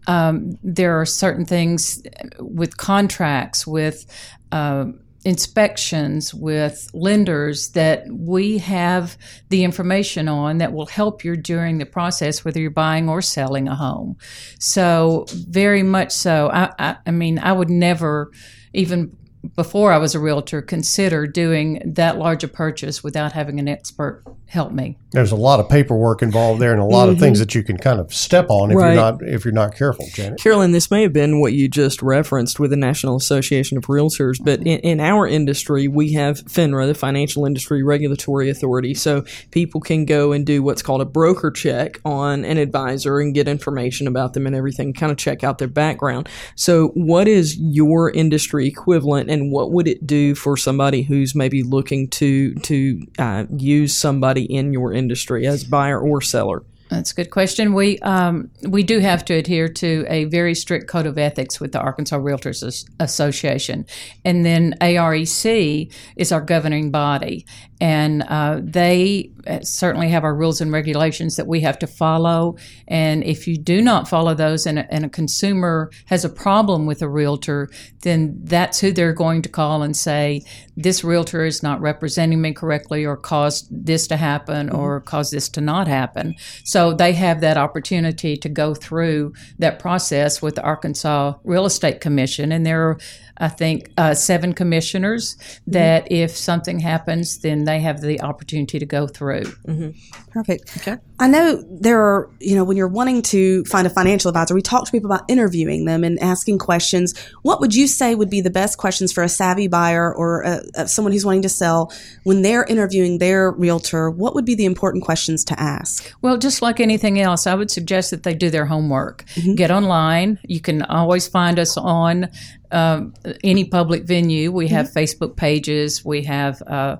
um, 0.07 0.57
there 0.63 0.99
are 0.99 1.05
certain 1.05 1.45
things 1.45 2.01
with 2.39 2.77
contracts, 2.77 3.65
with 3.65 4.05
uh, 4.51 4.85
inspections 5.25 6.33
with 6.33 6.89
lenders 6.93 7.69
that 7.69 8.05
we 8.11 8.57
have 8.57 9.17
the 9.49 9.63
information 9.63 10.27
on 10.27 10.57
that 10.57 10.73
will 10.73 10.85
help 10.85 11.23
you 11.23 11.37
during 11.37 11.77
the 11.77 11.85
process, 11.85 12.43
whether 12.43 12.59
you're 12.59 12.69
buying 12.69 13.07
or 13.07 13.21
selling 13.21 13.67
a 13.67 13.75
home. 13.75 14.17
So, 14.59 15.25
very 15.29 15.83
much 15.83 16.11
so. 16.11 16.49
I, 16.51 16.71
I, 16.77 16.97
I 17.05 17.11
mean, 17.11 17.39
I 17.39 17.53
would 17.53 17.69
never 17.69 18.31
even 18.73 19.15
before 19.55 19.91
I 19.91 19.97
was 19.97 20.15
a 20.15 20.19
realtor, 20.19 20.61
consider 20.61 21.27
doing 21.27 21.81
that 21.85 22.17
large 22.17 22.43
a 22.43 22.47
purchase 22.47 23.03
without 23.03 23.33
having 23.33 23.59
an 23.59 23.67
expert 23.67 24.23
help 24.53 24.71
me. 24.71 24.95
There's 25.11 25.31
a 25.31 25.35
lot 25.35 25.59
of 25.59 25.67
paperwork 25.67 26.21
involved 26.21 26.61
there, 26.61 26.71
and 26.71 26.81
a 26.81 26.85
lot 26.85 27.05
mm-hmm. 27.05 27.13
of 27.13 27.19
things 27.19 27.39
that 27.39 27.55
you 27.55 27.63
can 27.63 27.77
kind 27.77 27.99
of 27.99 28.13
step 28.13 28.47
on 28.49 28.71
if 28.71 28.77
right. 28.77 28.93
you're 28.93 28.95
not 28.95 29.21
if 29.23 29.45
you're 29.45 29.53
not 29.53 29.75
careful. 29.75 30.05
Janet, 30.13 30.39
Carolyn, 30.39 30.71
this 30.71 30.89
may 30.89 31.01
have 31.01 31.11
been 31.11 31.39
what 31.39 31.53
you 31.53 31.67
just 31.67 32.01
referenced 32.01 32.59
with 32.59 32.69
the 32.69 32.77
National 32.77 33.15
Association 33.15 33.77
of 33.77 33.85
Realtors, 33.85 34.37
but 34.43 34.59
in, 34.59 34.79
in 34.79 34.99
our 34.99 35.27
industry, 35.27 35.87
we 35.87 36.13
have 36.13 36.39
FINRA, 36.45 36.87
the 36.87 36.93
Financial 36.93 37.45
Industry 37.45 37.83
Regulatory 37.83 38.49
Authority. 38.49 38.93
So 38.93 39.23
people 39.51 39.81
can 39.81 40.05
go 40.05 40.31
and 40.31 40.45
do 40.45 40.61
what's 40.63 40.81
called 40.81 41.01
a 41.01 41.05
broker 41.05 41.51
check 41.51 41.99
on 42.05 42.45
an 42.45 42.57
advisor 42.57 43.19
and 43.19 43.33
get 43.33 43.47
information 43.47 44.07
about 44.07 44.33
them 44.33 44.45
and 44.45 44.55
everything, 44.55 44.93
kind 44.93 45.11
of 45.11 45.17
check 45.17 45.43
out 45.43 45.57
their 45.57 45.67
background. 45.67 46.29
So, 46.55 46.89
what 46.89 47.27
is 47.27 47.57
your 47.59 48.11
industry 48.11 48.67
equivalent? 48.67 49.29
And 49.33 49.51
what 49.51 49.71
would 49.71 49.87
it 49.87 50.05
do 50.05 50.35
for 50.35 50.55
somebody 50.55 51.01
who's 51.01 51.35
maybe 51.35 51.63
looking 51.63 52.07
to 52.11 52.53
to 52.55 53.01
uh, 53.17 53.45
use 53.57 53.95
somebody 53.95 54.43
in 54.43 54.71
your 54.71 54.93
industry 54.93 55.47
as 55.47 55.63
buyer 55.63 55.99
or 55.99 56.21
seller? 56.21 56.63
That's 56.89 57.11
a 57.11 57.15
good 57.15 57.31
question. 57.31 57.73
We 57.73 57.97
um, 57.99 58.51
we 58.67 58.83
do 58.83 58.99
have 58.99 59.25
to 59.25 59.33
adhere 59.33 59.67
to 59.67 60.05
a 60.07 60.25
very 60.25 60.53
strict 60.53 60.87
code 60.87 61.07
of 61.07 61.17
ethics 61.17 61.59
with 61.59 61.71
the 61.71 61.79
Arkansas 61.79 62.17
Realtors 62.17 62.85
Association, 62.99 63.85
and 64.23 64.45
then 64.45 64.75
AREC 64.79 65.91
is 66.15 66.31
our 66.31 66.41
governing 66.41 66.91
body, 66.91 67.45
and 67.83 68.23
uh, 68.29 68.61
they 68.63 69.29
uh, 69.45 69.59
certainly 69.59 70.07
have 70.07 70.23
our 70.23 70.33
rules 70.33 70.61
and 70.61 70.71
regulations 70.71 71.35
that 71.35 71.47
we 71.47 71.59
have 71.59 71.77
to 71.79 71.85
follow. 71.85 72.55
And 72.87 73.25
if 73.25 73.45
you 73.45 73.57
do 73.57 73.81
not 73.81 74.07
follow 74.07 74.33
those, 74.33 74.65
and 74.65 74.79
a, 74.79 74.93
and 74.93 75.03
a 75.03 75.09
consumer 75.09 75.91
has 76.05 76.23
a 76.23 76.29
problem 76.29 76.85
with 76.85 77.01
a 77.01 77.09
realtor, 77.09 77.69
then 78.03 78.39
that's 78.41 78.79
who 78.79 78.93
they're 78.93 79.11
going 79.11 79.41
to 79.41 79.49
call 79.49 79.83
and 79.83 79.97
say, 79.97 80.45
"This 80.77 81.03
realtor 81.03 81.43
is 81.43 81.61
not 81.61 81.81
representing 81.81 82.39
me 82.41 82.53
correctly, 82.53 83.05
or 83.05 83.17
caused 83.17 83.67
this 83.69 84.07
to 84.07 84.15
happen, 84.15 84.67
mm-hmm. 84.67 84.79
or 84.79 85.01
caused 85.01 85.33
this 85.33 85.49
to 85.49 85.59
not 85.59 85.89
happen." 85.89 86.35
So 86.63 86.93
they 86.93 87.11
have 87.11 87.41
that 87.41 87.57
opportunity 87.57 88.37
to 88.37 88.47
go 88.47 88.73
through 88.73 89.33
that 89.59 89.79
process 89.79 90.41
with 90.41 90.55
the 90.55 90.63
Arkansas 90.63 91.33
Real 91.43 91.65
Estate 91.65 91.99
Commission, 91.99 92.53
and 92.53 92.65
there 92.65 92.91
are 92.91 92.97
I 93.37 93.47
think, 93.47 93.91
uh, 93.97 94.13
seven 94.13 94.53
commissioners 94.53 95.35
that 95.65 96.05
mm-hmm. 96.05 96.13
if 96.13 96.31
something 96.31 96.79
happens, 96.79 97.39
then 97.39 97.63
they 97.63 97.72
have 97.79 98.01
the 98.01 98.21
opportunity 98.21 98.79
to 98.79 98.85
go 98.85 99.07
through. 99.07 99.43
Mm-hmm. 99.43 99.89
Perfect. 100.31 100.77
Okay. 100.77 100.97
I 101.19 101.27
know 101.27 101.63
there 101.69 102.01
are, 102.01 102.29
you 102.39 102.55
know, 102.55 102.63
when 102.63 102.75
you're 102.75 102.87
wanting 102.87 103.21
to 103.23 103.63
find 103.65 103.87
a 103.87 103.89
financial 103.89 104.29
advisor, 104.29 104.53
we 104.53 104.61
talk 104.61 104.85
to 104.85 104.91
people 104.91 105.11
about 105.11 105.23
interviewing 105.29 105.85
them 105.85 106.03
and 106.03 106.19
asking 106.19 106.57
questions. 106.57 107.17
What 107.43 107.59
would 107.61 107.75
you 107.75 107.87
say 107.87 108.15
would 108.15 108.29
be 108.29 108.41
the 108.41 108.49
best 108.49 108.77
questions 108.77 109.13
for 109.13 109.23
a 109.23 109.29
savvy 109.29 109.67
buyer 109.67 110.13
or 110.13 110.41
a, 110.41 110.61
a, 110.75 110.87
someone 110.87 111.11
who's 111.11 111.25
wanting 111.25 111.43
to 111.43 111.49
sell 111.49 111.93
when 112.23 112.41
they're 112.41 112.65
interviewing 112.65 113.19
their 113.19 113.51
realtor? 113.51 114.09
What 114.09 114.35
would 114.35 114.45
be 114.45 114.55
the 114.55 114.65
important 114.65 115.03
questions 115.03 115.43
to 115.45 115.59
ask? 115.59 116.11
Well, 116.21 116.37
just 116.37 116.61
like 116.61 116.79
anything 116.79 117.19
else, 117.19 117.47
I 117.47 117.55
would 117.55 117.71
suggest 117.71 118.11
that 118.11 118.23
they 118.23 118.33
do 118.33 118.49
their 118.49 118.65
homework. 118.65 119.23
Mm-hmm. 119.35 119.55
Get 119.55 119.71
online. 119.71 120.39
You 120.43 120.61
can 120.61 120.81
always 120.81 121.27
find 121.27 121.59
us 121.59 121.77
on 121.77 122.29
um, 122.71 123.13
any 123.43 123.65
public 123.65 124.03
venue. 124.03 124.51
We 124.51 124.67
have 124.69 124.87
mm-hmm. 124.87 124.97
Facebook 124.97 125.37
pages. 125.37 126.03
We 126.03 126.23
have 126.23 126.61
uh, 126.63 126.97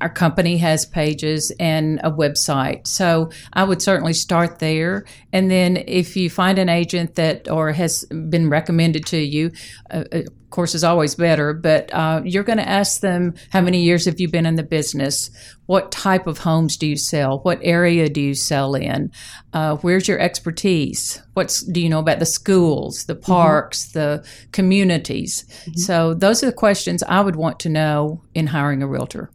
our 0.00 0.08
company 0.08 0.58
has 0.58 0.86
pages 0.86 1.52
and 1.58 2.00
a 2.02 2.10
website. 2.10 2.86
So 2.86 3.30
I 3.52 3.64
would 3.64 3.82
certainly 3.82 4.12
start 4.12 4.58
there. 4.58 5.04
And 5.32 5.50
then 5.50 5.84
if 5.86 6.16
you 6.16 6.30
find 6.30 6.58
an 6.58 6.68
agent 6.68 7.14
that 7.16 7.50
or 7.50 7.72
has 7.72 8.04
been 8.06 8.48
recommended 8.48 9.06
to 9.06 9.18
you, 9.18 9.52
uh, 9.90 10.04
uh 10.12 10.22
of 10.52 10.54
course, 10.54 10.74
is 10.74 10.84
always 10.84 11.14
better, 11.14 11.54
but 11.54 11.88
uh, 11.94 12.20
you're 12.26 12.42
going 12.42 12.58
to 12.58 12.68
ask 12.68 13.00
them 13.00 13.32
how 13.48 13.62
many 13.62 13.80
years 13.80 14.04
have 14.04 14.20
you 14.20 14.28
been 14.28 14.44
in 14.44 14.56
the 14.56 14.62
business? 14.62 15.30
What 15.64 15.90
type 15.90 16.26
of 16.26 16.36
homes 16.36 16.76
do 16.76 16.86
you 16.86 16.98
sell? 16.98 17.38
What 17.38 17.58
area 17.62 18.10
do 18.10 18.20
you 18.20 18.34
sell 18.34 18.74
in? 18.74 19.10
Uh, 19.54 19.76
where's 19.76 20.06
your 20.06 20.18
expertise? 20.18 21.22
What's 21.32 21.62
do 21.62 21.80
you 21.80 21.88
know 21.88 22.00
about 22.00 22.18
the 22.18 22.26
schools, 22.26 23.06
the 23.06 23.14
mm-hmm. 23.14 23.32
parks, 23.32 23.86
mm-hmm. 23.86 23.98
the 23.98 24.28
communities? 24.52 25.46
Mm-hmm. 25.48 25.78
So 25.78 26.12
those 26.12 26.42
are 26.42 26.46
the 26.46 26.52
questions 26.52 27.02
I 27.02 27.22
would 27.22 27.36
want 27.36 27.58
to 27.60 27.70
know 27.70 28.20
in 28.34 28.48
hiring 28.48 28.82
a 28.82 28.86
realtor. 28.86 29.30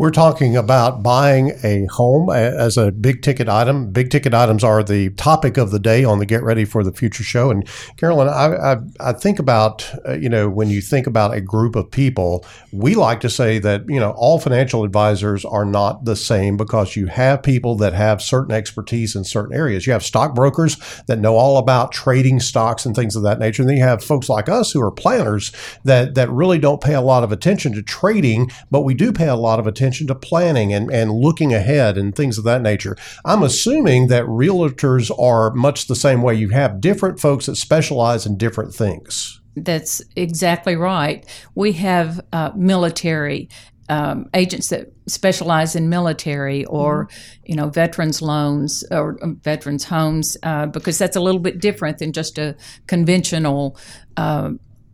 We're 0.00 0.10
talking 0.10 0.56
about 0.56 1.02
buying 1.02 1.52
a 1.62 1.84
home 1.84 2.30
as 2.30 2.78
a 2.78 2.90
big 2.90 3.20
ticket 3.20 3.50
item. 3.50 3.92
Big 3.92 4.08
ticket 4.08 4.32
items 4.32 4.64
are 4.64 4.82
the 4.82 5.10
topic 5.10 5.58
of 5.58 5.72
the 5.72 5.78
day 5.78 6.04
on 6.04 6.20
the 6.20 6.24
Get 6.24 6.42
Ready 6.42 6.64
for 6.64 6.82
the 6.82 6.90
Future 6.90 7.22
show. 7.22 7.50
And 7.50 7.68
Carolyn, 7.98 8.26
I, 8.26 8.72
I, 8.72 8.76
I 8.98 9.12
think 9.12 9.38
about, 9.38 9.86
uh, 10.08 10.14
you 10.14 10.30
know, 10.30 10.48
when 10.48 10.70
you 10.70 10.80
think 10.80 11.06
about 11.06 11.34
a 11.34 11.42
group 11.42 11.76
of 11.76 11.90
people, 11.90 12.46
we 12.72 12.94
like 12.94 13.20
to 13.20 13.28
say 13.28 13.58
that, 13.58 13.82
you 13.88 14.00
know, 14.00 14.12
all 14.12 14.40
financial 14.40 14.84
advisors 14.84 15.44
are 15.44 15.66
not 15.66 16.06
the 16.06 16.16
same 16.16 16.56
because 16.56 16.96
you 16.96 17.04
have 17.08 17.42
people 17.42 17.76
that 17.76 17.92
have 17.92 18.22
certain 18.22 18.52
expertise 18.52 19.14
in 19.14 19.24
certain 19.24 19.54
areas. 19.54 19.86
You 19.86 19.92
have 19.92 20.02
stockbrokers 20.02 20.78
that 21.08 21.18
know 21.18 21.36
all 21.36 21.58
about 21.58 21.92
trading 21.92 22.40
stocks 22.40 22.86
and 22.86 22.96
things 22.96 23.16
of 23.16 23.22
that 23.24 23.38
nature. 23.38 23.60
And 23.60 23.68
then 23.68 23.76
you 23.76 23.84
have 23.84 24.02
folks 24.02 24.30
like 24.30 24.48
us 24.48 24.72
who 24.72 24.80
are 24.80 24.90
planners 24.90 25.52
that, 25.84 26.14
that 26.14 26.30
really 26.30 26.58
don't 26.58 26.80
pay 26.80 26.94
a 26.94 27.02
lot 27.02 27.22
of 27.22 27.32
attention 27.32 27.74
to 27.74 27.82
trading, 27.82 28.50
but 28.70 28.80
we 28.80 28.94
do 28.94 29.12
pay 29.12 29.28
a 29.28 29.36
lot 29.36 29.60
of 29.60 29.66
attention 29.66 29.89
attention 29.90 30.06
to 30.06 30.14
planning 30.14 30.72
and, 30.72 30.90
and 30.92 31.10
looking 31.10 31.52
ahead 31.52 31.98
and 31.98 32.14
things 32.14 32.38
of 32.38 32.44
that 32.44 32.62
nature. 32.62 32.96
I'm 33.24 33.42
assuming 33.42 34.06
that 34.06 34.24
realtors 34.24 35.10
are 35.18 35.52
much 35.52 35.88
the 35.88 35.96
same 35.96 36.22
way. 36.22 36.34
You 36.34 36.50
have 36.50 36.80
different 36.80 37.18
folks 37.18 37.46
that 37.46 37.56
specialize 37.56 38.24
in 38.24 38.36
different 38.36 38.72
things. 38.72 39.40
That's 39.56 40.00
exactly 40.14 40.76
right. 40.76 41.26
We 41.56 41.72
have 41.72 42.20
uh, 42.32 42.52
military 42.54 43.48
um, 43.88 44.30
agents 44.34 44.68
that 44.68 44.92
specialize 45.08 45.74
in 45.74 45.88
military 45.88 46.64
or 46.66 47.06
mm-hmm. 47.06 47.42
you 47.46 47.56
know 47.56 47.68
veterans 47.68 48.22
loans 48.22 48.84
or 48.92 49.18
um, 49.20 49.40
veterans 49.42 49.82
homes 49.82 50.36
uh, 50.44 50.66
because 50.66 50.96
that's 50.96 51.16
a 51.16 51.20
little 51.20 51.40
bit 51.40 51.60
different 51.60 51.98
than 51.98 52.12
just 52.12 52.38
a 52.38 52.54
conventional 52.86 53.76
uh, 54.16 54.50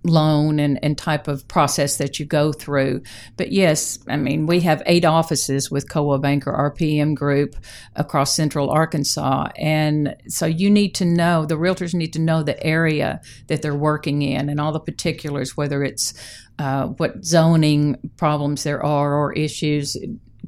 loan 0.06 0.58
and, 0.58 0.78
and 0.82 0.96
type 0.96 1.28
of 1.28 1.46
process 1.48 1.98
that 1.98 2.18
you 2.18 2.26
go 2.26 2.52
through. 2.52 3.02
But 3.36 3.52
yes, 3.52 3.98
I 4.08 4.16
mean, 4.16 4.46
we 4.46 4.60
have 4.60 4.82
eight 4.86 5.04
offices 5.04 5.70
with 5.70 5.88
Coldwell 5.88 6.18
Banker 6.18 6.52
RPM 6.52 7.14
Group 7.14 7.56
across 7.94 8.34
central 8.34 8.70
Arkansas. 8.70 9.48
And 9.56 10.16
so 10.28 10.46
you 10.46 10.70
need 10.70 10.94
to 10.96 11.04
know, 11.04 11.44
the 11.44 11.56
realtors 11.56 11.94
need 11.94 12.12
to 12.14 12.20
know 12.20 12.42
the 12.42 12.62
area 12.64 13.20
that 13.48 13.62
they're 13.62 13.74
working 13.74 14.22
in 14.22 14.48
and 14.48 14.60
all 14.60 14.72
the 14.72 14.80
particulars, 14.80 15.56
whether 15.56 15.82
it's 15.82 16.14
uh, 16.58 16.86
what 16.86 17.24
zoning 17.24 17.96
problems 18.16 18.62
there 18.62 18.84
are 18.84 19.14
or 19.14 19.32
issues. 19.32 19.96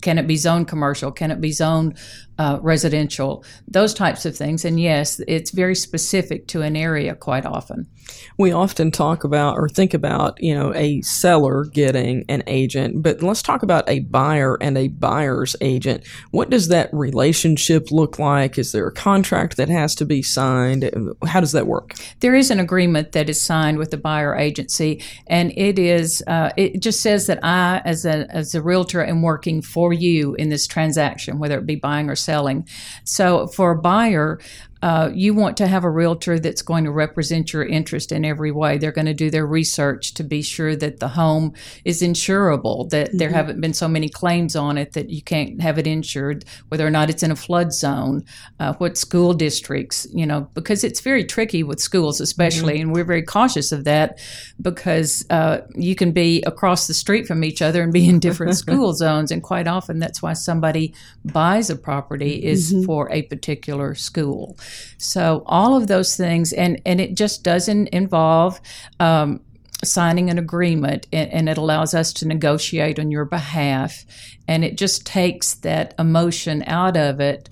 Can 0.01 0.19
it 0.19 0.27
be 0.27 0.37
zoned 0.37 0.69
commercial? 0.69 1.11
Can 1.11 1.31
it 1.31 1.41
be 1.41 1.53
zone 1.53 1.95
uh, 2.39 2.59
residential? 2.63 3.45
Those 3.67 3.95
types 3.95 4.25
of 4.25 4.37
things. 4.37 4.65
And 4.65 4.81
yes, 4.81 5.21
it's 5.27 5.51
very 5.51 5.75
specific 5.75 6.47
to 6.49 6.63
an 6.63 6.77
area 6.77 7.15
quite 7.15 7.47
often 7.47 7.89
we 8.37 8.53
often 8.53 8.91
talk 8.91 9.25
about 9.25 9.57
or 9.57 9.69
think 9.69 9.95
about, 9.95 10.41
you 10.43 10.55
know, 10.55 10.73
a 10.75 11.01
seller 11.03 11.65
getting 11.65 12.25
an 12.29 12.43
agent, 12.47 13.03
but 13.03 13.23
let's 13.23 13.43
talk 13.43 13.63
about 13.63 13.89
a 13.89 14.01
buyer 14.01 14.57
and 14.61 14.79
a 14.79 14.89
buyer's 14.89 15.57
agent. 15.61 16.07
What 16.31 16.51
does 16.51 16.69
that 16.69 16.89
relationship 16.93 17.91
look 17.91 18.19
like? 18.19 18.59
Is 18.59 18.73
there 18.73 18.87
a 18.87 18.93
contract 18.93 19.57
that 19.57 19.69
has 19.69 19.95
to 19.97 20.07
be 20.07 20.23
signed? 20.23 20.89
How 21.27 21.41
does 21.41 21.53
that 21.53 21.67
work? 21.67 21.95
There 22.21 22.35
is 22.35 22.51
an 22.51 22.61
agreement 22.61 23.13
that 23.13 23.29
is 23.29 23.41
signed 23.41 23.79
with 23.79 23.91
the 23.91 23.97
buyer 23.97 24.35
agency, 24.37 25.03
and 25.27 25.53
it 25.57 25.79
is 25.79 26.23
uh, 26.27 26.51
it 26.57 26.81
just 26.81 27.01
says 27.01 27.27
that 27.27 27.41
I, 27.43 27.83
as 27.85 28.05
a 28.05 28.27
as 28.31 28.55
a 28.55 28.63
realtor, 28.63 29.05
am 29.05 29.23
working 29.23 29.63
for 29.63 29.93
you 29.93 30.35
in 30.35 30.49
this 30.49 30.67
transaction, 30.67 31.39
whether 31.39 31.59
it 31.59 31.67
be 31.67 31.77
buying 31.77 32.09
or 32.09 32.17
selling. 32.29 32.69
So 33.05 33.47
for 33.47 33.71
a 33.71 33.79
buyer, 33.81 34.39
uh, 34.83 35.11
you 35.13 35.35
want 35.35 35.57
to 35.57 35.67
have 35.67 35.85
a 35.85 35.91
realtor 35.91 36.39
that's 36.39 36.63
going 36.63 36.85
to 36.85 36.91
represent 36.91 37.53
your 37.53 37.65
interest 37.65 38.13
in 38.13 38.25
every 38.25 38.53
way. 38.53 38.79
They're 38.79 38.93
going 38.93 39.07
to 39.07 39.15
do 39.15 39.31
their 39.31 39.47
research 39.47 40.15
to 40.15 40.25
be 40.25 40.43
sure 40.43 40.77
that 40.77 41.01
the 41.01 41.09
home 41.09 41.55
is 41.85 42.03
insurable, 42.03 42.89
that 42.91 43.11
there 43.13 43.31
haven't 43.31 43.61
been 43.61 43.75
so 43.75 43.89
many 43.89 44.09
claims 44.09 44.55
on 44.55 44.79
it 44.79 44.93
that 44.93 45.11
you 45.11 45.23
can't 45.23 45.61
have 45.61 45.79
it 45.79 45.87
insured, 45.87 46.45
whether 46.69 46.87
or 46.87 46.91
not 46.91 47.11
it's 47.11 47.23
in 47.23 47.31
a 47.31 47.37
flood 47.37 47.73
zone, 47.73 48.25
uh, 48.61 48.75
what 48.75 48.97
school 48.97 49.35
districts, 49.35 50.07
you 50.13 50.27
know, 50.27 50.43
because 50.55 50.85
it's 50.85 51.01
very 51.01 51.25
tricky 51.25 51.63
with 51.63 51.81
schools, 51.81 52.21
especially, 52.21 52.81
and 52.81 52.93
we're 52.93 53.05
very 53.05 53.23
cautious 53.23 53.73
of 53.73 53.85
that 53.85 54.19
because 54.61 55.25
uh, 55.31 55.59
you 55.75 55.95
can 55.95 56.13
be 56.13 56.43
across 56.43 56.87
the 56.87 56.95
street 56.95 57.27
from 57.27 57.43
each 57.43 57.63
other 57.63 57.83
and 57.83 57.93
be 57.93 58.09
in 58.09 58.19
different 58.19 58.57
school 58.57 58.93
zones, 58.93 59.31
and 59.31 59.43
quite 59.43 59.67
often 59.67 59.99
that's 59.99 60.23
why 60.23 60.33
somebody 60.33 60.95
buys 61.25 61.71
a 61.71 61.77
property 61.77 62.45
is 62.45 62.85
for 62.87 63.11
a 63.11 63.23
particular 63.23 63.95
school. 63.95 64.57
So 64.99 65.43
all 65.47 65.77
of 65.77 65.87
those 65.87 66.17
things, 66.17 66.53
and 66.53 66.81
and 66.85 67.01
it 67.01 67.15
just 67.15 67.43
doesn't 67.43 67.89
involve. 67.89 68.61
Um, 69.01 69.41
signing 69.85 70.29
an 70.29 70.39
agreement 70.39 71.07
and, 71.13 71.33
and 71.33 71.49
it 71.49 71.57
allows 71.57 71.95
us 71.95 72.13
to 72.13 72.27
negotiate 72.27 72.99
on 72.99 73.13
your 73.13 73.25
behalf. 73.25 74.05
And 74.49 74.65
it 74.65 74.77
just 74.77 75.07
takes 75.07 75.55
that 75.55 75.95
emotion 76.01 76.65
out 76.67 76.97
of 76.97 77.21
it 77.21 77.49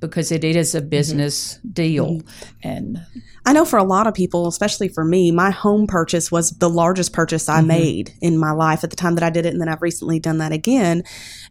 because 0.00 0.32
it 0.32 0.44
is 0.44 0.74
a 0.74 0.82
business 0.82 1.58
deal. 1.72 2.20
And 2.62 3.06
I 3.48 3.52
know 3.52 3.64
for 3.64 3.78
a 3.78 3.82
lot 3.82 4.06
of 4.06 4.12
people, 4.12 4.46
especially 4.46 4.88
for 4.88 5.06
me, 5.06 5.30
my 5.30 5.50
home 5.50 5.86
purchase 5.86 6.30
was 6.30 6.50
the 6.50 6.68
largest 6.68 7.14
purchase 7.14 7.48
I 7.48 7.60
mm-hmm. 7.60 7.68
made 7.68 8.12
in 8.20 8.36
my 8.36 8.50
life 8.50 8.84
at 8.84 8.90
the 8.90 8.96
time 8.96 9.14
that 9.14 9.24
I 9.24 9.30
did 9.30 9.46
it. 9.46 9.54
And 9.54 9.58
then 9.58 9.70
I've 9.70 9.80
recently 9.80 10.20
done 10.20 10.36
that 10.36 10.52
again. 10.52 11.02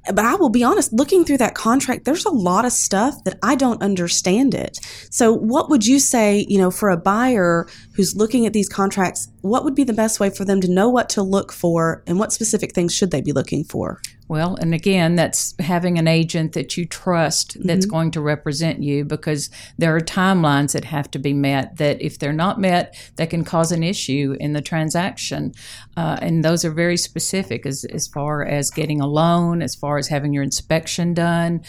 But 0.06 0.24
I 0.24 0.36
will 0.36 0.50
be 0.50 0.64
honest, 0.64 0.94
looking 0.94 1.26
through 1.26 1.40
that 1.40 1.56
contract, 1.56 2.06
there's 2.06 2.26
a 2.26 2.30
lot 2.30 2.66
of 2.66 2.72
stuff 2.72 3.24
that 3.24 3.40
I 3.42 3.56
don't 3.56 3.82
understand 3.82 4.54
it. 4.54 4.78
So 5.10 5.34
what 5.34 5.72
would 5.72 5.88
you 5.88 5.98
say, 5.98 6.46
you 6.48 6.60
know, 6.60 6.70
for 6.70 6.92
a 6.92 6.98
buyer 6.98 7.66
who's 7.96 8.16
looking 8.16 8.46
at 8.46 8.54
these 8.54 8.70
contracts, 8.70 9.28
what 9.42 9.64
would 9.64 9.74
be 9.74 9.84
the 9.84 9.92
best 9.92 10.20
way 10.20 10.30
for 10.30 10.46
them 10.46 10.62
to 10.62 10.72
know 10.72 10.90
what 10.90 11.10
to 11.10 11.24
look 11.24 11.52
for 11.52 12.04
and 12.06 12.20
what 12.20 12.32
specific 12.32 12.76
things 12.76 12.94
should 12.94 13.10
they 13.10 13.22
be 13.22 13.32
looking 13.32 13.64
for? 13.64 14.00
Well, 14.30 14.58
and 14.60 14.74
again, 14.74 15.16
that's 15.16 15.56
having 15.60 15.98
an 15.98 16.08
agent 16.08 16.52
that 16.54 16.76
you 16.76 16.86
trust 16.86 17.56
that's 17.64 17.86
mm-hmm. 17.86 17.96
going 17.96 18.12
to 18.12 18.22
represent 18.22 18.84
you 18.84 19.06
because 19.06 19.50
there 19.78 19.96
are 19.96 20.02
timelines 20.02 20.74
that 20.74 20.84
have 20.86 21.10
to 21.12 21.20
be 21.20 21.34
met 21.34 21.78
that 21.78 21.87
if 22.02 22.20
they're 22.20 22.34
not 22.34 22.60
met, 22.60 22.96
that 23.16 23.30
can 23.30 23.44
cause 23.44 23.72
an 23.72 23.84
issue 23.84 24.36
in 24.40 24.54
the 24.54 24.62
transaction. 24.62 25.54
Uh, 25.96 26.18
and 26.22 26.44
those 26.44 26.66
are 26.66 26.72
very 26.72 26.98
specific 26.98 27.66
as, 27.66 27.86
as 27.86 28.08
far 28.08 28.44
as 28.46 28.70
getting 28.72 29.02
a 29.02 29.08
loan, 29.08 29.62
as 29.62 29.76
far 29.76 29.98
as 29.98 30.10
having 30.10 30.34
your 30.34 30.44
inspection 30.44 31.14
done. 31.14 31.62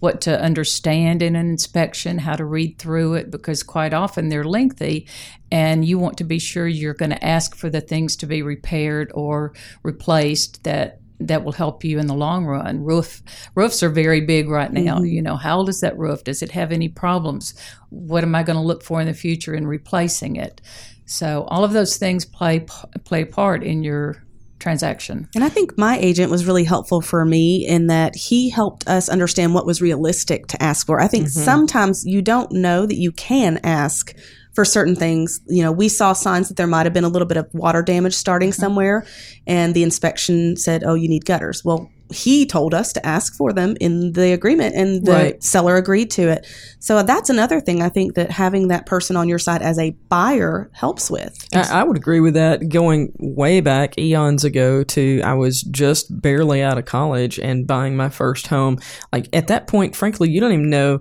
What 0.00 0.22
to 0.22 0.40
understand 0.40 1.22
in 1.22 1.36
an 1.36 1.50
inspection, 1.50 2.18
how 2.18 2.34
to 2.34 2.44
read 2.44 2.78
through 2.78 3.14
it, 3.14 3.30
because 3.30 3.62
quite 3.62 3.92
often 3.92 4.30
they're 4.30 4.44
lengthy, 4.44 5.06
and 5.52 5.84
you 5.84 5.98
want 5.98 6.16
to 6.18 6.24
be 6.24 6.38
sure 6.38 6.66
you're 6.66 6.94
going 6.94 7.10
to 7.10 7.22
ask 7.22 7.54
for 7.54 7.68
the 7.68 7.82
things 7.82 8.16
to 8.16 8.26
be 8.26 8.40
repaired 8.40 9.12
or 9.14 9.52
replaced 9.82 10.64
that 10.64 11.00
that 11.20 11.44
will 11.44 11.52
help 11.52 11.84
you 11.84 11.98
in 11.98 12.06
the 12.06 12.14
long 12.14 12.46
run. 12.46 12.82
Roof 12.82 13.22
roofs 13.54 13.82
are 13.82 13.90
very 13.90 14.20
big 14.20 14.48
right 14.48 14.72
now. 14.72 14.96
Mm-hmm. 14.96 15.06
You 15.06 15.22
know, 15.22 15.36
how 15.36 15.58
old 15.58 15.68
is 15.68 15.80
that 15.80 15.98
roof? 15.98 16.24
Does 16.24 16.42
it 16.42 16.50
have 16.52 16.72
any 16.72 16.88
problems? 16.88 17.54
What 17.90 18.24
am 18.24 18.34
I 18.34 18.42
going 18.42 18.56
to 18.56 18.62
look 18.62 18.82
for 18.82 19.00
in 19.00 19.06
the 19.06 19.14
future 19.14 19.54
in 19.54 19.66
replacing 19.66 20.36
it? 20.36 20.60
So 21.06 21.44
all 21.48 21.64
of 21.64 21.72
those 21.72 21.96
things 21.96 22.24
play 22.24 22.66
play 23.04 23.24
part 23.24 23.62
in 23.62 23.82
your 23.82 24.22
transaction. 24.60 25.28
And 25.34 25.42
I 25.42 25.48
think 25.48 25.76
my 25.76 25.98
agent 25.98 26.30
was 26.30 26.46
really 26.46 26.64
helpful 26.64 27.00
for 27.00 27.24
me 27.24 27.66
in 27.66 27.86
that 27.88 28.14
he 28.14 28.50
helped 28.50 28.86
us 28.86 29.08
understand 29.08 29.54
what 29.54 29.66
was 29.66 29.80
realistic 29.80 30.46
to 30.48 30.62
ask 30.62 30.86
for. 30.86 31.00
I 31.00 31.08
think 31.08 31.26
mm-hmm. 31.26 31.40
sometimes 31.40 32.04
you 32.06 32.22
don't 32.22 32.52
know 32.52 32.86
that 32.86 32.96
you 32.96 33.10
can 33.12 33.58
ask 33.64 34.14
for 34.54 34.64
certain 34.64 34.96
things. 34.96 35.40
You 35.46 35.62
know, 35.62 35.72
we 35.72 35.88
saw 35.88 36.12
signs 36.12 36.48
that 36.48 36.56
there 36.56 36.66
might 36.66 36.86
have 36.86 36.92
been 36.92 37.04
a 37.04 37.08
little 37.08 37.28
bit 37.28 37.36
of 37.36 37.48
water 37.52 37.82
damage 37.82 38.14
starting 38.14 38.52
somewhere, 38.52 39.06
and 39.46 39.74
the 39.74 39.82
inspection 39.82 40.56
said, 40.56 40.82
oh, 40.84 40.94
you 40.94 41.08
need 41.08 41.24
gutters. 41.24 41.64
Well, 41.64 41.90
he 42.12 42.44
told 42.44 42.74
us 42.74 42.92
to 42.92 43.06
ask 43.06 43.36
for 43.36 43.52
them 43.52 43.76
in 43.80 44.14
the 44.14 44.32
agreement, 44.32 44.74
and 44.74 45.06
the 45.06 45.12
Right. 45.12 45.44
seller 45.44 45.76
agreed 45.76 46.10
to 46.12 46.28
it. 46.28 46.44
So 46.80 47.04
that's 47.04 47.30
another 47.30 47.60
thing 47.60 47.82
I 47.82 47.88
think 47.88 48.14
that 48.14 48.32
having 48.32 48.66
that 48.66 48.84
person 48.84 49.16
on 49.16 49.28
your 49.28 49.38
side 49.38 49.62
as 49.62 49.78
a 49.78 49.90
buyer 50.08 50.70
helps 50.72 51.08
with. 51.08 51.46
I, 51.54 51.80
I 51.80 51.84
would 51.84 51.96
agree 51.96 52.18
with 52.18 52.34
that. 52.34 52.68
Going 52.68 53.12
way 53.20 53.60
back 53.60 53.96
eons 53.96 54.42
ago 54.42 54.82
to 54.82 55.20
I 55.22 55.34
was 55.34 55.62
just 55.62 56.20
barely 56.20 56.62
out 56.62 56.78
of 56.78 56.84
college 56.84 57.38
and 57.38 57.64
buying 57.64 57.96
my 57.96 58.08
first 58.08 58.48
home. 58.48 58.78
Like 59.12 59.28
at 59.32 59.46
that 59.46 59.68
point, 59.68 59.94
frankly, 59.94 60.30
you 60.30 60.40
don't 60.40 60.52
even 60.52 60.68
know. 60.70 61.00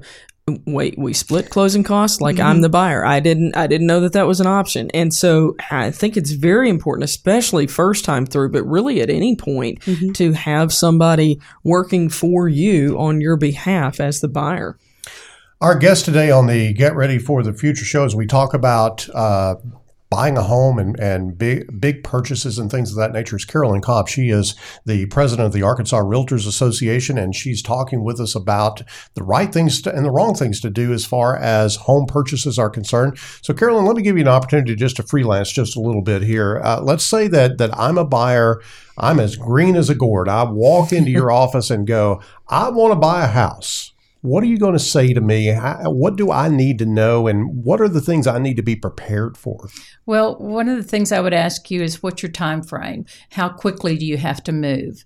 Wait, 0.65 0.97
we 0.97 1.13
split 1.13 1.49
closing 1.49 1.83
costs. 1.83 2.21
Like 2.21 2.39
I'm 2.39 2.61
the 2.61 2.69
buyer. 2.69 3.05
I 3.05 3.19
didn't. 3.19 3.55
I 3.55 3.67
didn't 3.67 3.87
know 3.87 4.01
that 4.01 4.13
that 4.13 4.27
was 4.27 4.39
an 4.39 4.47
option. 4.47 4.89
And 4.93 5.13
so 5.13 5.55
I 5.71 5.91
think 5.91 6.17
it's 6.17 6.31
very 6.31 6.69
important, 6.69 7.03
especially 7.05 7.67
first 7.67 8.05
time 8.05 8.25
through, 8.25 8.51
but 8.51 8.63
really 8.63 9.01
at 9.01 9.09
any 9.09 9.35
point, 9.35 9.81
to 10.15 10.33
have 10.33 10.73
somebody 10.73 11.39
working 11.63 12.09
for 12.09 12.47
you 12.47 12.97
on 12.99 13.21
your 13.21 13.37
behalf 13.37 13.99
as 13.99 14.21
the 14.21 14.27
buyer. 14.27 14.77
Our 15.61 15.77
guest 15.77 16.05
today 16.05 16.31
on 16.31 16.47
the 16.47 16.71
Get 16.73 16.95
Ready 16.95 17.19
for 17.19 17.43
the 17.43 17.51
Future 17.51 17.83
show 17.83 18.05
as 18.05 18.15
we 18.15 18.25
talk 18.25 18.53
about 18.53 19.09
uh, 19.13 19.55
buying 20.09 20.37
a 20.37 20.43
home 20.43 20.79
and, 20.79 20.99
and 20.99 21.37
big 21.37 21.79
big 21.79 22.03
purchases 22.03 22.57
and 22.57 22.71
things 22.71 22.89
of 22.89 22.97
that 22.97 23.11
nature 23.11 23.35
is 23.35 23.45
Carolyn 23.45 23.81
Cobb. 23.81 24.09
She 24.09 24.29
is 24.29 24.55
the 24.85 25.05
president 25.07 25.45
of 25.45 25.53
the 25.53 25.61
Arkansas 25.61 26.01
Realtors 26.01 26.47
Association, 26.47 27.17
and 27.17 27.35
she's 27.35 27.61
talking 27.61 28.03
with 28.03 28.19
us 28.19 28.35
about 28.35 28.81
the 29.13 29.23
right 29.23 29.53
things 29.53 29.81
to, 29.83 29.95
and 29.95 30.05
the 30.05 30.11
wrong 30.11 30.33
things 30.33 30.59
to 30.61 30.69
do 30.69 30.91
as 30.91 31.05
far 31.05 31.37
as 31.37 31.75
home 31.75 32.05
purchases 32.07 32.57
are 32.57 32.69
concerned. 32.69 33.17
So, 33.41 33.53
Carolyn, 33.53 33.85
let 33.85 33.95
me 33.95 34.01
give 34.01 34.17
you 34.17 34.23
an 34.23 34.27
opportunity 34.27 34.75
just 34.75 34.95
to 34.97 35.03
freelance 35.03 35.51
just 35.51 35.75
a 35.75 35.81
little 35.81 36.01
bit 36.01 36.23
here. 36.23 36.59
Uh, 36.63 36.81
let's 36.81 37.03
say 37.03 37.27
that 37.27 37.57
that 37.59 37.77
I'm 37.77 37.97
a 37.97 38.05
buyer. 38.05 38.61
I'm 38.97 39.19
as 39.19 39.35
green 39.35 39.75
as 39.75 39.89
a 39.89 39.95
gourd. 39.95 40.27
I 40.27 40.43
walk 40.43 40.91
into 40.91 41.11
your 41.11 41.31
office 41.39 41.69
and 41.69 41.87
go, 41.87 42.21
I 42.47 42.69
want 42.69 42.91
to 42.91 42.99
buy 42.99 43.23
a 43.23 43.27
house. 43.27 43.93
What 44.21 44.43
are 44.43 44.47
you 44.47 44.57
going 44.57 44.73
to 44.73 44.79
say 44.79 45.13
to 45.13 45.21
me? 45.21 45.45
How- 45.47 45.91
What 45.91 46.17
do 46.17 46.29
I 46.29 46.49
need 46.49 46.77
to 46.79 46.85
know? 46.85 47.27
And 47.27 47.63
what 47.63 47.79
are 47.79 47.87
the 47.87 48.01
things 48.01 48.27
I 48.27 48.37
need 48.37 48.57
to 48.57 48.61
be 48.63 48.75
prepared 48.75 49.37
for? 49.37 49.69
Well, 50.05 50.37
one 50.39 50.67
of 50.67 50.75
the 50.75 50.83
things 50.83 51.11
I 51.13 51.21
would 51.21 51.33
ask 51.33 51.71
you 51.71 51.81
is 51.81 52.03
what's 52.03 52.21
your 52.21 52.31
time 52.31 52.61
frame? 52.61 53.05
How 53.31 53.47
quickly 53.47 53.97
do 53.97 54.05
you 54.05 54.17
have 54.17 54.43
to 54.43 54.51
move? 54.51 55.05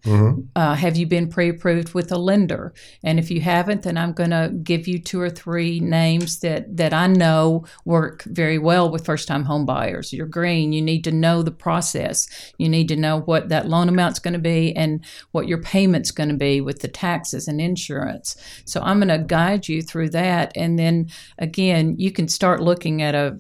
Uh, 0.56 0.74
have 0.74 0.98
you 0.98 1.06
been 1.06 1.28
pre-approved 1.30 1.94
with 1.94 2.12
a 2.12 2.18
lender? 2.18 2.74
And 3.04 3.20
if 3.20 3.30
you 3.30 3.42
haven't, 3.42 3.84
then 3.84 3.98
I'm 3.98 4.14
going 4.14 4.32
to 4.32 4.50
give 4.64 4.88
you 4.88 4.98
two 5.00 5.20
or 5.22 5.30
three 5.30 5.80
names 5.80 6.40
that 6.40 6.76
that 6.78 6.94
I 6.94 7.06
know 7.08 7.66
work 7.86 8.24
very 8.24 8.58
well 8.58 8.90
with 8.90 9.06
first-time 9.06 9.44
home 9.44 9.66
buyers. 9.66 10.12
You're 10.14 10.26
green. 10.26 10.74
You 10.74 10.82
need 10.82 11.04
to 11.04 11.12
know 11.12 11.44
the 11.44 11.52
process. 11.52 12.28
You 12.58 12.68
need 12.70 12.88
to 12.88 12.96
know 12.96 13.20
what 13.20 13.50
that 13.50 13.68
loan 13.68 13.90
amount's 13.90 14.20
going 14.20 14.34
to 14.34 14.40
be 14.40 14.76
and 14.76 15.04
what 15.34 15.48
your 15.48 15.62
payment's 15.62 16.12
going 16.12 16.30
to 16.30 16.36
be 16.36 16.62
with 16.62 16.80
the 16.80 16.88
taxes 16.88 17.48
and 17.48 17.60
insurance. 17.62 18.36
So 18.66 18.82
I'm 18.82 19.03
going 19.04 19.20
to 19.20 19.26
guide 19.26 19.68
you 19.68 19.82
through 19.82 20.10
that, 20.10 20.52
and 20.56 20.78
then 20.78 21.10
again, 21.38 21.96
you 21.98 22.12
can 22.12 22.28
start 22.28 22.62
looking 22.62 23.02
at 23.02 23.16
a 23.16 23.38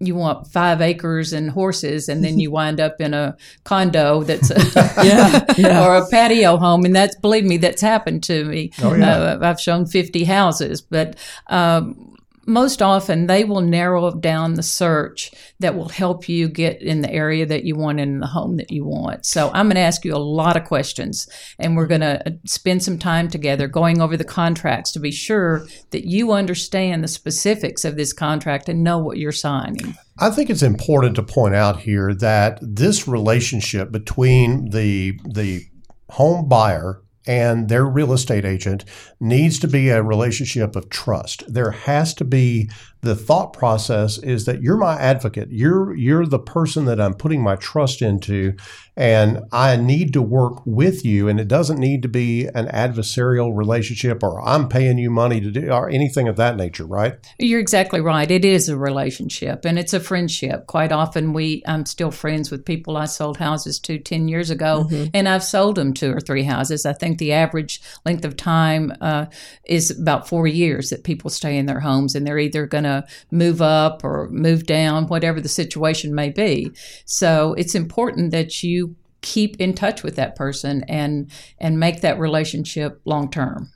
you 0.00 0.14
want 0.14 0.46
five 0.46 0.80
acres 0.80 1.32
and 1.32 1.50
horses, 1.50 2.08
and 2.08 2.22
then 2.22 2.38
you 2.38 2.50
wind 2.50 2.80
up 2.80 3.00
in 3.00 3.14
a 3.14 3.36
condo 3.64 4.22
that's 4.22 4.50
Yeah, 4.76 5.44
yeah. 5.56 5.84
or 5.86 5.96
a 5.96 6.08
patio 6.08 6.56
home, 6.56 6.84
and 6.84 6.94
that's 6.94 7.16
believe 7.16 7.44
me, 7.44 7.56
that's 7.56 7.82
happened 7.82 8.22
to 8.24 8.44
me. 8.44 8.70
Oh, 8.80 8.94
yeah. 8.94 9.16
Uh, 9.16 9.38
I've 9.42 9.60
shown 9.60 9.86
fifty 9.86 10.24
houses, 10.24 10.80
but. 10.80 11.16
Um, 11.48 12.04
most 12.48 12.82
often, 12.82 13.26
they 13.26 13.44
will 13.44 13.60
narrow 13.60 14.10
down 14.10 14.54
the 14.54 14.62
search 14.62 15.30
that 15.60 15.74
will 15.76 15.88
help 15.88 16.28
you 16.28 16.48
get 16.48 16.82
in 16.82 17.02
the 17.02 17.12
area 17.12 17.46
that 17.46 17.64
you 17.64 17.76
want 17.76 18.00
in 18.00 18.20
the 18.20 18.26
home 18.26 18.56
that 18.56 18.70
you 18.70 18.84
want. 18.84 19.26
So, 19.26 19.50
I'm 19.52 19.66
going 19.66 19.76
to 19.76 19.80
ask 19.82 20.04
you 20.04 20.14
a 20.14 20.18
lot 20.18 20.56
of 20.56 20.64
questions, 20.64 21.28
and 21.58 21.76
we're 21.76 21.86
going 21.86 22.00
to 22.00 22.26
uh, 22.26 22.30
spend 22.46 22.82
some 22.82 22.98
time 22.98 23.28
together 23.28 23.68
going 23.68 24.00
over 24.00 24.16
the 24.16 24.24
contracts 24.24 24.92
to 24.92 25.00
be 25.00 25.12
sure 25.12 25.66
that 25.90 26.08
you 26.08 26.32
understand 26.32 27.04
the 27.04 27.08
specifics 27.08 27.84
of 27.84 27.96
this 27.96 28.12
contract 28.12 28.68
and 28.68 28.82
know 28.82 28.98
what 28.98 29.18
you're 29.18 29.32
signing. 29.32 29.94
I 30.18 30.30
think 30.30 30.50
it's 30.50 30.62
important 30.62 31.14
to 31.16 31.22
point 31.22 31.54
out 31.54 31.80
here 31.80 32.12
that 32.14 32.58
this 32.60 33.06
relationship 33.06 33.92
between 33.92 34.70
the 34.70 35.20
the 35.24 35.66
home 36.10 36.48
buyer 36.48 37.02
and 37.28 37.68
their 37.68 37.84
real 37.84 38.12
estate 38.12 38.44
agent 38.44 38.84
needs 39.20 39.60
to 39.60 39.68
be 39.68 39.90
a 39.90 40.02
relationship 40.02 40.74
of 40.74 40.88
trust. 40.88 41.44
There 41.46 41.70
has 41.70 42.14
to 42.14 42.24
be 42.24 42.70
the 43.00 43.14
thought 43.14 43.52
process 43.52 44.18
is 44.18 44.44
that 44.46 44.60
you're 44.60 44.76
my 44.76 44.98
advocate. 44.98 45.48
You're 45.52 45.94
you're 45.94 46.26
the 46.26 46.40
person 46.40 46.86
that 46.86 47.00
I'm 47.00 47.14
putting 47.14 47.40
my 47.42 47.54
trust 47.54 48.02
into 48.02 48.54
and 48.96 49.40
I 49.52 49.76
need 49.76 50.12
to 50.14 50.22
work 50.22 50.62
with 50.66 51.04
you 51.04 51.28
and 51.28 51.38
it 51.38 51.46
doesn't 51.46 51.78
need 51.78 52.02
to 52.02 52.08
be 52.08 52.46
an 52.46 52.66
adversarial 52.66 53.56
relationship 53.56 54.24
or 54.24 54.40
I'm 54.44 54.68
paying 54.68 54.98
you 54.98 55.10
money 55.10 55.40
to 55.40 55.50
do 55.52 55.70
or 55.70 55.88
anything 55.88 56.26
of 56.26 56.34
that 56.36 56.56
nature, 56.56 56.86
right? 56.86 57.14
You're 57.38 57.60
exactly 57.60 58.00
right. 58.00 58.28
It 58.28 58.44
is 58.44 58.68
a 58.68 58.76
relationship 58.76 59.64
and 59.64 59.78
it's 59.78 59.92
a 59.94 60.00
friendship. 60.00 60.66
Quite 60.66 60.90
often 60.90 61.32
we 61.32 61.62
I'm 61.66 61.86
still 61.86 62.10
friends 62.10 62.50
with 62.50 62.64
people 62.64 62.96
I 62.96 63.04
sold 63.04 63.36
houses 63.36 63.78
to 63.80 63.98
10 63.98 64.26
years 64.28 64.50
ago 64.50 64.68
Mm-hmm. 64.78 65.10
and 65.14 65.28
I've 65.28 65.44
sold 65.44 65.76
them 65.76 65.92
two 65.92 66.12
or 66.12 66.20
three 66.20 66.42
houses. 66.42 66.84
I 66.86 66.92
think 66.92 67.17
the 67.18 67.32
average 67.32 67.80
length 68.04 68.24
of 68.24 68.36
time 68.36 68.92
uh, 69.00 69.26
is 69.64 69.90
about 69.90 70.28
4 70.28 70.46
years 70.46 70.90
that 70.90 71.04
people 71.04 71.30
stay 71.30 71.56
in 71.56 71.66
their 71.66 71.80
homes 71.80 72.14
and 72.14 72.26
they're 72.26 72.38
either 72.38 72.66
going 72.66 72.84
to 72.84 73.04
move 73.30 73.60
up 73.60 74.04
or 74.04 74.28
move 74.30 74.66
down 74.66 75.06
whatever 75.06 75.40
the 75.40 75.48
situation 75.48 76.14
may 76.14 76.30
be. 76.30 76.70
So 77.04 77.54
it's 77.54 77.74
important 77.74 78.30
that 78.32 78.62
you 78.62 78.96
keep 79.20 79.56
in 79.60 79.74
touch 79.74 80.02
with 80.02 80.16
that 80.16 80.36
person 80.36 80.84
and 80.88 81.30
and 81.58 81.80
make 81.80 82.00
that 82.00 82.18
relationship 82.18 83.00
long 83.04 83.30
term. 83.30 83.70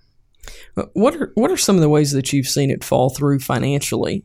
What 0.94 1.14
are 1.16 1.32
what 1.34 1.50
are 1.50 1.56
some 1.56 1.76
of 1.76 1.82
the 1.82 1.88
ways 1.88 2.12
that 2.12 2.32
you've 2.32 2.48
seen 2.48 2.70
it 2.70 2.84
fall 2.84 3.10
through 3.10 3.40
financially? 3.40 4.24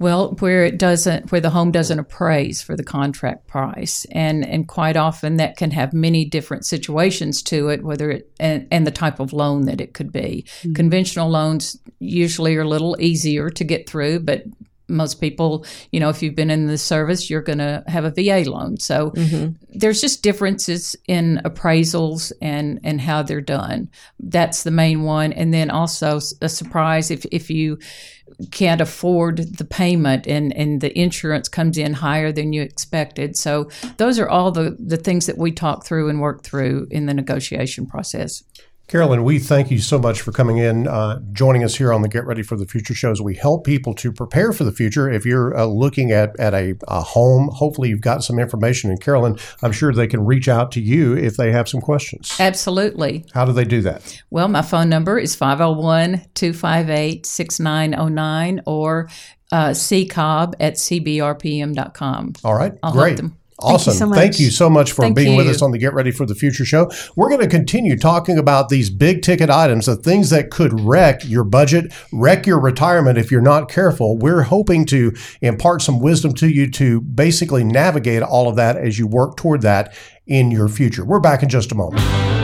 Well, 0.00 0.34
where 0.40 0.64
it 0.64 0.78
doesn't, 0.78 1.30
where 1.30 1.42
the 1.42 1.50
home 1.50 1.70
doesn't 1.70 1.98
appraise 1.98 2.62
for 2.62 2.74
the 2.74 2.82
contract 2.82 3.46
price, 3.46 4.06
and 4.10 4.44
and 4.46 4.66
quite 4.66 4.96
often 4.96 5.36
that 5.36 5.58
can 5.58 5.70
have 5.72 5.92
many 5.92 6.24
different 6.24 6.64
situations 6.64 7.42
to 7.44 7.68
it, 7.68 7.84
whether 7.84 8.10
it 8.10 8.32
and, 8.40 8.66
and 8.70 8.86
the 8.86 8.90
type 8.92 9.20
of 9.20 9.34
loan 9.34 9.66
that 9.66 9.78
it 9.78 9.92
could 9.92 10.10
be. 10.10 10.46
Hmm. 10.62 10.72
Conventional 10.72 11.28
loans 11.28 11.76
usually 11.98 12.56
are 12.56 12.62
a 12.62 12.68
little 12.68 12.96
easier 12.98 13.50
to 13.50 13.62
get 13.62 13.86
through, 13.86 14.20
but 14.20 14.44
most 14.90 15.20
people, 15.20 15.64
you 15.92 16.00
know, 16.00 16.08
if 16.08 16.22
you've 16.22 16.34
been 16.34 16.50
in 16.50 16.66
the 16.66 16.78
service, 16.78 17.30
you're 17.30 17.42
going 17.42 17.58
to 17.58 17.82
have 17.86 18.04
a 18.04 18.10
VA 18.10 18.48
loan. 18.50 18.78
So 18.78 19.10
mm-hmm. 19.10 19.54
there's 19.70 20.00
just 20.00 20.22
differences 20.22 20.96
in 21.06 21.40
appraisals 21.44 22.32
and 22.42 22.80
and 22.84 23.00
how 23.00 23.22
they're 23.22 23.40
done. 23.40 23.88
That's 24.18 24.62
the 24.62 24.70
main 24.70 25.02
one, 25.02 25.32
and 25.32 25.54
then 25.54 25.70
also 25.70 26.20
a 26.40 26.48
surprise 26.48 27.10
if 27.10 27.24
if 27.26 27.50
you 27.50 27.78
can't 28.50 28.80
afford 28.80 29.38
the 29.58 29.64
payment 29.64 30.26
and, 30.26 30.54
and 30.56 30.80
the 30.80 30.96
insurance 30.98 31.48
comes 31.48 31.76
in 31.76 31.92
higher 31.92 32.32
than 32.32 32.52
you 32.52 32.62
expected. 32.62 33.36
So 33.36 33.70
those 33.96 34.18
are 34.18 34.28
all 34.28 34.50
the, 34.50 34.76
the 34.78 34.96
things 34.96 35.26
that 35.26 35.38
we 35.38 35.52
talk 35.52 35.84
through 35.84 36.08
and 36.08 36.20
work 36.20 36.42
through 36.42 36.86
in 36.90 37.06
the 37.06 37.14
negotiation 37.14 37.86
process. 37.86 38.42
Carolyn, 38.90 39.22
we 39.22 39.38
thank 39.38 39.70
you 39.70 39.78
so 39.78 40.00
much 40.00 40.20
for 40.20 40.32
coming 40.32 40.56
in, 40.56 40.88
uh, 40.88 41.20
joining 41.32 41.62
us 41.62 41.76
here 41.76 41.92
on 41.92 42.02
the 42.02 42.08
Get 42.08 42.26
Ready 42.26 42.42
for 42.42 42.56
the 42.56 42.66
Future 42.66 42.92
shows. 42.92 43.22
We 43.22 43.36
help 43.36 43.62
people 43.62 43.94
to 43.94 44.10
prepare 44.10 44.52
for 44.52 44.64
the 44.64 44.72
future. 44.72 45.08
If 45.08 45.24
you're 45.24 45.56
uh, 45.56 45.66
looking 45.66 46.10
at, 46.10 46.36
at 46.40 46.54
a, 46.54 46.74
a 46.88 47.00
home, 47.00 47.50
hopefully 47.52 47.88
you've 47.88 48.00
got 48.00 48.24
some 48.24 48.40
information. 48.40 48.90
And 48.90 49.00
Carolyn, 49.00 49.38
I'm 49.62 49.70
sure 49.70 49.92
they 49.92 50.08
can 50.08 50.26
reach 50.26 50.48
out 50.48 50.72
to 50.72 50.80
you 50.80 51.16
if 51.16 51.36
they 51.36 51.52
have 51.52 51.68
some 51.68 51.80
questions. 51.80 52.34
Absolutely. 52.40 53.24
How 53.32 53.44
do 53.44 53.52
they 53.52 53.64
do 53.64 53.80
that? 53.82 54.20
Well, 54.28 54.48
my 54.48 54.62
phone 54.62 54.88
number 54.88 55.20
is 55.20 55.36
501 55.36 56.22
258 56.34 57.26
6909 57.26 58.62
or 58.66 59.08
uh, 59.52 59.68
ccobb 59.68 60.54
at 60.58 60.74
cbrpm.com. 60.74 62.32
All 62.42 62.54
right, 62.54 62.72
I'll 62.82 62.92
help 62.92 63.20
great. 63.60 63.68
them. 63.68 63.74
Awesome. 63.74 63.94
so 63.94 64.14
Thank 64.14 64.32
much. 64.32 64.40
you 64.40 64.50
so 64.50 64.70
much 64.70 64.92
for 64.92 65.02
Thank 65.02 65.16
being 65.16 65.36
with 65.36 65.48
us 65.48 65.62
on 65.62 65.70
the 65.70 65.78
Get 65.78 65.94
Ready 65.94 66.10
for 66.10 66.26
the 66.26 66.34
Future 66.34 66.64
show. 66.64 66.90
We're 67.16 67.28
going 67.28 67.40
to 67.40 67.48
continue 67.48 67.96
talking 67.96 68.38
about 68.38 68.68
these 68.68 68.90
big 68.90 69.22
ticket 69.22 69.50
items, 69.50 69.86
the 69.86 69.96
things 69.96 70.30
that 70.30 70.50
could 70.50 70.80
wreck 70.80 71.24
your 71.24 71.44
budget, 71.44 71.92
wreck 72.12 72.46
your 72.46 72.60
retirement 72.60 73.18
if 73.18 73.30
you're 73.30 73.40
not 73.40 73.70
careful. 73.70 74.16
We're 74.18 74.42
hoping 74.42 74.84
to 74.86 75.12
impart 75.40 75.82
some 75.82 76.00
wisdom 76.00 76.34
to 76.34 76.48
you 76.48 76.70
to 76.72 77.00
basically 77.00 77.64
navigate 77.64 78.22
all 78.22 78.48
of 78.48 78.56
that 78.56 78.76
as 78.76 78.98
you 78.98 79.06
work 79.06 79.36
toward 79.36 79.62
that 79.62 79.94
in 80.26 80.50
your 80.50 80.68
future. 80.68 81.04
We're 81.04 81.20
back 81.20 81.42
in 81.42 81.48
just 81.48 81.72
a 81.72 81.74
moment. 81.74 82.39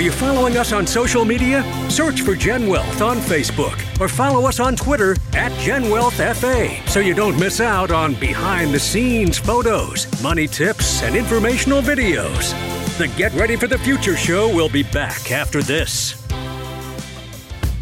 Are 0.00 0.02
you 0.02 0.12
following 0.12 0.56
us 0.56 0.72
on 0.72 0.86
social 0.86 1.26
media? 1.26 1.62
Search 1.90 2.22
for 2.22 2.34
GenWealth 2.34 3.06
on 3.06 3.18
Facebook 3.18 3.78
or 4.00 4.08
follow 4.08 4.48
us 4.48 4.58
on 4.58 4.74
Twitter 4.74 5.12
at 5.34 5.52
GenWealthFA 5.60 6.88
so 6.88 7.00
you 7.00 7.12
don't 7.12 7.38
miss 7.38 7.60
out 7.60 7.90
on 7.90 8.14
behind 8.14 8.72
the 8.72 8.80
scenes 8.80 9.36
photos, 9.36 10.06
money 10.22 10.46
tips, 10.46 11.02
and 11.02 11.14
informational 11.14 11.82
videos. 11.82 12.54
The 12.96 13.08
Get 13.08 13.34
Ready 13.34 13.56
for 13.56 13.66
the 13.66 13.76
Future 13.76 14.16
show 14.16 14.48
will 14.48 14.70
be 14.70 14.84
back 14.84 15.30
after 15.32 15.62
this. 15.62 16.19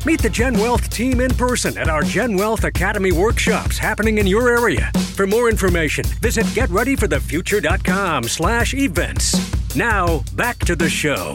Meet 0.06 0.22
the 0.22 0.28
GenWealth 0.28 0.88
team 0.88 1.20
in 1.20 1.30
person 1.30 1.76
at 1.76 1.88
our 1.88 2.02
GenWealth 2.02 2.64
Academy 2.64 3.12
workshops 3.12 3.78
happening 3.78 4.18
in 4.18 4.26
your 4.26 4.48
area. 4.48 4.90
For 5.14 5.26
more 5.26 5.48
information, 5.50 6.04
visit 6.20 6.46
getreadyforthefuture.com 6.46 8.24
slash 8.24 8.74
events. 8.74 9.74
Now, 9.74 10.22
back 10.34 10.58
to 10.60 10.76
the 10.76 10.88
show. 10.88 11.34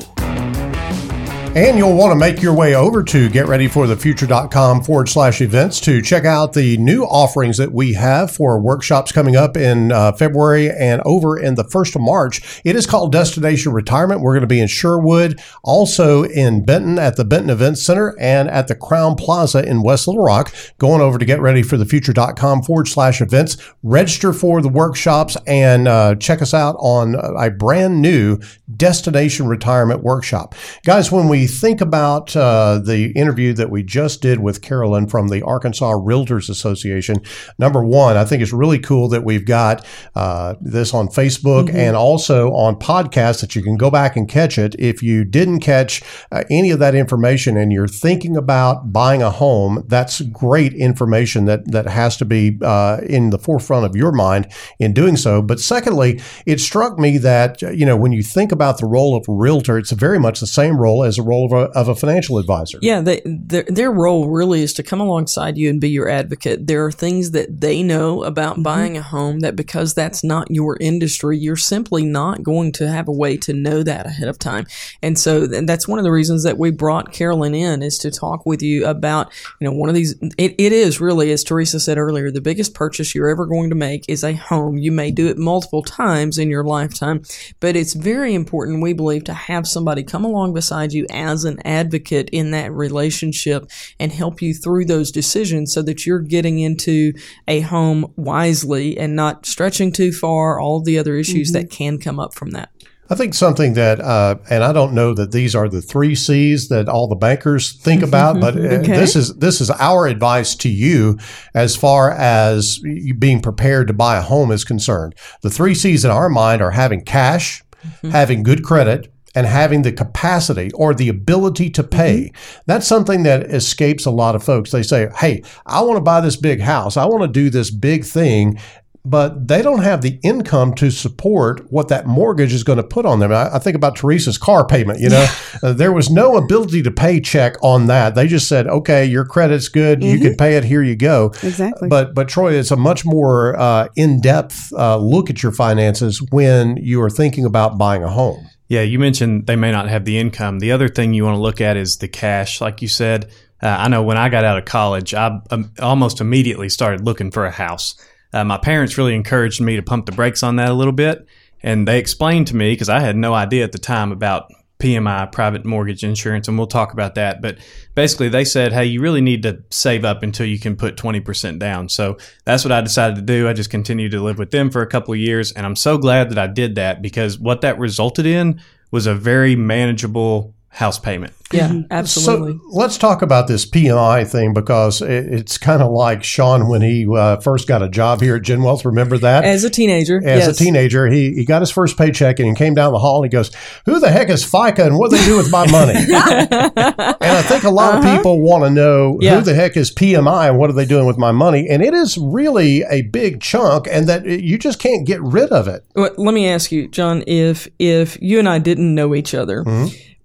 And 1.55 1.77
you'll 1.77 1.95
want 1.95 2.09
to 2.09 2.15
make 2.15 2.41
your 2.41 2.55
way 2.55 2.73
over 2.73 3.03
to 3.03 3.29
getreadyforthefuture.com 3.29 4.83
forward 4.83 5.07
slash 5.07 5.39
events 5.39 5.79
to 5.81 6.01
check 6.01 6.25
out 6.25 6.53
the 6.53 6.77
new 6.77 7.03
offerings 7.03 7.57
that 7.57 7.71
we 7.71 7.93
have 7.93 8.31
for 8.31 8.59
workshops 8.59 9.11
coming 9.11 9.35
up 9.35 9.55
in 9.55 9.91
uh, 9.91 10.13
February 10.13 10.71
and 10.71 10.99
over 11.05 11.37
in 11.37 11.53
the 11.53 11.63
1st 11.63 11.97
of 11.97 12.01
March. 12.01 12.59
It 12.65 12.75
is 12.75 12.87
called 12.87 13.11
Destination 13.11 13.71
Retirement. 13.71 14.21
We're 14.21 14.31
going 14.31 14.41
to 14.41 14.47
be 14.47 14.61
in 14.61 14.67
Sherwood, 14.67 15.39
also 15.61 16.23
in 16.23 16.65
Benton 16.65 16.97
at 16.97 17.17
the 17.17 17.23
Benton 17.23 17.51
Events 17.51 17.85
Center 17.85 18.15
and 18.19 18.49
at 18.49 18.67
the 18.67 18.75
Crowne 18.75 19.15
Plaza 19.15 19.63
in 19.63 19.83
West 19.83 20.07
Little 20.07 20.23
Rock. 20.23 20.51
Going 20.79 21.01
over 21.01 21.19
to 21.19 21.25
getreadyforthefuture.com 21.25 22.63
forward 22.63 22.87
slash 22.87 23.21
events. 23.21 23.57
Register 23.83 24.33
for 24.33 24.59
the 24.59 24.69
workshops 24.69 25.37
and 25.45 25.87
uh, 25.87 26.15
check 26.15 26.41
us 26.41 26.55
out 26.55 26.75
on 26.79 27.13
a 27.13 27.51
brand 27.51 28.01
new 28.01 28.39
Destination 28.75 29.45
Retirement 29.45 30.01
Workshop. 30.01 30.55
Guys, 30.83 31.11
when 31.11 31.27
we 31.27 31.42
think 31.47 31.81
about 31.81 32.35
uh, 32.35 32.79
the 32.79 33.11
interview 33.11 33.53
that 33.53 33.69
we 33.69 33.83
just 33.83 34.21
did 34.21 34.39
with 34.39 34.61
Carolyn 34.61 35.07
from 35.07 35.29
the 35.29 35.41
Arkansas 35.41 35.91
Realtors 35.93 36.49
Association, 36.49 37.17
number 37.57 37.83
one, 37.83 38.17
I 38.17 38.25
think 38.25 38.41
it's 38.41 38.53
really 38.53 38.79
cool 38.79 39.09
that 39.09 39.23
we've 39.23 39.45
got 39.45 39.85
uh, 40.15 40.55
this 40.61 40.93
on 40.93 41.07
Facebook 41.07 41.73
and 41.73 41.95
also 41.95 42.51
on 42.51 42.75
podcast 42.75 43.41
that 43.41 43.55
you 43.55 43.61
can 43.61 43.77
go 43.77 43.89
back 43.89 44.15
and 44.15 44.27
catch 44.27 44.57
it. 44.57 44.75
If 44.79 45.01
you 45.03 45.23
didn't 45.23 45.59
catch 45.59 46.01
uh, 46.31 46.43
any 46.49 46.71
of 46.71 46.79
that 46.79 46.95
information 46.95 47.57
and 47.57 47.71
you're 47.71 47.87
thinking 47.87 48.37
about 48.37 48.91
buying 48.91 49.21
a 49.21 49.31
home, 49.31 49.83
that's 49.87 50.21
great 50.21 50.73
information 50.73 51.45
that, 51.45 51.71
that 51.71 51.87
has 51.87 52.17
to 52.17 52.25
be 52.25 52.57
uh, 52.61 53.01
in 53.07 53.29
the 53.29 53.39
forefront 53.39 53.85
of 53.85 53.95
your 53.95 54.11
mind 54.11 54.51
in 54.79 54.93
doing 54.93 55.17
so. 55.17 55.41
But 55.41 55.59
secondly, 55.59 56.21
it 56.45 56.59
struck 56.59 56.99
me 56.99 57.17
that, 57.19 57.61
you 57.61 57.85
know, 57.85 57.97
when 57.97 58.11
you 58.11 58.23
think 58.23 58.51
about 58.51 58.79
the 58.79 58.85
role 58.85 59.15
of 59.15 59.25
a 59.27 59.31
realtor, 59.31 59.77
it's 59.77 59.91
very 59.91 60.19
much 60.19 60.39
the 60.39 60.47
same 60.47 60.79
role 60.79 61.03
as 61.03 61.17
a 61.17 61.23
role 61.33 61.45
of 61.45 61.51
a, 61.51 61.63
of 61.79 61.87
a 61.89 61.95
financial 61.95 62.37
advisor. 62.37 62.79
Yeah, 62.81 63.01
they, 63.01 63.21
their 63.25 63.63
their 63.63 63.91
role 63.91 64.29
really 64.29 64.61
is 64.61 64.73
to 64.73 64.83
come 64.83 65.01
alongside 65.01 65.57
you 65.57 65.69
and 65.69 65.81
be 65.81 65.89
your 65.89 66.09
advocate. 66.09 66.67
There 66.67 66.85
are 66.85 66.91
things 66.91 67.31
that 67.31 67.61
they 67.61 67.83
know 67.83 68.23
about 68.23 68.53
mm-hmm. 68.53 68.63
buying 68.63 68.97
a 68.97 69.01
home 69.01 69.41
that 69.41 69.55
because 69.55 69.93
that's 69.93 70.23
not 70.23 70.49
your 70.49 70.77
industry, 70.79 71.37
you're 71.37 71.55
simply 71.55 72.05
not 72.05 72.43
going 72.43 72.71
to 72.73 72.87
have 72.87 73.07
a 73.07 73.11
way 73.11 73.37
to 73.37 73.53
know 73.53 73.83
that 73.83 74.05
ahead 74.05 74.27
of 74.27 74.37
time. 74.39 74.65
And 75.01 75.17
so 75.17 75.47
th- 75.47 75.65
that's 75.65 75.87
one 75.87 75.99
of 75.99 76.05
the 76.05 76.11
reasons 76.11 76.43
that 76.43 76.57
we 76.57 76.71
brought 76.71 77.11
Carolyn 77.11 77.55
in 77.55 77.81
is 77.81 77.97
to 77.99 78.11
talk 78.11 78.45
with 78.45 78.61
you 78.61 78.85
about, 78.85 79.31
you 79.59 79.67
know, 79.67 79.75
one 79.75 79.89
of 79.89 79.95
these. 79.95 80.13
It, 80.37 80.55
it 80.57 80.71
is 80.71 81.01
really, 81.01 81.31
as 81.31 81.43
Teresa 81.43 81.79
said 81.79 81.97
earlier, 81.97 82.31
the 82.31 82.41
biggest 82.41 82.73
purchase 82.73 83.15
you're 83.15 83.29
ever 83.29 83.45
going 83.45 83.69
to 83.69 83.75
make 83.75 84.05
is 84.07 84.23
a 84.23 84.33
home. 84.33 84.77
You 84.77 84.91
may 84.91 85.11
do 85.11 85.27
it 85.27 85.37
multiple 85.37 85.83
times 85.83 86.37
in 86.37 86.49
your 86.49 86.63
lifetime, 86.63 87.23
but 87.59 87.75
it's 87.75 87.93
very 87.93 88.33
important, 88.33 88.83
we 88.83 88.93
believe, 88.93 89.23
to 89.25 89.33
have 89.33 89.67
somebody 89.67 90.03
come 90.03 90.25
along 90.25 90.53
beside 90.53 90.93
you 90.93 91.05
as 91.23 91.45
an 91.45 91.59
advocate 91.65 92.29
in 92.31 92.51
that 92.51 92.71
relationship 92.71 93.69
and 93.99 94.11
help 94.11 94.41
you 94.41 94.53
through 94.53 94.85
those 94.85 95.11
decisions 95.11 95.73
so 95.73 95.81
that 95.81 96.05
you're 96.05 96.19
getting 96.19 96.59
into 96.59 97.13
a 97.47 97.61
home 97.61 98.11
wisely 98.15 98.97
and 98.97 99.15
not 99.15 99.45
stretching 99.45 99.91
too 99.91 100.11
far, 100.11 100.59
all 100.59 100.81
the 100.81 100.99
other 100.99 101.15
issues 101.15 101.51
that 101.51 101.69
can 101.69 101.97
come 101.97 102.19
up 102.19 102.33
from 102.33 102.51
that. 102.51 102.69
I 103.09 103.15
think 103.15 103.33
something 103.33 103.73
that, 103.73 103.99
uh, 103.99 104.37
and 104.49 104.63
I 104.63 104.71
don't 104.71 104.93
know 104.93 105.13
that 105.13 105.31
these 105.31 105.55
are 105.55 105.69
the 105.69 105.81
three 105.81 106.15
C's 106.15 106.69
that 106.69 106.87
all 106.87 107.07
the 107.07 107.15
bankers 107.15 107.73
think 107.73 108.01
about, 108.01 108.39
but 108.39 108.55
uh, 108.55 108.79
this 108.81 109.15
is 109.15 109.35
this 109.35 109.61
is 109.61 109.69
our 109.69 110.07
advice 110.07 110.55
to 110.55 110.69
you 110.69 111.19
as 111.53 111.75
far 111.75 112.11
as 112.11 112.79
being 113.19 113.41
prepared 113.41 113.87
to 113.87 113.93
buy 113.93 114.17
a 114.17 114.21
home 114.21 114.51
is 114.51 114.63
concerned. 114.63 115.15
The 115.41 115.51
three 115.51 115.75
C's 115.75 116.05
in 116.05 116.11
our 116.11 116.29
mind 116.29 116.61
are 116.61 116.71
having 116.71 117.03
cash, 117.03 117.63
having 118.09 118.41
good 118.41 118.63
credit, 118.63 119.12
and 119.35 119.47
having 119.47 119.81
the 119.81 119.91
capacity 119.91 120.71
or 120.73 120.93
the 120.93 121.09
ability 121.09 121.69
to 121.71 121.83
pay. 121.83 122.31
That's 122.65 122.87
something 122.87 123.23
that 123.23 123.43
escapes 123.43 124.05
a 124.05 124.11
lot 124.11 124.35
of 124.35 124.43
folks. 124.43 124.71
They 124.71 124.83
say, 124.83 125.09
"Hey, 125.17 125.43
I 125.65 125.81
want 125.81 125.97
to 125.97 126.01
buy 126.01 126.21
this 126.21 126.35
big 126.35 126.61
house. 126.61 126.97
I 126.97 127.05
want 127.05 127.23
to 127.23 127.27
do 127.27 127.49
this 127.49 127.71
big 127.71 128.05
thing." 128.05 128.59
but 129.05 129.49
they 129.49 129.61
don't 129.61 129.83
have 129.83 130.01
the 130.01 130.17
income 130.23 130.73
to 130.73 130.89
support 130.89 131.69
what 131.71 131.89
that 131.89 132.07
mortgage 132.07 132.53
is 132.53 132.63
going 132.63 132.77
to 132.77 132.83
put 132.83 133.05
on 133.05 133.19
them. 133.19 133.31
I, 133.31 133.55
I 133.55 133.59
think 133.59 133.75
about 133.75 133.97
Teresa's 133.97 134.37
car 134.37 134.65
payment. 134.65 134.99
You 134.99 135.09
know, 135.09 135.27
uh, 135.61 135.73
there 135.73 135.91
was 135.91 136.09
no 136.09 136.37
ability 136.37 136.83
to 136.83 136.91
pay 136.91 137.19
check 137.19 137.55
on 137.61 137.87
that. 137.87 138.15
They 138.15 138.27
just 138.27 138.47
said, 138.47 138.67
"Okay, 138.67 139.05
your 139.05 139.25
credit's 139.25 139.67
good. 139.67 140.03
You 140.03 140.19
can 140.19 140.35
pay 140.35 140.55
it. 140.55 140.63
Here 140.63 140.81
you 140.81 140.95
go." 140.95 141.33
Exactly. 141.43 141.89
But 141.89 142.15
but 142.15 142.29
Troy, 142.29 142.53
it's 142.53 142.71
a 142.71 142.77
much 142.77 143.05
more 143.05 143.57
uh, 143.59 143.89
in 143.95 144.21
depth 144.21 144.71
uh, 144.73 144.97
look 144.97 145.29
at 145.29 145.43
your 145.43 145.51
finances 145.51 146.21
when 146.31 146.77
you 146.77 147.01
are 147.01 147.09
thinking 147.09 147.45
about 147.45 147.77
buying 147.77 148.03
a 148.03 148.09
home. 148.09 148.49
Yeah, 148.67 148.81
you 148.81 148.97
mentioned 148.97 149.45
they 149.45 149.55
may 149.55 149.71
not 149.71 149.89
have 149.89 150.05
the 150.05 150.17
income. 150.17 150.59
The 150.59 150.71
other 150.71 150.87
thing 150.87 151.13
you 151.13 151.25
want 151.25 151.35
to 151.35 151.41
look 151.41 151.61
at 151.61 151.77
is 151.77 151.97
the 151.97 152.07
cash. 152.07 152.61
Like 152.61 152.81
you 152.81 152.87
said, 152.87 153.31
uh, 153.61 153.67
I 153.67 153.87
know 153.87 154.03
when 154.03 154.17
I 154.17 154.29
got 154.29 154.45
out 154.45 154.57
of 154.57 154.65
college, 154.65 155.13
I 155.13 155.39
um, 155.51 155.71
almost 155.79 156.21
immediately 156.21 156.69
started 156.69 157.05
looking 157.05 157.31
for 157.31 157.45
a 157.45 157.51
house. 157.51 157.95
Uh, 158.31 158.43
my 158.43 158.57
parents 158.57 158.97
really 158.97 159.15
encouraged 159.15 159.61
me 159.61 159.75
to 159.75 159.83
pump 159.83 160.05
the 160.05 160.11
brakes 160.11 160.43
on 160.43 160.55
that 160.55 160.69
a 160.69 160.73
little 160.73 160.93
bit. 160.93 161.27
And 161.61 161.87
they 161.87 161.99
explained 161.99 162.47
to 162.47 162.55
me, 162.55 162.71
because 162.73 162.89
I 162.89 162.99
had 162.99 163.15
no 163.15 163.33
idea 163.33 163.63
at 163.63 163.71
the 163.71 163.77
time 163.77 164.11
about 164.11 164.51
PMI, 164.83 165.31
private 165.31 165.63
mortgage 165.63 166.03
insurance, 166.03 166.49
and 166.49 166.57
we'll 166.57 166.67
talk 166.67 166.91
about 166.91 167.15
that. 167.15 167.41
But 167.41 167.57
basically, 167.95 168.27
they 168.27 168.43
said, 168.43 168.73
hey, 168.73 168.83
you 168.83 168.99
really 168.99 169.21
need 169.21 169.43
to 169.43 169.63
save 169.71 170.03
up 170.03 170.23
until 170.23 170.45
you 170.45 170.59
can 170.59 170.75
put 170.75 170.97
20% 170.97 171.57
down. 171.57 171.87
So 171.87 172.17
that's 172.43 172.65
what 172.65 172.73
I 172.73 172.81
decided 172.81 173.15
to 173.15 173.21
do. 173.21 173.47
I 173.47 173.53
just 173.53 173.69
continued 173.69 174.11
to 174.11 174.21
live 174.21 174.37
with 174.37 174.51
them 174.51 174.69
for 174.69 174.81
a 174.81 174.87
couple 174.87 175.13
of 175.13 175.19
years. 175.21 175.53
And 175.53 175.65
I'm 175.65 175.77
so 175.77 175.97
glad 175.97 176.29
that 176.31 176.37
I 176.37 176.47
did 176.47 176.75
that 176.75 177.01
because 177.01 177.39
what 177.39 177.61
that 177.61 177.79
resulted 177.79 178.25
in 178.25 178.59
was 178.91 179.07
a 179.07 179.15
very 179.15 179.55
manageable 179.55 180.52
house 180.73 180.97
payment. 180.99 181.33
Yeah, 181.51 181.67
Mm-hmm. 181.69 181.81
absolutely. 181.91 182.53
So 182.53 182.59
let's 182.71 182.97
talk 182.97 183.21
about 183.21 183.47
this 183.47 183.63
PMI 183.63 184.27
thing 184.27 184.53
because 184.55 185.03
it, 185.03 185.31
it's 185.31 185.55
kind 185.59 185.83
of 185.83 185.91
like 185.91 186.23
Sean 186.23 186.67
when 186.67 186.81
he 186.81 187.05
uh, 187.15 187.37
first 187.41 187.67
got 187.67 187.83
a 187.83 187.89
job 187.89 188.21
here 188.21 188.35
at 188.37 188.41
GenWealth. 188.41 188.83
Remember 188.83 189.19
that? 189.19 189.43
As 189.45 189.63
a 189.63 189.69
teenager, 189.69 190.17
As 190.17 190.47
yes. 190.47 190.59
a 190.59 190.63
teenager, 190.63 191.05
he, 191.11 191.31
he 191.35 191.45
got 191.45 191.61
his 191.61 191.69
first 191.69 191.95
paycheck 191.95 192.39
and 192.39 192.49
he 192.49 192.55
came 192.55 192.73
down 192.73 192.91
the 192.91 192.97
hall 192.97 193.17
and 193.23 193.31
he 193.31 193.35
goes, 193.37 193.51
Who 193.85 193.99
the 193.99 194.09
heck 194.09 194.29
is 194.29 194.43
FICA 194.43 194.87
and 194.87 194.97
what 194.97 195.11
do 195.11 195.17
they 195.17 195.25
do 195.25 195.37
with 195.37 195.51
my 195.51 195.69
money? 195.69 195.93
and 195.99 197.21
I 197.21 197.43
think 197.43 197.63
a 197.65 197.69
lot 197.69 197.95
of 197.97 198.03
people 198.03 198.41
want 198.41 198.63
to 198.63 198.69
know 198.71 199.09
Uh-huh. 199.11 199.17
Yeah. 199.21 199.35
who 199.35 199.41
the 199.41 199.53
heck 199.53 199.77
is 199.77 199.93
PMI 199.93 200.49
and 200.49 200.57
what 200.57 200.71
are 200.71 200.73
they 200.73 200.85
doing 200.85 201.05
with 201.05 201.19
my 201.19 201.31
money? 201.31 201.67
And 201.69 201.83
it 201.83 201.93
is 201.93 202.17
really 202.17 202.83
a 202.89 203.03
big 203.03 203.41
chunk 203.41 203.87
and 203.91 204.07
that 204.09 204.25
you 204.25 204.57
just 204.57 204.79
can't 204.79 205.05
get 205.05 205.21
rid 205.21 205.51
of 205.51 205.67
it. 205.67 205.85
Well, 205.95 206.09
let 206.17 206.33
me 206.33 206.47
ask 206.49 206.71
you, 206.71 206.87
John, 206.87 207.23
if 207.27 207.67
if 207.77 208.17
you 208.21 208.39
and 208.39 208.49
I 208.49 208.57
didn't 208.57 208.95
know 208.95 209.13
each 209.13 209.35
other, 209.35 209.63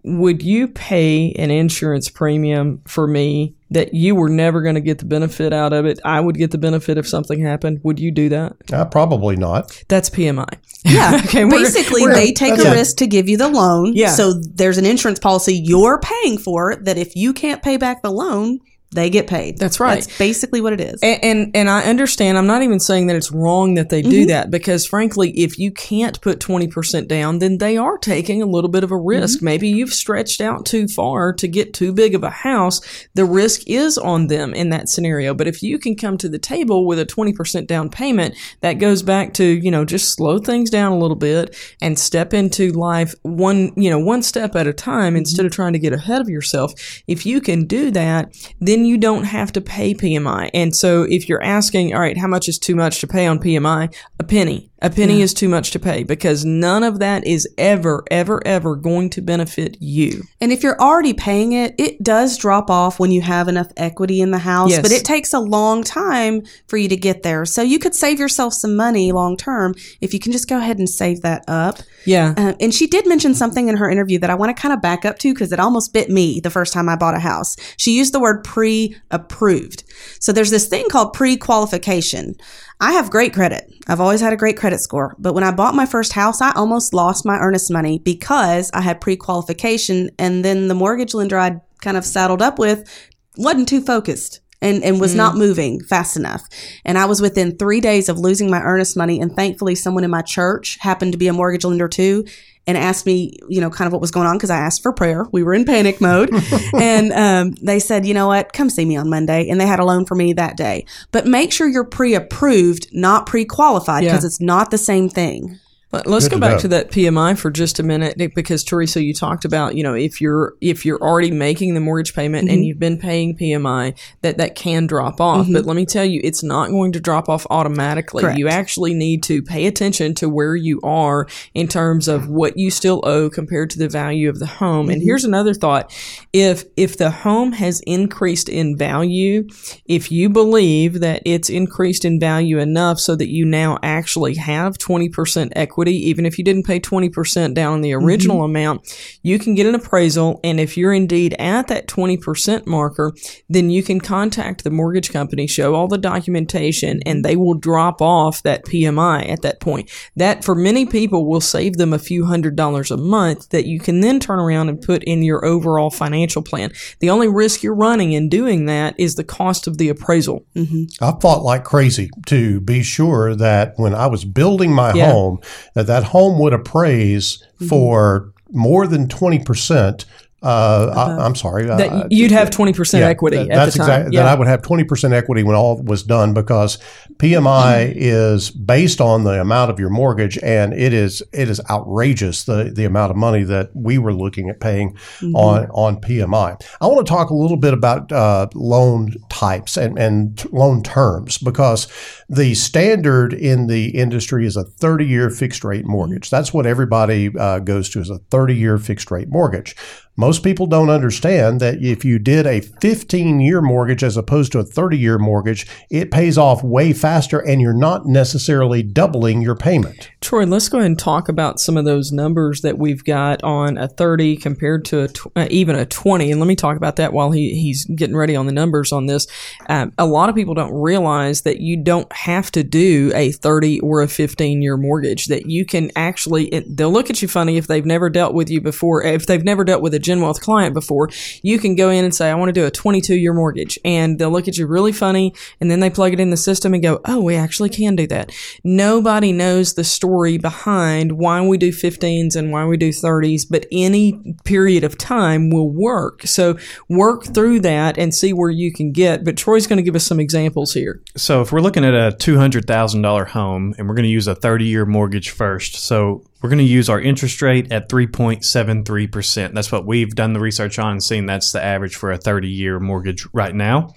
would 0.05 0.43
you 0.43 0.69
pay 0.69 1.33
an 1.33 1.51
insurance 1.51 2.09
premium 2.09 2.81
for 2.87 3.07
me 3.07 3.55
that 3.71 3.93
you 3.93 4.15
were 4.15 4.29
never 4.29 4.63
going 4.63 4.77
to 4.77 4.81
get 4.81 4.99
the 4.99 5.05
benefit 5.05 5.53
out 5.53 5.73
of 5.73 5.85
it? 5.87 5.99
I 6.05 6.21
would 6.21 6.37
get 6.37 6.51
the 6.51 6.59
benefit 6.59 6.97
if 6.99 7.07
something 7.09 7.41
happened. 7.41 7.81
Would 7.83 7.99
you 8.01 8.11
do 8.11 8.29
that? 8.31 8.57
Uh, 8.73 8.85
probably 8.87 9.37
not. 9.37 9.83
That's 9.89 10.09
PMI. 10.11 10.49
Yeah. 10.85 11.21
Okay, 11.25 11.45
we're- 11.45 11.65
Basically, 11.65 12.03
we're- 12.03 12.15
they 12.15 12.33
take 12.33 12.59
a 12.59 12.63
yeah. 12.63 12.73
risk 12.73 12.97
to 12.99 13.07
give 13.07 13.29
you 13.29 13.37
the 13.37 13.49
loan. 13.49 13.93
Yeah. 13.95 14.11
So 14.11 14.35
there's 14.35 14.79
an 14.79 14.87
insurance 14.87 15.19
policy 15.19 15.55
you're 15.55 16.01
paying 16.01 16.39
for 16.39 16.77
that 16.77 16.97
if 16.97 17.15
you 17.17 17.33
can't 17.33 17.63
pay 17.63 17.77
back 17.77 18.03
the 18.03 18.11
loan, 18.13 18.61
they 18.91 19.11
get 19.11 19.27
paid. 19.27 19.59
That's 19.59 19.81
right. 19.81 19.97
That's 19.97 20.19
basically 20.19 20.63
what 20.63 20.73
it 20.73 20.81
is. 20.81 21.01
And, 21.03 21.23
and 21.23 21.57
and 21.57 21.71
I 21.71 21.83
understand. 21.83 22.39
I'm 22.39 22.47
not 22.47 22.63
even 22.63 22.81
saying 22.81 23.09
that 23.09 23.17
it's 23.17 23.31
wrong 23.31 23.75
that 23.75 23.91
they 23.91 24.01
do 24.01 24.21
mm-hmm. 24.21 24.29
that 24.29 24.51
because, 24.51 24.87
frankly, 24.87 25.31
if 25.33 25.59
you 25.59 25.71
can't 25.71 26.19
put 26.23 26.41
20 26.41 26.69
percent 26.69 27.07
down, 27.09 27.39
then 27.39 27.59
they 27.59 27.77
are 27.77 27.99
taking 27.99 28.41
a 28.41 28.47
little 28.47 28.71
bit 28.71 28.85
of 28.85 28.91
a 28.91 28.95
mm-hmm. 28.95 29.09
risk. 29.09 29.43
Maybe 29.43 29.69
you've 29.69 29.93
stretched 29.93 30.41
out 30.41 30.65
too 30.65 30.89
far 30.89 31.35
to 31.35 31.47
get 31.47 31.75
too 31.75 31.93
big 31.93 32.15
of 32.15 32.23
a 32.25 32.31
house. 32.31 32.81
The 33.15 33.27
risk 33.27 33.63
is 33.67 33.99
on 33.99 34.29
them 34.29 34.55
in 34.55 34.71
that 34.71 34.89
scenario. 34.89 35.35
But 35.35 35.49
if 35.49 35.63
you 35.63 35.79
can 35.79 35.95
come 35.95 36.17
to 36.19 36.29
the 36.29 36.39
table 36.39 36.87
with 36.87 36.99
a 36.99 37.05
20 37.05 37.35
percent 37.35 37.69
down 37.69 37.91
payment, 37.91 38.37
that 38.63 38.75
goes 38.75 39.03
back 39.03 39.35
to 39.35 39.45
you 39.45 39.71
know 39.71 39.85
just 39.85 40.15
slow 40.15 40.39
things 40.39 40.71
down 40.71 40.93
a 40.93 40.99
little 40.99 41.17
bit 41.17 41.55
and 41.83 41.99
step 41.99 42.33
into 42.33 42.73
life 42.73 43.15
one 43.23 43.73
you 43.77 43.91
know 43.91 43.99
one 43.99 44.23
step 44.23 44.57
at 44.57 44.67
a 44.67 44.73
time 44.73 45.13
mm-hmm. 45.13 45.19
instead 45.19 45.45
of 45.45 45.53
trying 45.53 45.75
to 45.75 45.79
get 45.79 45.93
ahead 45.93 46.23
of 46.23 46.31
yourself. 46.31 46.73
If 47.07 47.27
you 47.27 47.43
can 47.43 47.67
do 47.67 47.91
that, 47.91 48.35
then 48.61 48.78
you 48.85 48.99
don't 48.99 49.25
have 49.25 49.53
to 49.53 49.61
pay 49.61 49.95
PMI. 49.95 50.51
And 50.55 50.75
so 50.75 51.03
if 51.03 51.29
you're 51.29 51.43
asking, 51.43 51.95
all 51.95 52.01
right, 52.01 52.17
how 52.17 52.27
much 52.27 52.49
is 52.49 52.59
too 52.59 52.75
much 52.75 53.01
to 53.01 53.07
pay 53.07 53.27
on 53.27 53.39
PMI? 53.39 53.95
A 54.19 54.25
penny. 54.25 54.71
A 54.81 54.91
penny 54.91 55.23
is 55.23 55.35
too 55.35 55.49
much 55.49 55.73
to 55.73 55.81
pay 55.81 56.05
because 56.05 56.45
none 56.45 56.85
of 56.85 57.01
that 57.01 57.27
is 57.27 57.49
ever, 57.59 58.05
ever, 58.13 58.41
ever 58.47 58.77
going 58.77 59.11
to 59.11 59.21
benefit 59.21 59.77
you. 59.81 60.23
And 60.41 60.53
if 60.53 60.63
you're 60.63 60.81
already 60.81 61.13
paying 61.15 61.51
it, 61.53 61.75
it 61.79 62.01
does 62.01 62.39
drop 62.39 62.71
off 62.71 63.01
when 63.01 63.11
you 63.11 63.21
have 63.21 63.49
enough 63.49 63.73
equity 63.77 64.21
in 64.21 64.31
the 64.31 64.39
house, 64.39 64.71
Yes. 64.71 64.83
but 64.83 64.93
it 64.93 65.05
takes 65.05 65.33
a 65.33 65.41
long 65.41 65.83
time 65.83 66.43
for 66.69 66.77
you 66.77 66.89
to 66.91 66.97
get 66.97 67.25
there. 67.25 67.45
So 67.45 67.61
you 67.61 67.81
could 67.81 67.95
save 67.95 68.21
yourself 68.21 68.55
some 68.55 68.77
money 68.77 69.11
long 69.11 69.37
term 69.37 69.75
if 70.01 70.15
you 70.15 70.21
can 70.21 70.31
just 70.31 70.49
go 70.49 70.59
ahead 70.59 70.79
and 70.79 70.89
save 70.89 71.23
that 71.23 71.43
up. 71.49 71.81
Yeah. 72.07 72.35
Uh, 72.37 72.55
and 72.61 72.73
she 72.73 72.87
did 72.87 73.05
mention 73.07 73.35
something 73.35 73.69
in 73.69 73.77
her 73.79 73.91
interview 73.91 74.21
that 74.21 74.31
I 74.31 74.37
want 74.37 74.57
to 74.57 74.61
kind 74.63 74.73
of 74.73 74.81
back 74.81 75.05
up 75.05 75.19
to 75.19 75.35
because 75.35 75.51
it 75.51 75.59
almost 75.59 75.93
bit 75.93 76.09
me 76.09 76.39
the 76.39 76.51
first 76.51 76.73
time 76.73 76.89
I 76.89 76.95
bought 76.95 77.15
a 77.17 77.19
house. 77.21 77.57
She 77.77 77.97
used 77.97 78.15
the 78.15 78.21
word 78.21 78.45
pre 78.45 78.95
approved. 79.11 79.83
So 80.21 80.31
there's 80.33 80.51
this 80.51 80.69
thing 80.69 80.89
called 80.89 81.15
pre 81.15 81.37
qualification. 81.37 82.37
I 82.81 82.93
have 82.93 83.11
great 83.11 83.35
credit. 83.35 83.73
I've 83.89 84.01
always 84.01 84.21
had 84.21 84.33
a 84.33 84.37
great 84.37 84.57
credit 84.57 84.81
score. 84.81 85.17
But 85.19 85.33
when 85.33 85.45
I 85.45 85.51
bought 85.51 85.75
my 85.75 85.87
first 85.87 86.13
house, 86.13 86.41
I 86.41 86.53
almost 86.53 86.95
lost 86.95 87.27
my 87.27 87.39
earnest 87.39 87.71
money 87.71 87.99
because 87.99 88.71
I 88.73 88.83
had 88.83 89.01
pre 89.01 89.17
qualification. 89.17 90.11
And 90.19 90.45
then 90.45 90.69
the 90.69 90.75
mortgage 90.75 91.15
lender 91.15 91.39
I'd 91.39 91.61
kind 91.81 91.97
of 91.97 92.05
saddled 92.05 92.43
up 92.43 92.59
with 92.59 92.89
wasn't 93.37 93.69
too 93.69 93.81
focused 93.81 94.41
and, 94.61 94.83
and 94.85 95.01
was 95.01 95.13
mm-hmm. 95.13 95.19
not 95.19 95.37
moving 95.37 95.83
fast 95.83 96.17
enough. 96.17 96.43
And 96.85 96.99
I 96.99 97.07
was 97.07 97.21
within 97.21 97.57
three 97.57 97.81
days 97.81 98.09
of 98.09 98.19
losing 98.19 98.51
my 98.51 98.63
earnest 98.63 98.97
money. 98.97 99.21
And 99.21 99.35
thankfully, 99.35 99.75
someone 99.75 100.05
in 100.05 100.11
my 100.11 100.23
church 100.23 100.79
happened 100.81 101.13
to 101.13 101.19
be 101.19 101.29
a 101.29 101.33
mortgage 101.33 101.65
lender 101.65 101.89
too 101.89 102.25
and 102.69 102.77
asked 102.79 103.05
me, 103.07 103.33
you 103.49 103.61
know, 103.61 103.71
kind 103.71 103.87
of 103.87 103.93
what 103.93 104.01
was 104.01 104.13
going 104.13 104.27
on 104.29 104.37
because 104.37 104.51
I 104.51 104.59
asked 104.59 104.83
for 104.83 104.93
prayer. 104.93 105.27
We 105.33 105.43
were 105.43 105.55
in 105.55 105.65
panic 105.65 106.01
mode. 106.09 106.31
and 106.75 107.13
um, 107.13 107.53
they 107.63 107.81
said, 107.81 108.07
you 108.07 108.15
know 108.15 108.29
what, 108.29 108.53
come 108.53 108.71
see 108.71 108.85
me 108.85 108.97
on 108.97 109.09
Monday. 109.11 109.49
And 109.49 109.61
they 109.61 109.67
had 109.67 109.81
a 109.81 109.85
loan 109.85 110.05
for 110.05 110.15
me 110.15 110.35
that 110.35 110.57
day. 110.57 110.85
But 111.11 111.27
make 111.27 111.51
sure 111.53 111.67
you're 111.67 111.85
pre 111.85 112.15
approved, 112.15 112.87
not 112.93 113.27
pre 113.27 113.45
qualified, 113.45 114.05
Yeah. 114.05 114.13
because 114.13 114.25
it's 114.25 114.41
not 114.41 114.71
the 114.71 114.79
same 114.79 115.09
thing. 115.09 115.59
Let- 115.91 116.07
Let's 116.07 116.27
Good 116.29 116.33
go 116.33 116.37
to 116.37 116.41
back 116.41 116.53
know. 116.53 116.59
to 116.61 116.69
that 116.69 116.91
PMI 116.91 117.39
for 117.39 117.51
just 117.51 117.79
a 117.79 117.83
minute 117.83 118.19
because 118.35 118.63
Teresa, 118.63 119.03
you 119.03 119.15
talked 119.15 119.45
about 119.47 119.75
you 119.75 119.83
know 119.83 119.95
if 119.95 120.21
you're 120.21 120.55
if 120.61 120.85
you're 120.85 121.01
already 121.01 121.31
making 121.31 121.73
the 121.75 121.81
mortgage 121.81 122.15
payment 122.15 122.45
Mm-hmm. 122.49 122.55
and 122.55 122.65
you've 122.67 122.79
been 122.79 122.99
paying 122.99 123.37
PMI 123.37 123.99
that 124.21 124.37
that 124.37 124.55
can 124.55 124.87
drop 124.87 125.19
off. 125.21 125.47
But 125.51 125.65
let 125.65 125.77
me 125.77 125.87
tell 125.87 126.05
you, 126.05 126.21
it's 126.23 126.43
not 126.43 126.69
going 126.69 126.93
to 126.93 127.01
drop 127.01 127.29
off 127.31 127.47
automatically. 127.49 128.23
Correct. 128.23 128.39
You 128.39 128.49
actually 128.49 128.93
need 128.93 129.23
to 129.25 129.43
pay 129.43 129.67
attention 129.67 130.15
to 130.17 130.29
where 130.29 130.55
you 130.55 130.79
are 130.83 131.27
in 131.55 131.69
terms 131.69 132.07
of 132.07 132.29
what 132.29 132.59
you 132.59 132.71
still 132.71 133.01
owe 133.05 133.31
compared 133.31 133.71
to 133.71 133.79
the 133.79 133.89
value 133.89 134.29
of 134.29 134.39
the 134.41 134.47
home. 134.47 134.87
Mm-hmm. 134.87 134.93
And 134.93 135.03
here's 135.03 135.25
another 135.25 135.55
thought: 135.55 135.91
if 136.35 136.65
if 136.77 136.99
the 136.99 137.11
home 137.11 137.53
has 137.53 137.81
increased 137.87 138.51
in 138.51 138.77
value, 138.77 139.49
if 139.87 140.13
you 140.13 140.29
believe 140.29 141.01
that 141.01 141.23
it's 141.25 141.49
increased 141.49 142.05
in 142.05 142.21
value 142.21 142.59
enough 142.59 142.99
so 143.01 143.17
that 143.17 143.29
you 143.31 143.47
now 143.47 143.79
actually 143.83 144.35
have 144.35 144.77
20% 144.77 145.53
equity, 145.57 145.78
even 145.87 146.27
if 146.27 146.39
you 146.39 146.45
didn't 146.45 146.67
pay 146.67 146.81
20% 146.81 147.55
down 147.55 147.75
on 147.75 147.81
the 147.83 147.91
mm-hmm. 147.91 148.05
original 148.05 148.43
amount, 148.43 148.83
you 149.23 149.39
can 149.39 149.55
get 149.55 149.67
an 149.67 149.75
appraisal. 149.75 150.41
And 150.43 150.59
if 150.59 150.77
you're 150.77 150.93
indeed 150.93 151.35
at 151.39 151.69
that 151.69 151.87
20% 151.87 152.67
marker, 152.67 153.13
then 153.49 153.71
you 153.71 153.83
can 153.83 154.01
contact 154.01 154.65
the 154.65 154.71
mortgage 154.71 155.13
company, 155.13 155.47
show 155.47 155.75
all 155.75 155.89
the 155.89 155.99
documentation, 155.99 157.01
and 157.07 157.25
they 157.25 157.37
will 157.37 157.55
drop 157.55 158.01
off 158.01 158.43
that 158.43 158.65
PMI 158.65 159.29
at 159.29 159.43
that 159.43 159.61
point. 159.61 159.91
That 160.17 160.45
for 160.45 160.55
many 160.55 160.87
people 160.87 161.27
will 161.27 161.41
save 161.41 161.77
them 161.77 161.93
a 161.93 161.99
few 161.99 162.25
hundred 162.25 162.57
dollars 162.57 162.91
a 162.91 162.97
month 162.97 163.51
that 163.51 163.67
you 163.67 163.79
can 163.79 164.01
then 164.01 164.21
turn 164.21 164.39
around 164.39 164.69
and 164.69 164.81
put 164.81 165.05
in 165.05 165.23
your 165.23 165.45
overall 165.45 165.91
financial 165.91 166.43
plan. 166.43 166.73
The 167.01 167.11
only 167.11 167.29
risk 167.29 167.63
you're 167.63 167.75
running 167.75 168.13
in 168.13 168.29
doing 168.29 168.67
that 168.67 168.95
is 168.99 169.15
the 169.15 169.25
cost 169.25 169.67
of 169.67 169.79
the 169.79 169.89
appraisal. 169.89 170.45
Mm-hmm. 170.55 171.05
I 171.05 171.13
fought 171.21 171.43
like 171.43 171.65
crazy 171.65 172.11
to 172.27 172.61
be 172.61 172.83
sure 172.83 173.35
that 173.35 173.75
when 173.77 173.95
I 173.95 174.07
was 174.07 174.25
building 174.25 174.73
my 174.73 174.93
Yeah. 174.95 175.13
home, 175.13 175.41
that 175.79 175.87
that 175.87 176.05
home 176.05 176.39
would 176.41 176.53
appraise 176.53 177.39
mm-hmm. 177.55 177.67
for 177.67 178.33
more 178.51 178.87
than 178.87 179.09
twenty 179.09 179.39
percent. 179.39 180.05
Uh, 180.41 180.93
I, 181.19 181.25
I'm 181.25 181.35
sorry. 181.35 181.67
That 181.67 181.81
uh, 181.91 182.07
you'd 182.11 182.31
have 182.31 182.51
20% 182.51 183.01
yeah, 183.01 183.07
equity 183.07 183.39
that- 183.39 183.51
at 183.51 183.55
that's 183.57 183.73
the 183.73 183.79
time. 183.79 183.89
exactly 183.89 184.17
that 184.19 184.27
I 184.27 184.35
would 184.35 184.47
have 184.47 184.63
twenty 184.63 184.85
percent 184.85 185.13
equity 185.13 185.43
when 185.43 185.57
all 185.57 185.83
was 185.83 186.03
done 186.05 186.33
because 186.33 186.79
PMI 187.17 187.93
is 187.97 188.51
based 188.51 189.01
on 189.01 189.25
the 189.25 189.41
amount 189.41 189.71
of 189.71 189.81
your 189.81 189.91
mortgage, 189.91 190.39
and 190.39 190.73
it 190.73 190.93
is 190.93 191.23
it 191.33 191.49
is 191.49 191.61
outrageous 191.69 192.45
the 192.45 192.71
the 192.75 192.85
amount 192.85 193.11
of 193.11 193.17
money 193.17 193.43
that 193.45 193.71
we 193.75 193.99
were 193.99 194.15
looking 194.15 194.49
at 194.49 194.61
paying 194.61 194.97
on 195.35 195.67
on 195.71 196.01
PMI. 196.01 196.61
I 196.81 196.87
want 196.87 197.05
to 197.07 197.11
talk 197.11 197.31
a 197.31 197.35
little 197.35 197.57
bit 197.57 197.75
about 197.75 198.13
uh, 198.13 198.47
loan 198.55 199.15
types 199.31 199.77
and 199.77 199.99
and 199.99 200.39
t- 200.39 200.49
loan 200.53 200.83
terms 200.85 201.39
because 201.39 201.89
the 202.29 202.55
standard 202.55 203.33
in 203.35 203.67
the 203.67 203.89
industry 203.89 204.47
is 204.47 204.57
a 204.57 204.63
thirty 204.65 205.07
year 205.07 205.31
fixed 205.31 205.65
rate 205.65 205.85
mortgage. 205.85 206.31
That's 206.31 206.55
what 206.55 206.67
everybody 206.67 207.31
uh, 207.37 207.59
goes 207.59 207.89
to 207.91 208.01
is 208.01 208.11
a 208.11 208.19
thirty 208.31 208.55
year 208.55 208.79
fixed 208.79 209.11
rate 209.11 209.29
mortgage. 209.29 209.75
Most 210.21 210.43
people 210.43 210.67
don't 210.67 210.91
understand 210.91 211.61
that 211.61 211.81
if 211.81 212.05
you 212.05 212.19
did 212.19 212.45
a 212.45 212.61
15 212.61 213.39
year 213.39 213.63
mortgage 213.63 214.03
as 214.03 214.17
opposed 214.17 214.51
to 214.51 214.59
a 214.59 214.65
30 214.65 214.99
year 214.99 215.17
mortgage, 215.17 215.65
it 215.91 216.11
pays 216.11 216.37
off 216.37 216.65
way 216.65 216.93
faster 216.93 217.39
and 217.39 217.61
you're 217.61 217.73
not 217.73 218.05
necessarily 218.05 218.83
doubling 218.83 219.43
your 219.43 219.55
payment. 219.55 220.11
Troy, 220.21 220.45
let's 220.45 220.69
go 220.69 220.79
ahead 220.79 220.87
and 220.87 220.99
talk 220.99 221.29
about 221.29 221.61
some 221.61 221.77
of 221.77 221.85
those 221.85 222.11
numbers 222.11 222.63
that 222.63 222.79
we've 222.79 223.05
got 223.05 223.45
on 223.45 223.79
a 223.79 223.87
30 223.87 224.39
compared 224.39 224.85
to 224.87 225.03
a 225.03 225.09
tw- 225.09 225.31
uh, 225.37 225.47
even 225.51 225.77
a 225.77 225.87
20. 225.87 226.33
And 226.33 226.41
let 226.41 226.49
me 226.49 226.57
talk 226.57 226.77
about 226.77 226.97
that 226.97 227.13
while 227.13 227.31
he, 227.31 227.55
he's 227.55 227.85
getting 227.85 228.17
ready 228.17 228.35
on 228.35 228.47
the 228.47 228.53
numbers 228.53 228.91
on 228.91 229.07
this. 229.07 229.29
Um, 229.69 229.93
a 229.99 230.07
lot 230.07 230.29
of 230.29 230.35
people 230.35 230.55
don't 230.55 230.75
realize 230.75 231.43
that 231.43 231.61
you 231.61 231.77
don't 231.77 232.13
have 232.13 232.51
to 232.53 232.65
do 232.65 233.13
a 233.15 233.31
30 233.31 233.79
or 233.81 234.03
a 234.03 234.09
15 234.09 234.63
year 234.63 234.77
mortgage, 234.77 235.27
that 235.27 235.47
you 235.47 235.65
can 235.65 235.93
actually, 235.95 236.47
it, 236.49 236.77
they'll 236.77 236.91
look 236.91 237.09
at 237.09 237.23
you 237.23 237.29
funny 237.29 237.57
if 237.57 237.69
they've 237.69 237.87
never 237.87 238.11
dealt 238.11 238.35
with 238.35 238.51
you 238.51 238.61
before. 238.61 239.05
If 239.05 239.27
they've 239.27 239.45
never 239.45 239.63
dealt 239.63 239.81
with 239.81 239.95
a 239.95 240.08
GenWealth 240.09 240.41
client 240.41 240.75
before, 240.75 241.11
you 241.43 241.59
can 241.59 241.75
go 241.75 241.91
in 241.91 242.05
and 242.05 242.15
say, 242.15 242.31
I 242.31 242.35
want 242.35 242.49
to 242.49 242.61
do 242.61 242.67
a 242.67 242.71
22 242.71 243.17
year 243.17 243.33
mortgage. 243.33 243.79
And 243.85 244.19
they'll 244.19 244.31
look 244.31 244.49
at 244.49 244.59
you 244.59 244.67
really 244.67 244.93
funny. 244.93 245.35
And 245.61 245.71
then 245.71 245.81
they 245.81 245.91
plug 245.91 246.13
it 246.13 246.21
in 246.21 246.31
the 246.31 246.37
system 246.37 246.75
and 246.75 246.83
go, 246.83 247.01
oh, 247.05 247.21
we 247.21 247.37
actually 247.37 247.69
can 247.69 247.97
do 247.97 248.07
that. 248.09 248.33
Nobody 248.65 249.33
knows 249.33 249.75
the 249.75 249.85
story 249.85 250.39
behind 250.39 251.13
why 251.13 251.41
we 251.41 251.59
do 251.59 251.71
15s 251.71 252.37
and 252.37 252.53
why 252.53 252.65
we 252.65 252.77
do 252.77 252.91
30s, 252.91 253.47
but 253.49 253.67
any 253.73 254.37
period 254.45 254.85
of 254.85 254.99
time 254.99 255.51
will 255.51 255.71
work. 255.71 256.23
So 256.23 256.59
work 256.89 257.25
through 257.25 257.61
that 257.61 257.99
and 257.99 258.15
see 258.15 258.33
where 258.33 258.51
you 258.51 258.73
can 258.73 258.93
get. 258.93 259.25
But 259.25 259.37
Troy's 259.37 259.67
going 259.67 259.79
to 259.79 259.83
give 259.83 259.97
us 259.97 260.07
some 260.07 260.21
examples 260.21 260.75
here. 260.75 261.03
So 261.17 261.43
if 261.43 261.53
we're 261.53 261.61
looking 261.61 261.85
at 261.85 261.95
a 261.95 262.17
two 262.17 262.39
hundred 262.39 262.67
thousand 262.67 263.03
dollar 263.03 263.25
home 263.25 263.75
and 263.79 263.89
we're 263.89 263.95
going 263.95 264.05
to 264.05 264.11
use 264.11 264.27
a 264.27 264.35
thirty 264.35 264.67
year 264.67 264.87
mortgage 264.87 265.31
first, 265.31 265.77
so 265.77 266.25
we're 266.41 266.51
going 266.51 266.59
to 266.59 266.65
use 266.65 266.89
our 266.89 267.01
interest 267.01 267.43
rate 267.43 267.73
at 267.73 267.89
three 267.89 268.07
point 268.07 268.45
seven 268.45 268.85
three 268.85 269.07
percent. 269.07 269.55
That's 269.55 269.73
what 269.73 269.87
we've 269.87 270.15
done 270.15 270.33
the 270.33 270.41
research 270.41 270.79
on 270.79 270.93
and 270.93 271.03
seen 271.03 271.27
that's 271.27 271.53
the 271.53 271.63
average 271.63 271.97
for 271.97 272.13
a 272.13 272.19
thirty 272.19 272.49
year 272.49 272.79
mortgage 272.79 273.27
right 273.33 273.55
now. 273.55 273.95